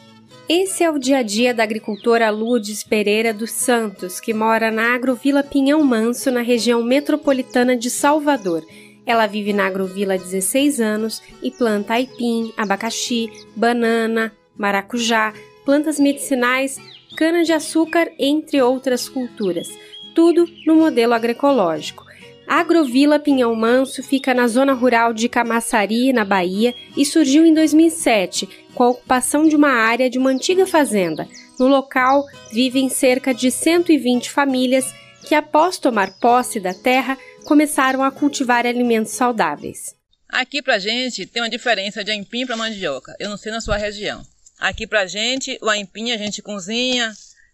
Esse 0.48 0.82
é 0.82 0.90
o 0.90 0.98
dia 0.98 1.18
a 1.18 1.22
dia 1.22 1.52
da 1.52 1.62
agricultora 1.62 2.30
Lourdes 2.30 2.82
Pereira 2.82 3.34
dos 3.34 3.50
Santos, 3.50 4.18
que 4.18 4.32
mora 4.32 4.70
na 4.70 4.94
Agrovila 4.94 5.42
Pinhão 5.42 5.82
Manso, 5.82 6.30
na 6.30 6.40
região 6.40 6.82
metropolitana 6.82 7.76
de 7.76 7.90
Salvador. 7.90 8.64
Ela 9.04 9.26
vive 9.26 9.52
na 9.52 9.66
Agrovila 9.66 10.14
há 10.14 10.16
16 10.16 10.80
anos 10.80 11.22
e 11.42 11.50
planta 11.50 11.94
aipim, 11.94 12.52
abacaxi, 12.56 13.30
banana, 13.54 14.32
maracujá, 14.56 15.32
plantas 15.68 16.00
medicinais, 16.00 16.78
cana-de-açúcar, 17.14 18.10
entre 18.18 18.62
outras 18.62 19.06
culturas, 19.06 19.68
tudo 20.14 20.48
no 20.64 20.74
modelo 20.74 21.12
agroecológico. 21.12 22.06
A 22.46 22.60
Agrovila 22.60 23.18
Pinhão 23.18 23.54
Manso 23.54 24.02
fica 24.02 24.32
na 24.32 24.48
zona 24.48 24.72
rural 24.72 25.12
de 25.12 25.28
Camaçari, 25.28 26.10
na 26.10 26.24
Bahia, 26.24 26.74
e 26.96 27.04
surgiu 27.04 27.44
em 27.44 27.52
2007, 27.52 28.48
com 28.74 28.82
a 28.82 28.88
ocupação 28.88 29.46
de 29.46 29.54
uma 29.54 29.68
área 29.68 30.08
de 30.08 30.18
uma 30.18 30.30
antiga 30.30 30.66
fazenda. 30.66 31.28
No 31.58 31.68
local 31.68 32.24
vivem 32.50 32.88
cerca 32.88 33.34
de 33.34 33.50
120 33.50 34.30
famílias 34.30 34.86
que, 35.22 35.34
após 35.34 35.76
tomar 35.76 36.18
posse 36.18 36.58
da 36.58 36.72
terra, 36.72 37.18
começaram 37.44 38.02
a 38.02 38.10
cultivar 38.10 38.64
alimentos 38.64 39.12
saudáveis. 39.12 39.94
Aqui 40.30 40.62
pra 40.62 40.78
gente 40.78 41.26
tem 41.26 41.42
uma 41.42 41.50
diferença 41.50 42.02
de 42.02 42.10
aipim 42.10 42.46
para 42.46 42.56
mandioca. 42.56 43.14
Eu 43.20 43.28
não 43.28 43.36
sei 43.36 43.52
na 43.52 43.60
sua 43.60 43.76
região. 43.76 44.24
Aqui 44.58 44.86
pra 44.86 45.06
gente, 45.06 45.56
o 45.62 45.68
aipim 45.68 46.10
a 46.10 46.16
gente 46.16 46.42
cozinha 46.42 47.12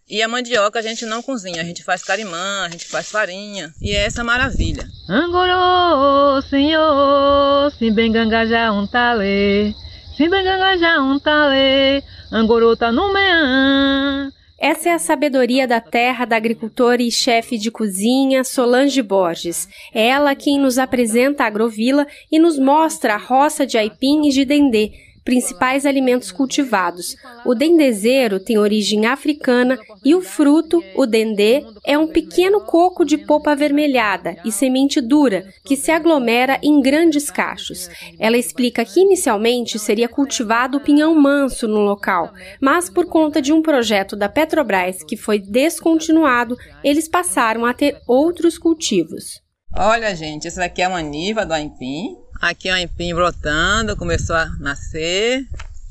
e 0.09 0.21
a 0.21 0.27
mandioca 0.27 0.79
a 0.79 0.81
gente 0.81 1.05
não 1.05 1.21
cozinha. 1.21 1.61
A 1.61 1.63
gente 1.63 1.83
faz 1.83 2.03
carimã, 2.03 2.65
a 2.65 2.69
gente 2.69 2.85
faz 2.85 3.09
farinha 3.09 3.71
e 3.79 3.91
é 3.91 4.05
essa 4.05 4.23
maravilha. 4.23 4.87
Angorô, 5.07 6.41
senhor, 6.49 7.71
se 7.77 7.91
bem 7.91 8.11
já 8.13 8.71
um 8.71 8.87
se 8.87 10.29
bem 10.29 10.45
já 10.79 11.01
um 11.01 11.19
tale, 11.19 12.03
angorô 12.31 12.75
tá 12.75 12.91
no 12.91 13.13
meã. 13.13 14.31
Essa 14.57 14.89
é 14.89 14.93
a 14.93 14.99
sabedoria 14.99 15.67
da 15.67 15.81
terra 15.81 16.25
da 16.25 16.37
agricultora 16.37 17.03
e 17.03 17.11
chefe 17.11 17.57
de 17.57 17.69
cozinha 17.69 18.43
Solange 18.43 19.01
Borges. 19.01 19.67
É 19.93 20.07
ela 20.07 20.33
quem 20.33 20.57
nos 20.59 20.79
apresenta 20.79 21.43
a 21.43 21.47
agrovila 21.47 22.07
e 22.31 22.39
nos 22.39 22.57
mostra 22.57 23.15
a 23.15 23.17
roça 23.17 23.65
de 23.65 23.77
aipim 23.77 24.27
e 24.27 24.31
de 24.31 24.45
dendê, 24.45 24.93
principais 25.25 25.87
alimentos 25.87 26.31
cultivados. 26.31 27.17
O 27.43 27.55
dendezeiro 27.55 28.39
tem 28.39 28.59
origem 28.59 29.07
africana 29.07 29.77
e 30.05 30.13
o 30.13 30.21
fruto, 30.21 30.81
o 30.95 31.07
dendê, 31.07 31.65
é 31.83 31.97
um 31.97 32.07
pequeno 32.07 32.61
coco 32.61 33.03
de 33.03 33.17
polpa 33.17 33.51
avermelhada 33.51 34.37
e 34.45 34.51
semente 34.51 35.01
dura 35.01 35.51
que 35.65 35.75
se 35.75 35.91
aglomera 35.91 36.59
em 36.61 36.79
grandes 36.79 37.31
cachos. 37.31 37.89
Ela 38.19 38.37
explica 38.37 38.85
que 38.85 39.01
inicialmente 39.01 39.79
seria 39.79 40.07
cultivado 40.07 40.77
o 40.77 40.81
pinhão 40.81 41.15
manso 41.15 41.67
no 41.67 41.79
local, 41.79 42.31
mas 42.61 42.87
por 42.87 43.07
conta 43.07 43.41
de 43.41 43.51
um 43.51 43.63
projeto 43.63 44.15
da 44.15 44.29
Petrobras 44.29 45.03
que 45.03 45.17
foi 45.17 45.39
descontinuado, 45.39 46.55
eles 46.83 47.07
passaram 47.07 47.65
a 47.65 47.73
ter 47.73 47.99
outros 48.07 48.59
cultivos. 48.59 49.41
Olha, 49.75 50.15
gente, 50.15 50.47
essa 50.47 50.59
daqui 50.59 50.81
é 50.81 50.85
a 50.85 50.89
maniva 50.89 51.45
do 51.45 51.53
aipim. 51.53 52.15
Aqui 52.45 52.69
é 52.69 52.73
o 52.73 52.75
aipim 52.75 53.11
brotando, 53.11 53.97
começou 53.97 54.35
a 54.35 54.45
nascer. 54.59 55.47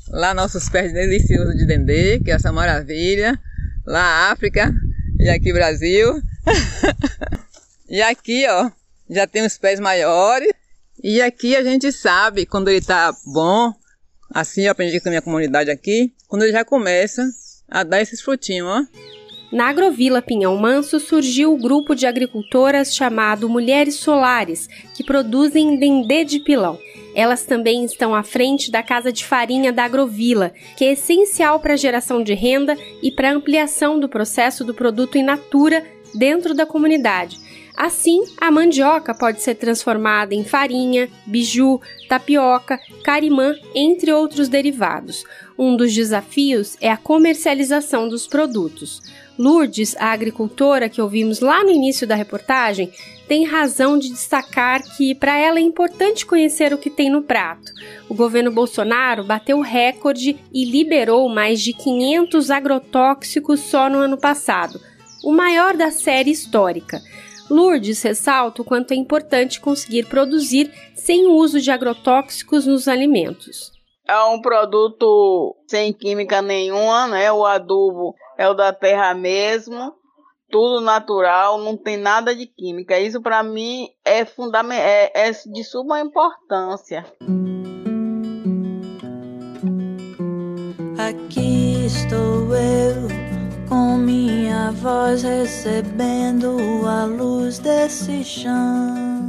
Lá 0.07 0.33
nossos 0.33 0.69
pés 0.69 0.93
deliciosos 0.93 1.53
de 1.53 1.65
dendê, 1.65 2.17
que 2.21 2.31
é 2.31 2.35
essa 2.35 2.49
maravilha. 2.49 3.37
Lá 3.85 4.31
África 4.31 4.73
e 5.19 5.27
aqui 5.27 5.51
Brasil. 5.51 6.13
e 7.89 8.01
aqui, 8.01 8.47
ó, 8.47 8.71
já 9.09 9.27
tem 9.27 9.45
os 9.45 9.57
pés 9.57 9.81
maiores. 9.81 10.53
E 11.03 11.21
aqui 11.21 11.57
a 11.57 11.61
gente 11.61 11.91
sabe 11.91 12.45
quando 12.45 12.69
ele 12.69 12.79
tá 12.79 13.13
bom. 13.25 13.73
Assim 14.33 14.61
eu 14.61 14.71
aprendi 14.71 15.01
com 15.01 15.09
a 15.09 15.11
minha 15.11 15.21
comunidade 15.21 15.69
aqui. 15.69 16.13
Quando 16.25 16.43
ele 16.43 16.53
já 16.53 16.63
começa 16.63 17.21
a 17.69 17.83
dar 17.83 18.01
esses 18.01 18.21
frutinhos, 18.21 18.69
ó. 18.69 18.81
Na 19.51 19.69
Agrovila 19.69 20.21
Pinhão 20.21 20.57
Manso 20.57 20.99
surgiu 20.99 21.53
o 21.53 21.57
grupo 21.57 21.95
de 21.95 22.05
agricultoras 22.05 22.95
chamado 22.95 23.47
Mulheres 23.47 23.95
Solares, 23.95 24.67
que 24.93 25.03
produzem 25.03 25.77
dendê 25.77 26.23
de 26.23 26.39
pilão. 26.39 26.79
Elas 27.15 27.45
também 27.45 27.85
estão 27.85 28.13
à 28.13 28.23
frente 28.23 28.69
da 28.69 28.83
Casa 28.83 29.11
de 29.11 29.23
Farinha 29.23 29.71
da 29.71 29.85
Agrovila, 29.85 30.51
que 30.75 30.83
é 30.83 30.91
essencial 30.93 31.59
para 31.59 31.73
a 31.73 31.77
geração 31.77 32.21
de 32.21 32.33
renda 32.33 32.77
e 33.01 33.09
para 33.09 33.29
a 33.29 33.33
ampliação 33.33 33.99
do 33.99 34.09
processo 34.09 34.65
do 34.65 34.73
produto 34.73 35.17
in 35.17 35.23
natura 35.23 35.83
dentro 36.13 36.53
da 36.53 36.65
comunidade. 36.65 37.39
Assim, 37.75 38.23
a 38.39 38.49
mandioca 38.49 39.13
pode 39.13 39.41
ser 39.41 39.55
transformada 39.55 40.33
em 40.33 40.45
farinha, 40.45 41.09
biju, 41.25 41.81
tapioca, 42.07 42.79
carimã, 43.03 43.53
entre 43.73 44.13
outros 44.13 44.47
derivados. 44.47 45.25
Um 45.57 45.75
dos 45.75 45.93
desafios 45.93 46.77
é 46.79 46.89
a 46.89 46.95
comercialização 46.97 48.07
dos 48.07 48.27
produtos. 48.27 49.01
Lourdes, 49.37 49.95
a 49.97 50.07
agricultora 50.07 50.87
que 50.87 51.01
ouvimos 51.01 51.41
lá 51.41 51.63
no 51.63 51.69
início 51.69 52.07
da 52.07 52.15
reportagem, 52.15 52.91
tem 53.27 53.43
razão 53.43 53.97
de 53.97 54.09
destacar 54.09 54.81
que 54.95 55.13
para 55.13 55.37
ela 55.37 55.59
é 55.59 55.61
importante 55.61 56.25
conhecer 56.25 56.73
o 56.73 56.77
que 56.77 56.89
tem 56.89 57.09
no 57.09 57.21
prato. 57.21 57.71
O 58.07 58.13
governo 58.13 58.51
Bolsonaro 58.51 59.23
bateu 59.23 59.59
recorde 59.59 60.37
e 60.53 60.63
liberou 60.63 61.27
mais 61.27 61.61
de 61.61 61.73
500 61.73 62.49
agrotóxicos 62.49 63.59
só 63.59 63.89
no 63.89 63.97
ano 63.97 64.17
passado, 64.17 64.79
o 65.23 65.31
maior 65.31 65.75
da 65.75 65.91
série 65.91 66.31
histórica. 66.31 67.01
Lourdes 67.49 68.01
ressalta 68.01 68.61
o 68.61 68.65
quanto 68.65 68.91
é 68.91 68.95
importante 68.95 69.59
conseguir 69.59 70.05
produzir 70.05 70.71
sem 70.95 71.27
o 71.27 71.33
uso 71.33 71.59
de 71.59 71.69
agrotóxicos 71.69 72.65
nos 72.65 72.87
alimentos. 72.87 73.71
É 74.07 74.17
um 74.23 74.39
produto 74.39 75.55
sem 75.67 75.91
química 75.91 76.41
nenhuma, 76.41 77.07
né? 77.07 77.31
O 77.31 77.45
adubo 77.45 78.15
é 78.37 78.47
o 78.47 78.53
da 78.53 78.73
terra 78.73 79.13
mesmo, 79.13 79.93
tudo 80.49 80.81
natural, 80.81 81.59
não 81.59 81.75
tem 81.75 81.97
nada 81.97 82.35
de 82.35 82.45
química. 82.45 82.99
Isso 82.99 83.21
para 83.21 83.43
mim 83.43 83.89
é 84.03 84.25
fundamental, 84.25 84.85
é, 84.85 85.11
é 85.13 85.31
de 85.31 85.63
suma 85.63 85.99
importância. 85.99 87.05
Aqui 90.97 91.85
estou 91.85 92.55
eu 92.55 93.07
com 93.67 93.97
minha 93.97 94.71
voz 94.71 95.23
recebendo 95.23 96.57
a 96.87 97.05
luz 97.05 97.59
desse 97.59 98.23
chão. 98.23 99.25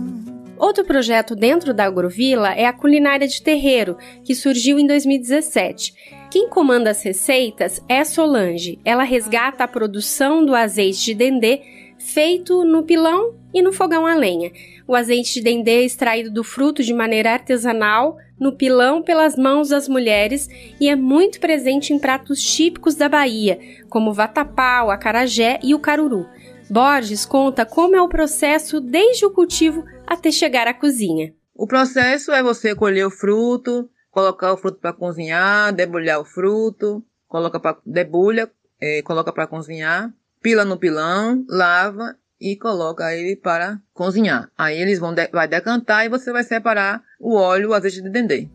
Outro 0.58 0.84
projeto 0.84 1.36
dentro 1.36 1.74
da 1.74 1.84
Agrovila 1.84 2.52
é 2.54 2.64
a 2.64 2.72
culinária 2.72 3.28
de 3.28 3.42
terreiro, 3.42 3.98
que 4.24 4.34
surgiu 4.34 4.78
em 4.78 4.86
2017. 4.86 5.94
Quem 6.30 6.48
comanda 6.48 6.90
as 6.90 7.02
receitas 7.02 7.82
é 7.88 8.04
Solange. 8.04 8.78
Ela 8.84 9.04
resgata 9.04 9.64
a 9.64 9.68
produção 9.68 10.44
do 10.44 10.54
azeite 10.54 11.04
de 11.04 11.14
dendê 11.14 11.62
feito 11.98 12.64
no 12.64 12.82
pilão 12.82 13.34
e 13.54 13.62
no 13.62 13.72
fogão 13.72 14.06
a 14.06 14.14
lenha. 14.14 14.50
O 14.86 14.94
azeite 14.94 15.34
de 15.34 15.42
dendê 15.42 15.82
é 15.82 15.84
extraído 15.84 16.30
do 16.30 16.44
fruto 16.44 16.82
de 16.82 16.92
maneira 16.92 17.32
artesanal, 17.32 18.18
no 18.38 18.52
pilão 18.52 19.02
pelas 19.02 19.34
mãos 19.36 19.70
das 19.70 19.88
mulheres 19.88 20.48
e 20.78 20.88
é 20.88 20.96
muito 20.96 21.40
presente 21.40 21.92
em 21.92 21.98
pratos 21.98 22.42
típicos 22.42 22.94
da 22.94 23.08
Bahia, 23.08 23.58
como 23.88 24.10
o 24.10 24.14
vatapá, 24.14 24.82
o 24.84 24.90
acarajé 24.90 25.58
e 25.62 25.74
o 25.74 25.78
caruru. 25.78 26.26
Borges 26.68 27.24
conta 27.24 27.64
como 27.64 27.96
é 27.96 28.02
o 28.02 28.08
processo 28.08 28.80
desde 28.80 29.24
o 29.24 29.30
cultivo 29.30 29.84
até 30.06 30.30
chegar 30.30 30.66
à 30.66 30.74
cozinha. 30.74 31.32
O 31.54 31.66
processo 31.66 32.32
é 32.32 32.42
você 32.42 32.74
colher 32.74 33.06
o 33.06 33.10
fruto, 33.10 33.88
colocar 34.16 34.50
o 34.54 34.56
fruto 34.56 34.78
para 34.78 34.94
cozinhar, 34.94 35.74
debulhar 35.74 36.18
o 36.18 36.24
fruto, 36.24 37.04
coloca 37.28 37.60
para 37.60 37.76
debulha, 37.84 38.50
é, 38.80 39.02
coloca 39.02 39.30
para 39.30 39.46
cozinhar, 39.46 40.10
pila 40.40 40.64
no 40.64 40.78
pilão, 40.78 41.44
lava 41.46 42.16
e 42.40 42.56
coloca 42.56 43.14
ele 43.14 43.36
para 43.36 43.78
cozinhar. 43.92 44.50
Aí 44.56 44.80
eles 44.80 44.98
vão 44.98 45.12
de, 45.12 45.28
vai 45.28 45.46
decantar 45.46 46.06
e 46.06 46.08
você 46.08 46.32
vai 46.32 46.44
separar 46.44 47.02
o 47.20 47.34
óleo, 47.34 47.68
o 47.68 47.74
azeite 47.74 48.00
de 48.00 48.08
dendê. 48.08 48.48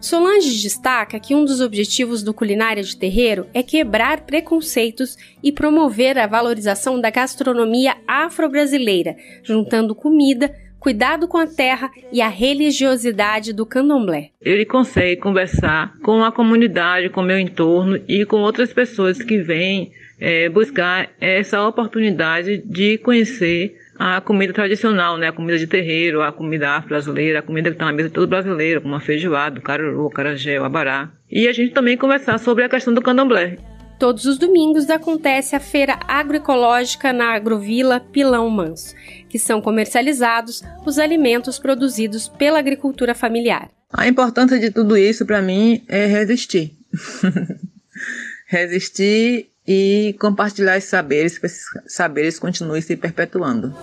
Solange 0.00 0.62
destaca 0.62 1.20
que 1.20 1.34
um 1.34 1.44
dos 1.44 1.60
objetivos 1.60 2.22
do 2.22 2.32
Culinária 2.32 2.82
de 2.82 2.96
Terreiro 2.96 3.46
é 3.52 3.62
quebrar 3.62 4.22
preconceitos 4.22 5.18
e 5.42 5.52
promover 5.52 6.18
a 6.18 6.26
valorização 6.26 6.98
da 6.98 7.10
gastronomia 7.10 7.98
afro-brasileira, 8.08 9.14
juntando 9.44 9.94
comida, 9.94 10.56
cuidado 10.82 11.28
com 11.28 11.38
a 11.38 11.46
terra 11.46 11.92
e 12.10 12.20
a 12.20 12.26
religiosidade 12.26 13.52
do 13.52 13.64
candomblé. 13.64 14.30
Ele 14.40 14.64
consegue 14.64 15.20
conversar 15.20 15.94
com 16.02 16.24
a 16.24 16.32
comunidade, 16.32 17.08
com 17.08 17.20
o 17.20 17.24
meu 17.24 17.38
entorno 17.38 18.00
e 18.08 18.26
com 18.26 18.38
outras 18.38 18.72
pessoas 18.72 19.22
que 19.22 19.38
vêm 19.38 19.92
é, 20.20 20.48
buscar 20.48 21.08
essa 21.20 21.64
oportunidade 21.64 22.58
de 22.66 22.98
conhecer 22.98 23.78
a 23.96 24.20
comida 24.20 24.52
tradicional, 24.52 25.16
né? 25.16 25.28
A 25.28 25.32
comida 25.32 25.56
de 25.56 25.68
terreiro, 25.68 26.20
a 26.20 26.32
comida 26.32 26.70
afro-brasileira, 26.70 27.38
a 27.38 27.42
comida 27.42 27.70
que 27.70 27.76
está 27.76 27.84
na 27.84 27.92
mesa 27.92 28.08
de 28.08 28.14
todo 28.14 28.28
brasileiro, 28.28 28.80
como 28.80 28.96
a 28.96 29.00
feijoada, 29.00 29.60
o 29.60 29.62
caruru, 29.62 30.06
o 30.06 30.10
carajé, 30.10 30.60
o 30.60 30.64
abará. 30.64 31.12
E 31.30 31.46
a 31.46 31.52
gente 31.52 31.72
também 31.72 31.96
conversar 31.96 32.38
sobre 32.38 32.64
a 32.64 32.68
questão 32.68 32.92
do 32.92 33.00
candomblé. 33.00 33.56
Todos 34.02 34.24
os 34.24 34.36
domingos 34.36 34.90
acontece 34.90 35.54
a 35.54 35.60
feira 35.60 36.00
agroecológica 36.08 37.12
na 37.12 37.34
Agrovila 37.34 38.00
Pilão 38.00 38.50
Manso, 38.50 38.96
que 39.32 39.38
são 39.38 39.62
comercializados 39.62 40.62
os 40.84 40.98
alimentos 40.98 41.58
produzidos 41.58 42.28
pela 42.28 42.58
agricultura 42.58 43.14
familiar. 43.14 43.70
A 43.90 44.06
importância 44.06 44.60
de 44.60 44.70
tudo 44.70 44.94
isso 44.94 45.24
para 45.24 45.40
mim 45.40 45.82
é 45.88 46.04
resistir. 46.04 46.76
resistir 48.46 49.48
e 49.66 50.14
compartilhar 50.20 50.76
esses 50.76 50.90
saberes, 50.90 51.38
para 51.38 51.46
esses 51.46 51.64
saberes 51.86 52.38
continuem 52.38 52.82
se 52.82 52.94
perpetuando. 52.94 53.74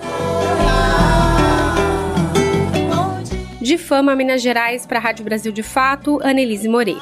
De 3.60 3.76
Fama, 3.76 4.16
Minas 4.16 4.44
Gerais, 4.44 4.86
para 4.86 5.00
a 5.00 5.02
Rádio 5.02 5.26
Brasil 5.26 5.52
de 5.52 5.64
Fato, 5.64 6.20
Annelise 6.24 6.68
Moreira. 6.68 7.02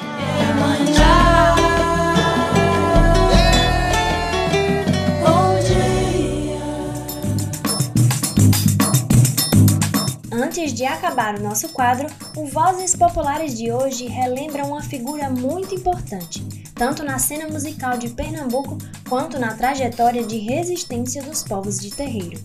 Antes 10.58 10.74
de 10.74 10.84
acabar 10.84 11.36
o 11.36 11.40
nosso 11.40 11.68
quadro, 11.68 12.08
o 12.36 12.44
Vozes 12.44 12.96
Populares 12.96 13.56
de 13.56 13.70
hoje 13.70 14.08
relembra 14.08 14.64
uma 14.64 14.82
figura 14.82 15.30
muito 15.30 15.72
importante, 15.72 16.44
tanto 16.74 17.04
na 17.04 17.16
cena 17.16 17.46
musical 17.46 17.96
de 17.96 18.08
Pernambuco 18.08 18.76
quanto 19.08 19.38
na 19.38 19.54
trajetória 19.54 20.24
de 20.24 20.36
resistência 20.38 21.22
dos 21.22 21.44
povos 21.44 21.78
de 21.78 21.92
terreiro. 21.92 22.40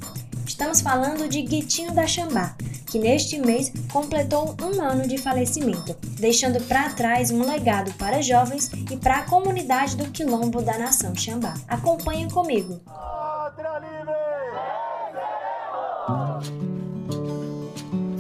Estamos 0.46 0.80
falando 0.80 1.28
de 1.28 1.42
Guitinho 1.42 1.92
da 1.92 2.06
Xambá, 2.06 2.56
que 2.86 3.00
neste 3.00 3.40
mês 3.40 3.74
completou 3.92 4.56
um 4.62 4.80
ano 4.80 5.08
de 5.08 5.18
falecimento, 5.18 5.98
deixando 6.20 6.62
para 6.68 6.90
trás 6.90 7.32
um 7.32 7.44
legado 7.44 7.92
para 7.94 8.22
jovens 8.22 8.70
e 8.92 8.96
para 8.96 9.18
a 9.18 9.24
comunidade 9.24 9.98
do 9.98 10.12
quilombo 10.12 10.62
da 10.62 10.78
nação 10.78 11.16
Xambá. 11.16 11.56
Acompanhe 11.68 12.30
comigo. 12.30 12.80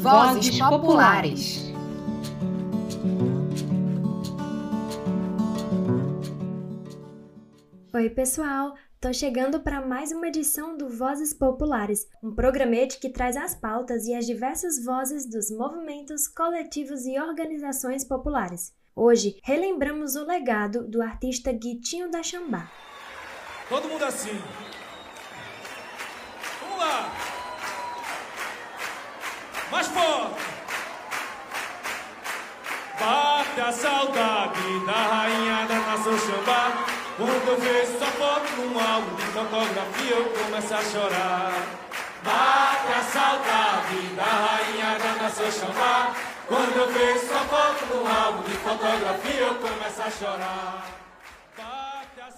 Vozes 0.03 0.59
Populares. 0.59 1.71
Oi, 7.93 8.09
pessoal! 8.09 8.75
Tô 8.99 9.13
chegando 9.13 9.61
para 9.61 9.79
mais 9.79 10.11
uma 10.11 10.27
edição 10.27 10.75
do 10.75 10.89
Vozes 10.89 11.33
Populares, 11.33 12.05
um 12.21 12.35
programete 12.35 12.99
que 12.99 13.07
traz 13.07 13.37
as 13.37 13.55
pautas 13.55 14.05
e 14.05 14.13
as 14.13 14.25
diversas 14.25 14.83
vozes 14.83 15.25
dos 15.25 15.49
movimentos, 15.49 16.27
coletivos 16.27 17.05
e 17.05 17.17
organizações 17.17 18.03
populares. 18.03 18.73
Hoje, 18.93 19.39
relembramos 19.41 20.17
o 20.17 20.25
legado 20.25 20.85
do 20.85 21.01
artista 21.01 21.53
Guitinho 21.53 22.11
da 22.11 22.21
Xambá. 22.21 22.69
Todo 23.69 23.87
mundo 23.87 24.03
assim. 24.03 24.37
Vamos 26.59 26.77
lá. 26.77 27.32
Mais 29.73 29.87
forte. 29.87 30.39
Bate 32.99 33.59
a 33.59 33.71
saudade 33.71 34.85
da 34.85 34.93
rainha 34.93 35.65
da 35.65 35.79
nação 35.79 36.15
Xambá. 36.15 36.85
Quando 37.17 37.47
eu 37.47 37.57
vejo 37.59 37.97
sua 37.97 38.07
foto 38.07 38.51
num 38.57 38.79
álbum 38.79 39.15
de 39.15 39.23
fotografia, 39.23 40.15
eu 40.15 40.25
começo 40.25 40.75
a 40.75 40.83
chorar. 40.83 41.53
Bate 42.23 42.93
a 42.93 43.01
saudade 43.01 43.97
da 44.15 44.23
rainha 44.23 44.99
da 44.99 45.23
nação 45.23 45.51
Xambá. 45.51 46.13
Quando 46.47 46.77
eu 46.77 46.91
vejo 46.91 47.25
sua 47.25 47.39
foto 47.39 47.85
no 47.95 48.25
álbum 48.25 48.43
de 48.43 48.55
fotografia, 48.57 49.41
eu 49.41 49.55
começo 49.55 50.01
a 50.03 50.11
chorar. 50.11 51.02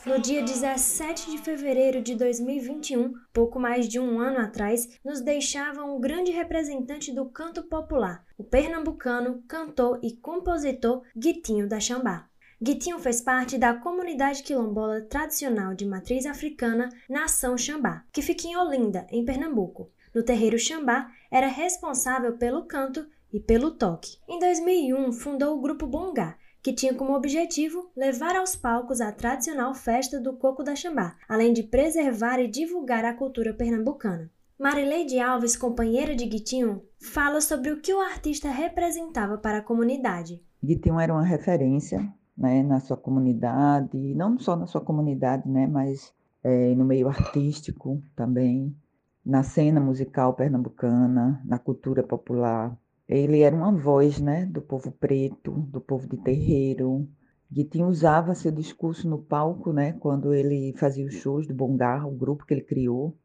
No 0.06 0.20
dia 0.20 0.43
17 0.43 1.32
de 1.32 1.39
fevereiro 1.39 1.99
de 1.99 2.14
2021, 2.14 3.12
pouco 3.34 3.60
mais 3.60 3.89
de 3.89 3.99
um 3.99 4.20
ano 4.20 4.38
atrás, 4.38 4.88
nos 5.03 5.20
deixava 5.20 5.84
um 5.84 5.99
grande 5.99 6.30
representante 6.32 7.12
do 7.12 7.26
canto 7.26 7.64
popular, 7.64 8.24
o 8.38 8.43
pernambucano, 8.43 9.43
cantor 9.47 9.99
e 10.03 10.16
compositor 10.16 11.01
Guitinho 11.18 11.68
da 11.68 11.80
Xambá. 11.80 12.30
Guitinho 12.62 12.99
fez 12.99 13.20
parte 13.20 13.58
da 13.58 13.74
comunidade 13.74 14.43
quilombola 14.43 15.01
tradicional 15.01 15.74
de 15.74 15.88
matriz 15.88 16.28
africana 16.28 16.89
Nação 17.10 17.58
Xambá, 17.58 18.03
que 18.14 18.22
fica 18.22 18.47
em 18.47 18.56
Olinda, 18.56 19.08
em 19.10 19.26
Pernambuco. 19.26 19.89
No 20.14 20.22
terreiro 20.22 20.60
Xambá, 20.60 21.12
era 21.32 21.47
responsável 21.47 22.38
pelo 22.38 22.66
canto 22.66 23.08
e 23.34 23.39
pelo 23.39 23.72
toque. 23.72 24.18
Em 24.30 24.38
2001, 24.38 25.12
fundou 25.14 25.58
o 25.58 25.62
grupo 25.62 25.88
Bongá, 25.88 26.38
que 26.66 26.74
tinha 26.74 26.95
como 26.95 27.16
objetivo 27.16 27.91
levar 27.95 28.36
aos 28.36 28.55
palcos 28.55 28.99
a 28.99 29.11
tradicional 29.11 29.76
festa 29.76 30.20
do 30.20 30.34
coco 30.34 30.63
da 30.63 30.76
Xambá, 30.76 31.16
além 31.30 31.53
de 31.53 31.61
preservar 31.61 32.39
e 32.39 32.47
divulgar 32.47 33.05
a 33.05 33.13
cultura 33.13 33.53
pernambucana. 33.53 34.32
Marileide 34.57 35.20
Alves, 35.20 35.55
companheira 35.55 36.16
de 36.16 36.26
Guitinho, 36.26 36.82
fala 36.99 37.39
sobre 37.39 37.70
o 37.70 37.80
que 37.80 37.93
o 37.93 38.01
artista 38.01 38.49
representava 38.49 39.38
para 39.38 39.59
a 39.59 39.61
comunidade. 39.61 40.41
Guitinho 40.63 40.99
era 40.99 41.13
uma 41.13 41.22
referência 41.22 42.11
né, 42.36 42.63
na 42.63 42.80
sua 42.80 42.97
comunidade, 42.97 44.16
não 44.16 44.39
só 44.39 44.55
na 44.55 44.66
sua 44.66 44.82
comunidade, 44.82 45.47
né, 45.47 45.68
mas 45.68 46.11
é, 46.43 46.74
no 46.74 46.84
meio 46.84 47.07
artístico 47.07 48.01
também, 48.16 48.76
na 49.24 49.43
cena 49.43 49.80
musical 49.80 50.34
pernambucana, 50.34 51.39
na 51.45 51.59
cultura 51.59 52.01
popular, 52.01 52.76
ele 53.08 53.41
era 53.41 53.56
uma 53.56 53.72
voz 53.72 54.20
né, 54.20 54.45
do 54.45 54.62
povo 54.62 54.91
preto, 54.91 55.51
do 55.51 55.80
povo 55.80 56.08
de 56.08 56.18
terreiro. 56.18 57.08
Guitinho 57.51 57.88
usava 57.88 58.34
seu 58.34 58.51
discurso 58.51 59.08
no 59.08 59.20
palco, 59.20 59.72
né, 59.72 59.93
quando 59.93 60.34
ele 60.34 60.74
fazia 60.78 61.06
os 61.06 61.14
shows 61.14 61.47
do 61.47 61.53
Bongar, 61.53 62.08
o 62.08 62.12
grupo 62.12 62.45
que 62.45 62.53
ele 62.53 62.62
criou. 62.62 63.16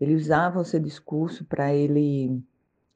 Ele 0.00 0.14
usava 0.14 0.60
o 0.60 0.64
seu 0.64 0.80
discurso 0.80 1.44
para 1.44 1.72
ele 1.72 2.42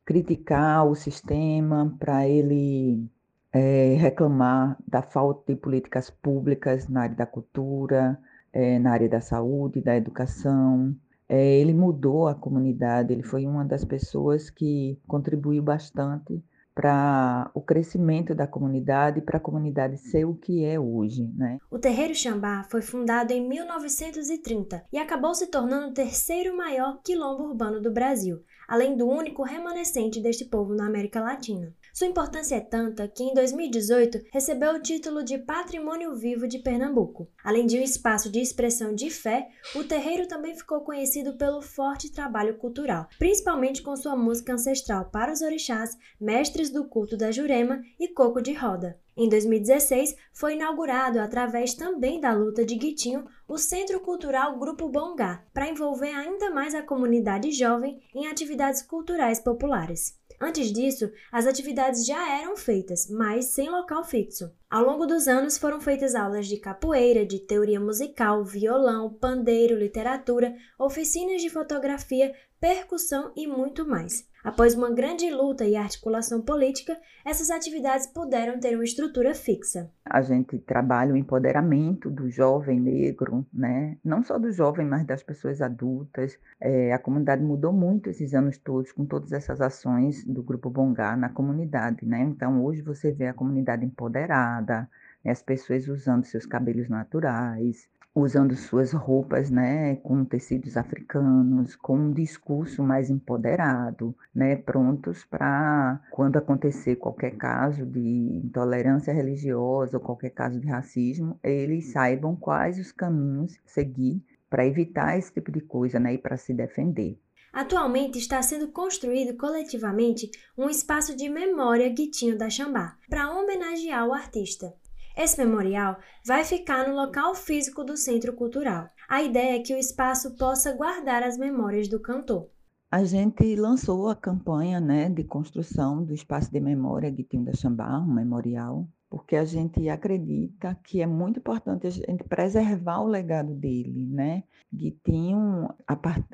criticar 0.04 0.86
o 0.86 0.94
sistema, 0.94 1.94
para 1.98 2.28
ele 2.28 3.08
é, 3.52 3.94
reclamar 3.94 4.76
da 4.86 5.02
falta 5.02 5.52
de 5.52 5.58
políticas 5.58 6.10
públicas 6.10 6.88
na 6.88 7.02
área 7.02 7.16
da 7.16 7.26
cultura, 7.26 8.18
é, 8.52 8.78
na 8.78 8.92
área 8.92 9.08
da 9.08 9.20
saúde, 9.20 9.80
da 9.80 9.96
educação. 9.96 10.94
É, 11.34 11.58
ele 11.58 11.72
mudou 11.72 12.28
a 12.28 12.34
comunidade, 12.34 13.10
ele 13.10 13.22
foi 13.22 13.46
uma 13.46 13.64
das 13.64 13.86
pessoas 13.86 14.50
que 14.50 15.00
contribuiu 15.08 15.62
bastante 15.62 16.44
para 16.74 17.50
o 17.54 17.60
crescimento 17.62 18.34
da 18.34 18.46
comunidade 18.46 19.18
e 19.18 19.22
para 19.22 19.38
a 19.38 19.40
comunidade 19.40 19.96
ser 19.96 20.26
o 20.26 20.34
que 20.34 20.62
é 20.62 20.78
hoje, 20.78 21.24
né? 21.34 21.56
O 21.70 21.78
Terreiro 21.78 22.14
Xambá 22.14 22.64
foi 22.70 22.82
fundado 22.82 23.32
em 23.32 23.48
1930 23.48 24.84
e 24.92 24.98
acabou 24.98 25.34
se 25.34 25.46
tornando 25.46 25.88
o 25.88 25.94
terceiro 25.94 26.54
maior 26.54 27.00
quilombo 27.02 27.44
urbano 27.44 27.80
do 27.80 27.90
Brasil, 27.90 28.42
além 28.68 28.94
do 28.94 29.08
único 29.08 29.42
remanescente 29.42 30.20
deste 30.20 30.44
povo 30.44 30.74
na 30.74 30.86
América 30.86 31.22
Latina. 31.22 31.74
Sua 31.92 32.06
importância 32.06 32.54
é 32.54 32.60
tanta 32.60 33.06
que 33.06 33.22
em 33.22 33.34
2018 33.34 34.22
recebeu 34.32 34.72
o 34.72 34.80
título 34.80 35.22
de 35.22 35.36
Patrimônio 35.36 36.14
Vivo 36.14 36.48
de 36.48 36.58
Pernambuco. 36.58 37.28
Além 37.44 37.66
de 37.66 37.78
um 37.78 37.82
espaço 37.82 38.30
de 38.30 38.40
expressão 38.40 38.94
de 38.94 39.10
fé, 39.10 39.50
o 39.74 39.84
terreiro 39.84 40.26
também 40.26 40.56
ficou 40.56 40.80
conhecido 40.80 41.36
pelo 41.36 41.60
forte 41.60 42.10
trabalho 42.10 42.56
cultural, 42.56 43.06
principalmente 43.18 43.82
com 43.82 43.94
sua 43.94 44.16
música 44.16 44.54
ancestral 44.54 45.10
para 45.10 45.30
os 45.30 45.42
orixás, 45.42 45.94
mestres 46.18 46.70
do 46.70 46.88
culto 46.88 47.14
da 47.14 47.30
Jurema 47.30 47.82
e 48.00 48.08
coco 48.08 48.40
de 48.40 48.54
roda. 48.54 48.98
Em 49.16 49.28
2016, 49.28 50.16
foi 50.32 50.54
inaugurado, 50.54 51.20
através 51.20 51.74
também 51.74 52.18
da 52.18 52.32
luta 52.32 52.64
de 52.64 52.74
Guitinho, 52.76 53.26
o 53.46 53.58
Centro 53.58 54.00
Cultural 54.00 54.58
Grupo 54.58 54.88
Bongá, 54.88 55.44
para 55.52 55.68
envolver 55.68 56.14
ainda 56.14 56.50
mais 56.50 56.74
a 56.74 56.82
comunidade 56.82 57.50
jovem 57.50 58.00
em 58.14 58.26
atividades 58.26 58.80
culturais 58.80 59.38
populares. 59.38 60.18
Antes 60.40 60.72
disso, 60.72 61.08
as 61.30 61.46
atividades 61.46 62.04
já 62.04 62.40
eram 62.40 62.56
feitas, 62.56 63.08
mas 63.08 63.44
sem 63.46 63.70
local 63.70 64.02
fixo. 64.02 64.50
Ao 64.68 64.82
longo 64.82 65.06
dos 65.06 65.28
anos 65.28 65.56
foram 65.56 65.80
feitas 65.80 66.14
aulas 66.16 66.48
de 66.48 66.56
capoeira, 66.56 67.24
de 67.24 67.38
teoria 67.38 67.78
musical, 67.78 68.42
violão, 68.42 69.12
pandeiro, 69.12 69.78
literatura, 69.78 70.52
oficinas 70.78 71.42
de 71.42 71.48
fotografia, 71.48 72.34
percussão 72.58 73.32
e 73.36 73.46
muito 73.46 73.86
mais. 73.86 74.26
Após 74.44 74.74
uma 74.74 74.90
grande 74.90 75.30
luta 75.30 75.64
e 75.64 75.76
articulação 75.76 76.42
política, 76.42 76.98
essas 77.24 77.48
atividades 77.48 78.08
puderam 78.08 78.58
ter 78.58 78.74
uma 78.74 78.82
estrutura 78.82 79.34
fixa. 79.34 79.88
A 80.04 80.20
gente 80.20 80.58
trabalha 80.58 81.14
o 81.14 81.16
empoderamento 81.16 82.10
do 82.10 82.28
jovem 82.28 82.80
negro, 82.80 83.46
né? 83.52 83.96
não 84.04 84.20
só 84.22 84.40
do 84.40 84.50
jovem, 84.50 84.84
mas 84.84 85.06
das 85.06 85.22
pessoas 85.22 85.62
adultas. 85.62 86.36
É, 86.60 86.92
a 86.92 86.98
comunidade 86.98 87.42
mudou 87.42 87.72
muito 87.72 88.10
esses 88.10 88.34
anos 88.34 88.58
todos 88.58 88.90
com 88.90 89.06
todas 89.06 89.32
essas 89.32 89.60
ações 89.60 90.24
do 90.24 90.42
Grupo 90.42 90.68
Bongá 90.68 91.16
na 91.16 91.28
comunidade. 91.28 92.04
Né? 92.04 92.22
Então, 92.22 92.64
hoje 92.64 92.82
você 92.82 93.12
vê 93.12 93.28
a 93.28 93.34
comunidade 93.34 93.84
empoderada, 93.84 94.88
né? 95.24 95.30
as 95.30 95.40
pessoas 95.40 95.86
usando 95.86 96.24
seus 96.24 96.46
cabelos 96.46 96.88
naturais, 96.88 97.88
usando 98.14 98.54
suas 98.54 98.92
roupas, 98.92 99.50
né, 99.50 99.96
com 99.96 100.24
tecidos 100.24 100.76
africanos, 100.76 101.74
com 101.76 101.96
um 101.96 102.12
discurso 102.12 102.82
mais 102.82 103.08
empoderado, 103.08 104.14
né, 104.34 104.56
prontos 104.56 105.24
para 105.24 106.00
quando 106.10 106.36
acontecer 106.36 106.96
qualquer 106.96 107.36
caso 107.36 107.86
de 107.86 108.00
intolerância 108.44 109.12
religiosa 109.14 109.96
ou 109.96 110.02
qualquer 110.02 110.30
caso 110.30 110.60
de 110.60 110.68
racismo, 110.68 111.38
eles 111.42 111.92
saibam 111.92 112.36
quais 112.36 112.78
os 112.78 112.92
caminhos 112.92 113.58
seguir 113.64 114.22
para 114.50 114.66
evitar 114.66 115.18
esse 115.18 115.32
tipo 115.32 115.50
de 115.50 115.62
coisa, 115.62 115.98
né, 115.98 116.14
e 116.14 116.18
para 116.18 116.36
se 116.36 116.52
defender. 116.52 117.18
Atualmente 117.50 118.18
está 118.18 118.42
sendo 118.42 118.68
construído 118.68 119.36
coletivamente 119.36 120.30
um 120.56 120.70
espaço 120.70 121.14
de 121.14 121.28
memória 121.28 121.88
Guitinho 121.88 122.36
da 122.36 122.48
Xambá, 122.48 122.96
para 123.08 123.30
homenagear 123.30 124.06
o 124.06 124.12
artista. 124.14 124.74
Esse 125.16 125.44
memorial 125.44 125.98
vai 126.24 126.44
ficar 126.44 126.88
no 126.88 126.94
local 126.94 127.34
físico 127.34 127.84
do 127.84 127.96
Centro 127.96 128.32
Cultural. 128.32 128.88
A 129.08 129.22
ideia 129.22 129.56
é 129.56 129.62
que 129.62 129.74
o 129.74 129.78
espaço 129.78 130.36
possa 130.36 130.72
guardar 130.72 131.22
as 131.22 131.36
memórias 131.36 131.88
do 131.88 132.00
cantor. 132.00 132.48
A 132.90 133.04
gente 133.04 133.56
lançou 133.56 134.08
a 134.08 134.16
campanha 134.16 134.78
né, 134.80 135.08
de 135.08 135.24
construção 135.24 136.04
do 136.04 136.12
espaço 136.12 136.50
de 136.50 136.60
memória 136.60 137.10
Guitinho 137.10 137.44
da 137.44 137.54
Xambá, 137.54 137.98
um 137.98 138.12
memorial, 138.12 138.86
porque 139.12 139.36
a 139.36 139.44
gente 139.44 139.90
acredita 139.90 140.74
que 140.82 141.02
é 141.02 141.06
muito 141.06 141.38
importante 141.38 141.86
a 141.86 141.90
gente 141.90 142.24
preservar 142.24 143.00
o 143.00 143.06
legado 143.06 143.54
dele, 143.54 144.06
né? 144.06 144.42
Guitinho, 144.72 145.68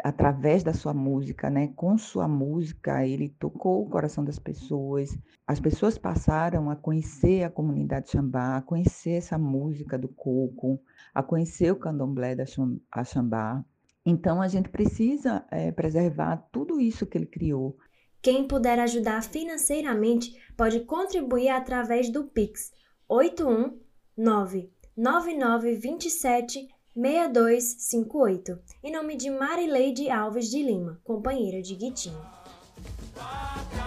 através 0.05 0.63
da 0.63 0.73
sua 0.73 0.95
música, 0.95 1.51
né? 1.51 1.73
Com 1.75 1.99
sua 1.99 2.29
música, 2.29 3.05
ele 3.05 3.31
tocou 3.31 3.83
o 3.83 3.91
coração 3.91 4.25
das 4.25 4.39
pessoas. 4.39 5.19
As 5.45 5.59
pessoas 5.59 5.99
passaram 5.99 6.71
a 6.71 6.77
conhecer 6.77 7.43
a 7.43 7.51
comunidade 7.51 8.13
Xambá, 8.13 8.59
a 8.59 8.63
conhecer 8.63 9.15
essa 9.15 9.37
música 9.37 9.99
do 9.99 10.07
coco, 10.07 10.81
a 11.13 11.21
conhecer 11.21 11.73
o 11.73 11.77
candomblé 11.81 12.37
da 12.37 12.45
Xambá. 12.47 13.65
Então, 14.07 14.41
a 14.41 14.47
gente 14.47 14.69
precisa 14.69 15.45
é, 15.51 15.73
preservar 15.73 16.37
tudo 16.53 16.81
isso 16.81 17.07
que 17.07 17.19
ele 17.19 17.27
criou. 17.27 17.77
Quem 18.21 18.47
puder 18.47 18.79
ajudar 18.81 19.23
financeiramente 19.23 20.35
pode 20.57 20.81
contribuir 20.81 21.51
através 21.51 22.11
do 22.11 22.25
Pix 22.25 22.73
819 23.09 24.71
9927 24.97 26.69
6258, 26.95 28.59
em 28.83 28.93
nome 28.93 29.17
de 29.17 29.31
Marileide 29.31 30.11
Alves 30.11 30.51
de 30.51 30.61
Lima, 30.63 31.01
companheira 31.05 31.63
de 31.63 31.77
Guitinho. 31.77 32.21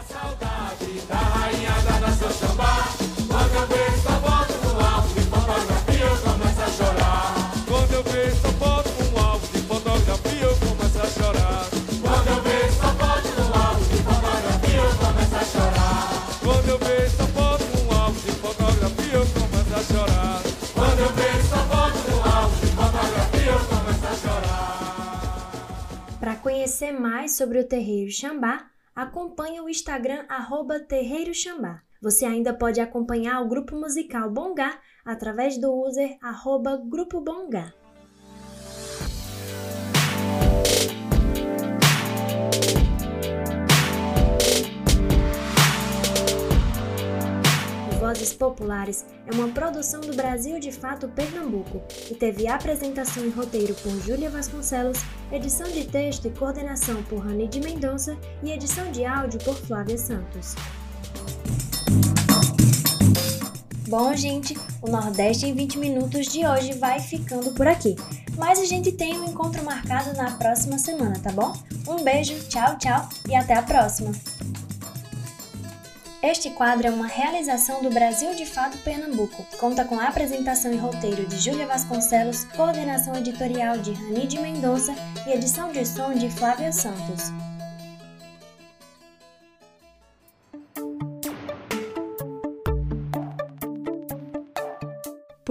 saudade 0.07 1.01
da 1.09 1.15
rainha 1.15 1.71
da 1.83 1.99
nação 1.99 2.31
conhecer 26.81 26.91
mais 26.91 27.35
sobre 27.35 27.59
o 27.59 27.67
Terreiro 27.67 28.11
Xambá, 28.11 28.65
acompanhe 28.95 29.61
o 29.61 29.69
Instagram 29.69 30.25
arroba 30.27 30.79
Terreiro 30.79 31.33
Xambá. 31.33 31.81
Você 32.01 32.25
ainda 32.25 32.53
pode 32.55 32.81
acompanhar 32.81 33.39
o 33.41 33.47
grupo 33.47 33.75
musical 33.75 34.31
Bongá 34.31 34.79
através 35.05 35.59
do 35.59 35.71
user 35.71 36.17
arroba 36.19 36.77
Grupo 36.77 37.21
Bongá. 37.21 37.71
Vozes 48.11 48.33
Populares 48.33 49.05
é 49.25 49.33
uma 49.33 49.47
produção 49.47 50.01
do 50.01 50.13
Brasil 50.13 50.59
de 50.59 50.69
Fato 50.69 51.07
Pernambuco 51.07 51.81
e 52.09 52.13
teve 52.13 52.45
apresentação 52.45 53.23
e 53.23 53.29
roteiro 53.29 53.73
por 53.75 53.91
Júlia 54.01 54.29
Vasconcelos, 54.29 54.99
edição 55.31 55.71
de 55.71 55.85
texto 55.85 56.27
e 56.27 56.31
coordenação 56.31 57.01
por 57.03 57.19
Rani 57.19 57.47
de 57.47 57.61
Mendonça 57.61 58.17
e 58.43 58.51
edição 58.51 58.91
de 58.91 59.05
áudio 59.05 59.39
por 59.39 59.55
Flávia 59.55 59.97
Santos. 59.97 60.55
Bom, 63.87 64.13
gente, 64.13 64.57
o 64.81 64.91
Nordeste 64.91 65.45
em 65.45 65.53
20 65.53 65.77
minutos 65.77 66.27
de 66.27 66.45
hoje 66.45 66.73
vai 66.73 66.99
ficando 66.99 67.51
por 67.53 67.65
aqui. 67.65 67.95
Mas 68.37 68.59
a 68.59 68.65
gente 68.65 68.91
tem 68.91 69.17
um 69.21 69.29
encontro 69.29 69.63
marcado 69.63 70.13
na 70.17 70.31
próxima 70.31 70.77
semana, 70.77 71.17
tá 71.17 71.31
bom? 71.31 71.53
Um 71.87 72.03
beijo, 72.03 72.37
tchau, 72.49 72.77
tchau 72.77 73.07
e 73.29 73.35
até 73.35 73.53
a 73.53 73.61
próxima! 73.63 74.11
Este 76.23 76.51
quadro 76.51 76.85
é 76.85 76.91
uma 76.91 77.07
realização 77.07 77.81
do 77.81 77.89
Brasil 77.89 78.35
de 78.35 78.45
Fato 78.45 78.77
Pernambuco. 78.77 79.43
Conta 79.57 79.83
com 79.83 79.99
a 79.99 80.07
apresentação 80.07 80.71
e 80.71 80.77
roteiro 80.77 81.25
de 81.25 81.35
Júlia 81.35 81.65
Vasconcelos, 81.65 82.43
coordenação 82.55 83.15
editorial 83.15 83.79
de 83.79 83.91
Rani 83.93 84.27
de 84.27 84.39
Mendonça 84.39 84.93
e 85.25 85.31
edição 85.31 85.71
de 85.71 85.83
som 85.83 86.13
de 86.13 86.29
Flávia 86.29 86.71
Santos. 86.71 87.31